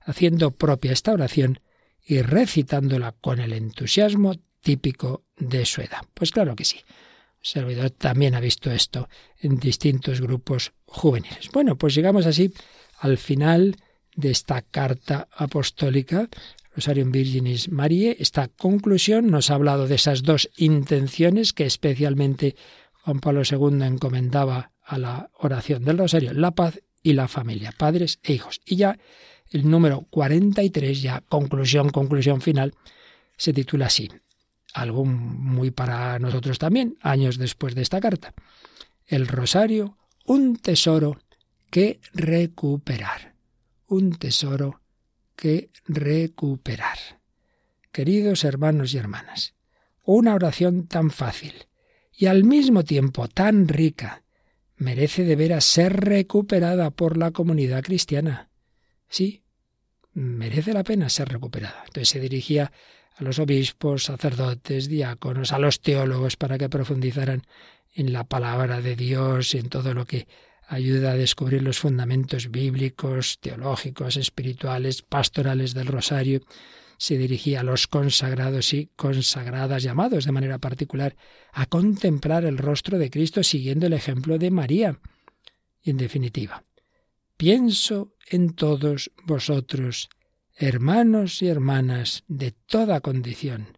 haciendo 0.00 0.50
propia 0.50 0.92
esta 0.92 1.14
oración 1.14 1.60
y 2.04 2.20
recitándola 2.20 3.12
con 3.12 3.40
el 3.40 3.54
entusiasmo 3.54 4.34
típico 4.60 5.24
de 5.38 5.64
su 5.64 5.80
edad. 5.80 6.02
Pues 6.12 6.32
claro 6.32 6.54
que 6.54 6.66
sí. 6.66 6.80
El 7.40 7.46
servidor 7.46 7.88
también 7.92 8.34
ha 8.34 8.40
visto 8.40 8.70
esto 8.70 9.08
en 9.38 9.58
distintos 9.58 10.20
grupos 10.20 10.74
juveniles. 10.84 11.48
Bueno, 11.50 11.78
pues 11.78 11.94
llegamos 11.94 12.26
así 12.26 12.52
al 12.98 13.16
final 13.16 13.76
de 14.20 14.30
esta 14.30 14.62
carta 14.62 15.28
apostólica, 15.32 16.28
Rosarium 16.74 17.10
Virginis 17.10 17.70
Mariae. 17.70 18.16
Esta 18.18 18.48
conclusión 18.48 19.30
nos 19.30 19.50
ha 19.50 19.54
hablado 19.54 19.88
de 19.88 19.96
esas 19.96 20.22
dos 20.22 20.50
intenciones 20.56 21.52
que 21.52 21.66
especialmente 21.66 22.56
Juan 23.02 23.20
Pablo 23.20 23.42
II 23.42 23.82
encomendaba 23.82 24.72
a 24.84 24.98
la 24.98 25.30
oración 25.38 25.84
del 25.84 25.98
Rosario, 25.98 26.32
la 26.32 26.52
paz 26.52 26.80
y 27.02 27.14
la 27.14 27.28
familia, 27.28 27.72
padres 27.76 28.18
e 28.22 28.34
hijos. 28.34 28.60
Y 28.64 28.76
ya 28.76 28.98
el 29.50 29.68
número 29.68 30.06
43, 30.10 31.02
ya 31.02 31.22
conclusión, 31.28 31.90
conclusión 31.90 32.40
final, 32.40 32.74
se 33.36 33.52
titula 33.52 33.86
así, 33.86 34.08
algo 34.74 35.04
muy 35.04 35.70
para 35.70 36.18
nosotros 36.18 36.58
también, 36.58 36.96
años 37.00 37.38
después 37.38 37.74
de 37.74 37.82
esta 37.82 38.00
carta. 38.00 38.34
El 39.06 39.26
Rosario, 39.26 39.96
un 40.26 40.56
tesoro 40.56 41.18
que 41.70 42.00
recuperar 42.12 43.29
un 43.90 44.12
tesoro 44.12 44.80
que 45.36 45.70
recuperar. 45.84 46.98
Queridos 47.92 48.44
hermanos 48.44 48.94
y 48.94 48.98
hermanas, 48.98 49.54
una 50.04 50.34
oración 50.34 50.86
tan 50.86 51.10
fácil 51.10 51.66
y 52.16 52.26
al 52.26 52.44
mismo 52.44 52.84
tiempo 52.84 53.26
tan 53.28 53.66
rica 53.66 54.22
merece 54.76 55.24
de 55.24 55.36
veras 55.36 55.64
ser 55.64 56.04
recuperada 56.04 56.90
por 56.90 57.16
la 57.16 57.32
comunidad 57.32 57.82
cristiana. 57.82 58.48
Sí, 59.08 59.42
merece 60.12 60.72
la 60.72 60.84
pena 60.84 61.08
ser 61.08 61.28
recuperada. 61.28 61.82
Entonces 61.86 62.10
se 62.10 62.20
dirigía 62.20 62.70
a 63.16 63.24
los 63.24 63.40
obispos, 63.40 64.04
sacerdotes, 64.04 64.88
diáconos, 64.88 65.52
a 65.52 65.58
los 65.58 65.80
teólogos 65.80 66.36
para 66.36 66.58
que 66.58 66.68
profundizaran 66.68 67.42
en 67.92 68.12
la 68.12 68.22
palabra 68.24 68.80
de 68.80 68.94
Dios, 68.94 69.54
en 69.56 69.68
todo 69.68 69.94
lo 69.94 70.06
que 70.06 70.28
ayuda 70.70 71.12
a 71.12 71.16
descubrir 71.16 71.62
los 71.62 71.80
fundamentos 71.80 72.52
bíblicos, 72.52 73.40
teológicos, 73.40 74.16
espirituales, 74.16 75.02
pastorales 75.02 75.74
del 75.74 75.88
rosario. 75.88 76.42
Se 76.96 77.18
dirigía 77.18 77.60
a 77.60 77.64
los 77.64 77.88
consagrados 77.88 78.72
y 78.72 78.88
consagradas 78.94 79.82
llamados 79.82 80.26
de 80.26 80.32
manera 80.32 80.58
particular 80.58 81.16
a 81.52 81.66
contemplar 81.66 82.44
el 82.44 82.56
rostro 82.56 82.98
de 82.98 83.10
Cristo 83.10 83.42
siguiendo 83.42 83.86
el 83.86 83.94
ejemplo 83.94 84.38
de 84.38 84.52
María. 84.52 85.00
Y 85.82 85.90
en 85.90 85.96
definitiva, 85.96 86.62
pienso 87.36 88.14
en 88.28 88.54
todos 88.54 89.10
vosotros, 89.26 90.08
hermanos 90.54 91.42
y 91.42 91.48
hermanas 91.48 92.22
de 92.28 92.52
toda 92.52 93.00
condición, 93.00 93.76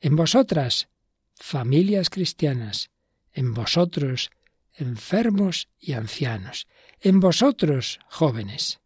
en 0.00 0.16
vosotras, 0.16 0.88
familias 1.34 2.08
cristianas, 2.08 2.90
en 3.34 3.52
vosotros, 3.52 4.30
enfermos 4.74 5.68
y 5.78 5.92
ancianos, 5.92 6.66
en 7.00 7.20
vosotros, 7.20 7.98
jóvenes. 8.08 8.80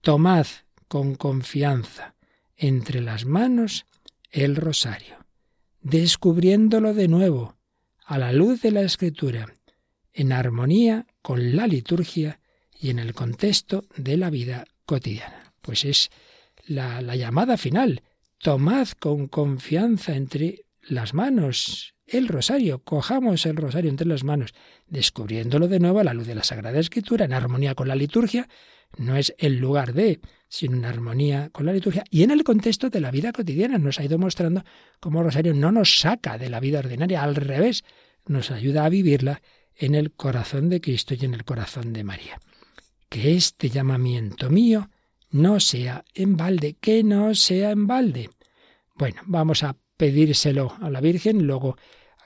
Tomad 0.00 0.46
con 0.86 1.14
confianza 1.14 2.14
entre 2.56 3.00
las 3.00 3.24
manos 3.24 3.86
el 4.30 4.56
rosario, 4.56 5.26
descubriéndolo 5.80 6.94
de 6.94 7.08
nuevo 7.08 7.56
a 8.04 8.18
la 8.18 8.32
luz 8.32 8.62
de 8.62 8.70
la 8.70 8.82
escritura, 8.82 9.54
en 10.12 10.32
armonía 10.32 11.06
con 11.22 11.54
la 11.54 11.66
liturgia 11.66 12.40
y 12.78 12.90
en 12.90 12.98
el 12.98 13.14
contexto 13.14 13.84
de 13.96 14.16
la 14.16 14.30
vida 14.30 14.66
cotidiana. 14.84 15.52
Pues 15.60 15.84
es 15.84 16.10
la, 16.66 17.00
la 17.02 17.16
llamada 17.16 17.56
final. 17.56 18.02
Tomad 18.38 18.88
con 18.98 19.28
confianza 19.28 20.16
entre 20.16 20.64
las 20.82 21.12
manos 21.12 21.94
el 22.08 22.28
rosario, 22.28 22.82
cojamos 22.82 23.46
el 23.46 23.56
rosario 23.56 23.90
entre 23.90 24.06
las 24.06 24.24
manos, 24.24 24.54
descubriéndolo 24.86 25.68
de 25.68 25.80
nuevo 25.80 26.00
a 26.00 26.04
la 26.04 26.14
luz 26.14 26.26
de 26.26 26.34
la 26.34 26.44
Sagrada 26.44 26.78
Escritura, 26.78 27.24
en 27.24 27.32
armonía 27.32 27.74
con 27.74 27.88
la 27.88 27.94
liturgia, 27.94 28.48
no 28.96 29.16
es 29.16 29.34
el 29.38 29.58
lugar 29.58 29.92
de, 29.92 30.20
sino 30.48 30.76
en 30.76 30.84
armonía 30.84 31.50
con 31.50 31.66
la 31.66 31.72
liturgia 31.72 32.04
y 32.10 32.22
en 32.22 32.30
el 32.30 32.42
contexto 32.44 32.88
de 32.90 33.00
la 33.00 33.10
vida 33.10 33.32
cotidiana. 33.32 33.78
Nos 33.78 34.00
ha 34.00 34.04
ido 34.04 34.18
mostrando 34.18 34.64
cómo 34.98 35.20
el 35.20 35.26
rosario 35.26 35.54
no 35.54 35.70
nos 35.70 36.00
saca 36.00 36.38
de 36.38 36.48
la 36.48 36.60
vida 36.60 36.78
ordinaria, 36.78 37.22
al 37.22 37.36
revés, 37.36 37.84
nos 38.26 38.50
ayuda 38.50 38.84
a 38.84 38.88
vivirla 38.88 39.42
en 39.76 39.94
el 39.94 40.12
corazón 40.12 40.68
de 40.68 40.80
Cristo 40.80 41.14
y 41.14 41.24
en 41.24 41.34
el 41.34 41.44
corazón 41.44 41.92
de 41.92 42.04
María. 42.04 42.40
Que 43.08 43.34
este 43.34 43.68
llamamiento 43.68 44.50
mío 44.50 44.90
no 45.30 45.60
sea 45.60 46.04
en 46.14 46.36
balde, 46.36 46.76
que 46.80 47.04
no 47.04 47.34
sea 47.34 47.70
en 47.70 47.86
balde. 47.86 48.30
Bueno, 48.94 49.22
vamos 49.26 49.62
a 49.62 49.76
pedírselo 49.96 50.74
a 50.80 50.90
la 50.90 51.00
Virgen, 51.00 51.46
luego 51.46 51.76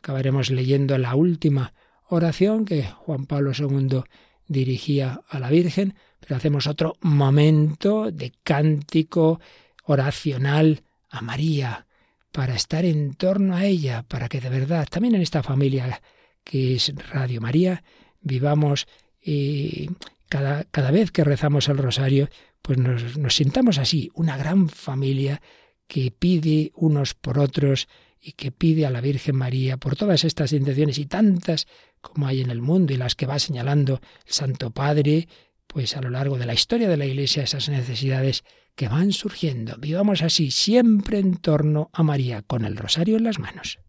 acabaremos 0.03 0.51
leyendo 0.51 0.99
la 0.99 1.15
última 1.15 1.75
oración 2.09 2.65
que 2.65 2.83
Juan 2.83 3.27
Pablo 3.27 3.53
II 3.57 4.03
dirigía 4.49 5.21
a 5.29 5.39
la 5.39 5.49
Virgen, 5.49 5.95
pero 6.19 6.35
hacemos 6.35 6.67
otro 6.67 6.97
momento 7.03 8.11
de 8.11 8.33
cántico 8.43 9.41
oracional 9.85 10.83
a 11.09 11.23
María, 11.23 11.87
para 12.33 12.57
estar 12.57 12.85
en 12.85 13.15
torno 13.15 13.55
a 13.55 13.65
ella, 13.65 14.03
para 14.09 14.29
que 14.29 14.41
de 14.41 14.49
verdad, 14.49 14.89
también 14.91 15.15
en 15.15 15.23
esta 15.23 15.45
familia 15.45 16.03
que 16.43 16.75
es 16.75 16.93
Radio 17.11 17.41
María, 17.41 17.85
vivamos 18.23 18.89
y 19.23 19.89
cada, 20.29 20.65
cada 20.65 20.91
vez 20.91 21.13
que 21.13 21.23
rezamos 21.23 21.69
el 21.69 21.79
rosario, 21.79 22.29
pues 22.61 22.77
nos, 22.77 23.17
nos 23.19 23.37
sintamos 23.37 23.79
así, 23.79 24.11
una 24.15 24.37
gran 24.37 24.69
familia 24.69 25.41
que 25.87 26.11
pide 26.11 26.73
unos 26.75 27.15
por 27.15 27.39
otros 27.39 27.87
y 28.25 28.33
que 28.33 28.53
pide 28.53 28.87
a 28.87 28.91
la 28.91 29.01
Virgen 29.01 29.35
María 29.35 29.77
por 29.77 29.97
todas 29.97 30.25
estas 30.25 30.53
intenciones 30.53 30.99
y 30.99 31.07
tantas 31.07 31.67
como 32.01 32.29
hay 32.29 32.41
en 32.41 32.51
el 32.51 32.63
mundo 32.63 32.93
y 32.93 32.97
las 32.97 33.17
que 33.17 33.27
va 33.27 33.41
señalando 33.41 34.01
el 34.25 34.33
Santo 34.33 34.71
Padre, 34.71 35.29
pues 35.67 35.97
a 35.97 36.01
lo 36.01 36.09
largo 36.09 36.39
de 36.39 36.47
la 36.47 36.55
historia 36.55 36.89
de 36.89 36.97
la 36.97 37.07
Iglesia 37.07 37.43
esas 37.43 37.69
necesidades 37.69 38.45
que 38.77 38.89
van 38.89 39.13
surgiendo. 39.13 39.77
Vivamos 39.79 40.23
así, 40.23 40.51
siempre 40.53 41.19
en 41.19 41.37
torno 41.37 41.91
a 41.93 42.05
María, 42.05 42.43
con 42.43 42.65
el 42.65 42.77
rosario 42.77 43.17
en 43.17 43.25
las 43.25 43.41
manos. 43.41 43.81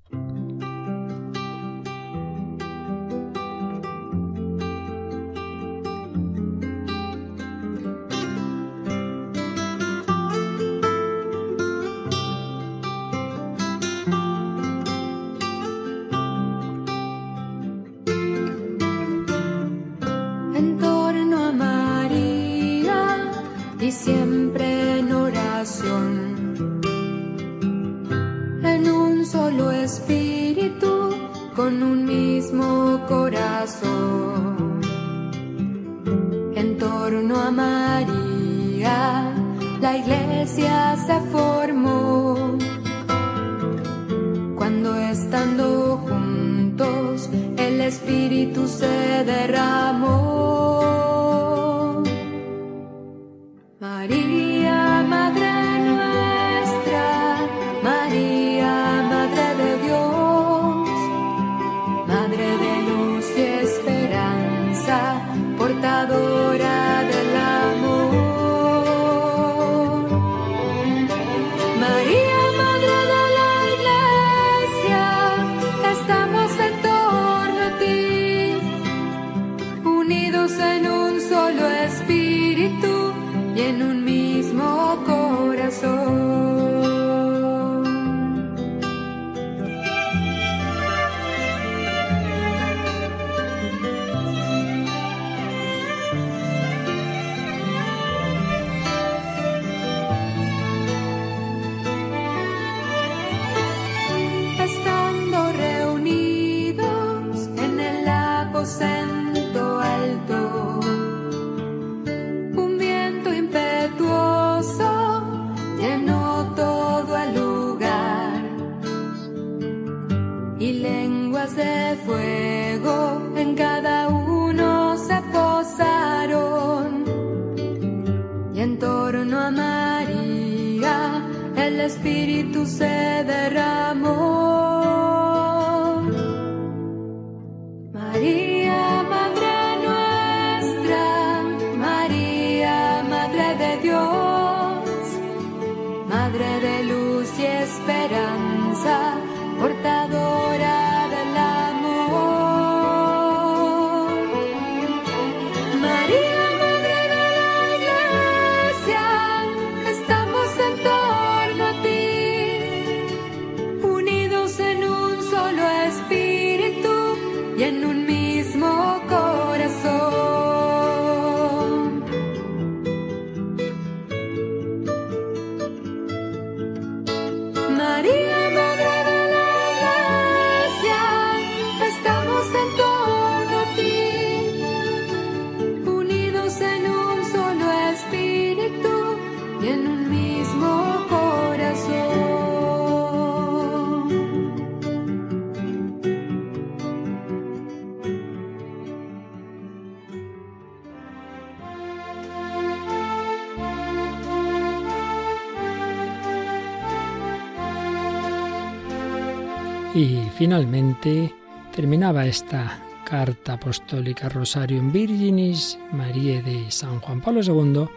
Y 209.95 210.17
finalmente 210.35 211.33
terminaba 211.71 212.25
esta 212.25 212.79
carta 213.05 213.53
apostólica 213.53 214.27
Rosario 214.27 214.79
en 214.79 214.91
Virginis 214.91 215.77
María 215.91 216.41
de 216.41 216.71
San 216.71 216.99
Juan 216.99 217.21
Pablo 217.21 217.41
II 217.43 217.87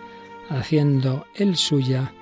haciendo 0.50 1.26
el 1.34 1.56
suya 1.56 2.12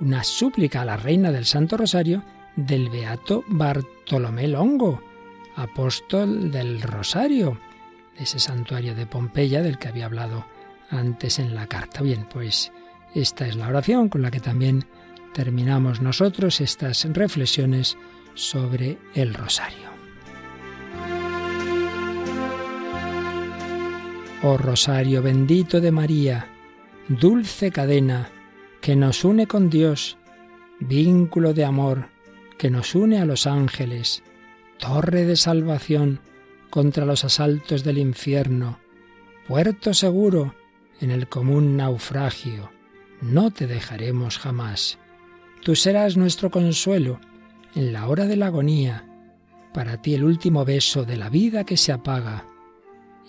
una 0.00 0.24
súplica 0.24 0.82
a 0.82 0.84
la 0.84 0.96
reina 0.96 1.30
del 1.30 1.44
Santo 1.44 1.76
Rosario 1.76 2.24
del 2.56 2.90
beato 2.90 3.44
Bartolomé 3.46 4.48
Longo, 4.48 5.00
apóstol 5.54 6.50
del 6.50 6.82
Rosario, 6.82 7.58
ese 8.16 8.38
santuario 8.38 8.94
de 8.94 9.06
Pompeya 9.06 9.62
del 9.62 9.78
que 9.78 9.88
había 9.88 10.06
hablado 10.06 10.44
antes 10.90 11.38
en 11.38 11.54
la 11.54 11.66
carta. 11.66 12.02
Bien, 12.02 12.26
pues 12.32 12.72
esta 13.14 13.46
es 13.46 13.54
la 13.54 13.68
oración 13.68 14.08
con 14.08 14.22
la 14.22 14.30
que 14.30 14.40
también 14.40 14.86
terminamos 15.34 16.00
nosotros 16.00 16.60
estas 16.60 17.04
reflexiones 17.12 17.96
sobre 18.40 18.96
el 19.14 19.34
rosario. 19.34 19.90
Oh 24.42 24.56
rosario 24.56 25.22
bendito 25.22 25.80
de 25.80 25.92
María, 25.92 26.48
dulce 27.08 27.70
cadena 27.70 28.30
que 28.80 28.96
nos 28.96 29.24
une 29.24 29.46
con 29.46 29.68
Dios, 29.68 30.16
vínculo 30.78 31.52
de 31.52 31.66
amor 31.66 32.08
que 32.56 32.70
nos 32.70 32.94
une 32.94 33.18
a 33.18 33.26
los 33.26 33.46
ángeles, 33.46 34.22
torre 34.78 35.26
de 35.26 35.36
salvación 35.36 36.20
contra 36.70 37.04
los 37.04 37.24
asaltos 37.24 37.84
del 37.84 37.98
infierno, 37.98 38.78
puerto 39.46 39.92
seguro 39.92 40.54
en 41.00 41.10
el 41.10 41.28
común 41.28 41.76
naufragio. 41.76 42.70
No 43.20 43.50
te 43.50 43.66
dejaremos 43.66 44.38
jamás. 44.38 44.98
Tú 45.62 45.76
serás 45.76 46.16
nuestro 46.16 46.50
consuelo 46.50 47.20
en 47.74 47.92
la 47.92 48.08
hora 48.08 48.26
de 48.26 48.36
la 48.36 48.46
agonía, 48.46 49.06
para 49.72 50.00
ti 50.02 50.14
el 50.14 50.24
último 50.24 50.64
beso 50.64 51.04
de 51.04 51.16
la 51.16 51.28
vida 51.28 51.64
que 51.64 51.76
se 51.76 51.92
apaga 51.92 52.46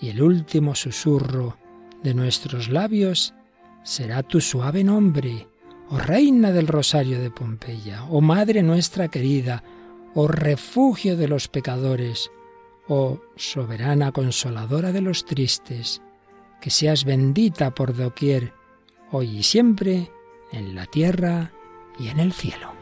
y 0.00 0.08
el 0.08 0.22
último 0.22 0.74
susurro 0.74 1.56
de 2.02 2.14
nuestros 2.14 2.68
labios 2.68 3.34
será 3.84 4.22
tu 4.22 4.40
suave 4.40 4.82
nombre, 4.82 5.48
oh 5.88 5.98
Reina 5.98 6.50
del 6.50 6.66
Rosario 6.66 7.20
de 7.20 7.30
Pompeya, 7.30 8.04
oh 8.04 8.20
Madre 8.20 8.62
nuestra 8.62 9.08
querida, 9.08 9.62
oh 10.14 10.26
refugio 10.26 11.16
de 11.16 11.28
los 11.28 11.48
pecadores, 11.48 12.30
oh 12.88 13.20
soberana 13.36 14.12
consoladora 14.12 14.92
de 14.92 15.00
los 15.00 15.24
tristes. 15.24 16.02
que 16.60 16.70
seas 16.70 17.04
bendita 17.04 17.74
por 17.74 17.96
doquier, 17.96 18.52
hoy 19.10 19.38
y 19.38 19.42
siempre, 19.42 20.12
en 20.52 20.76
la 20.76 20.86
tierra 20.86 21.50
y 21.98 22.06
en 22.06 22.20
el 22.20 22.32
cielo. 22.32 22.81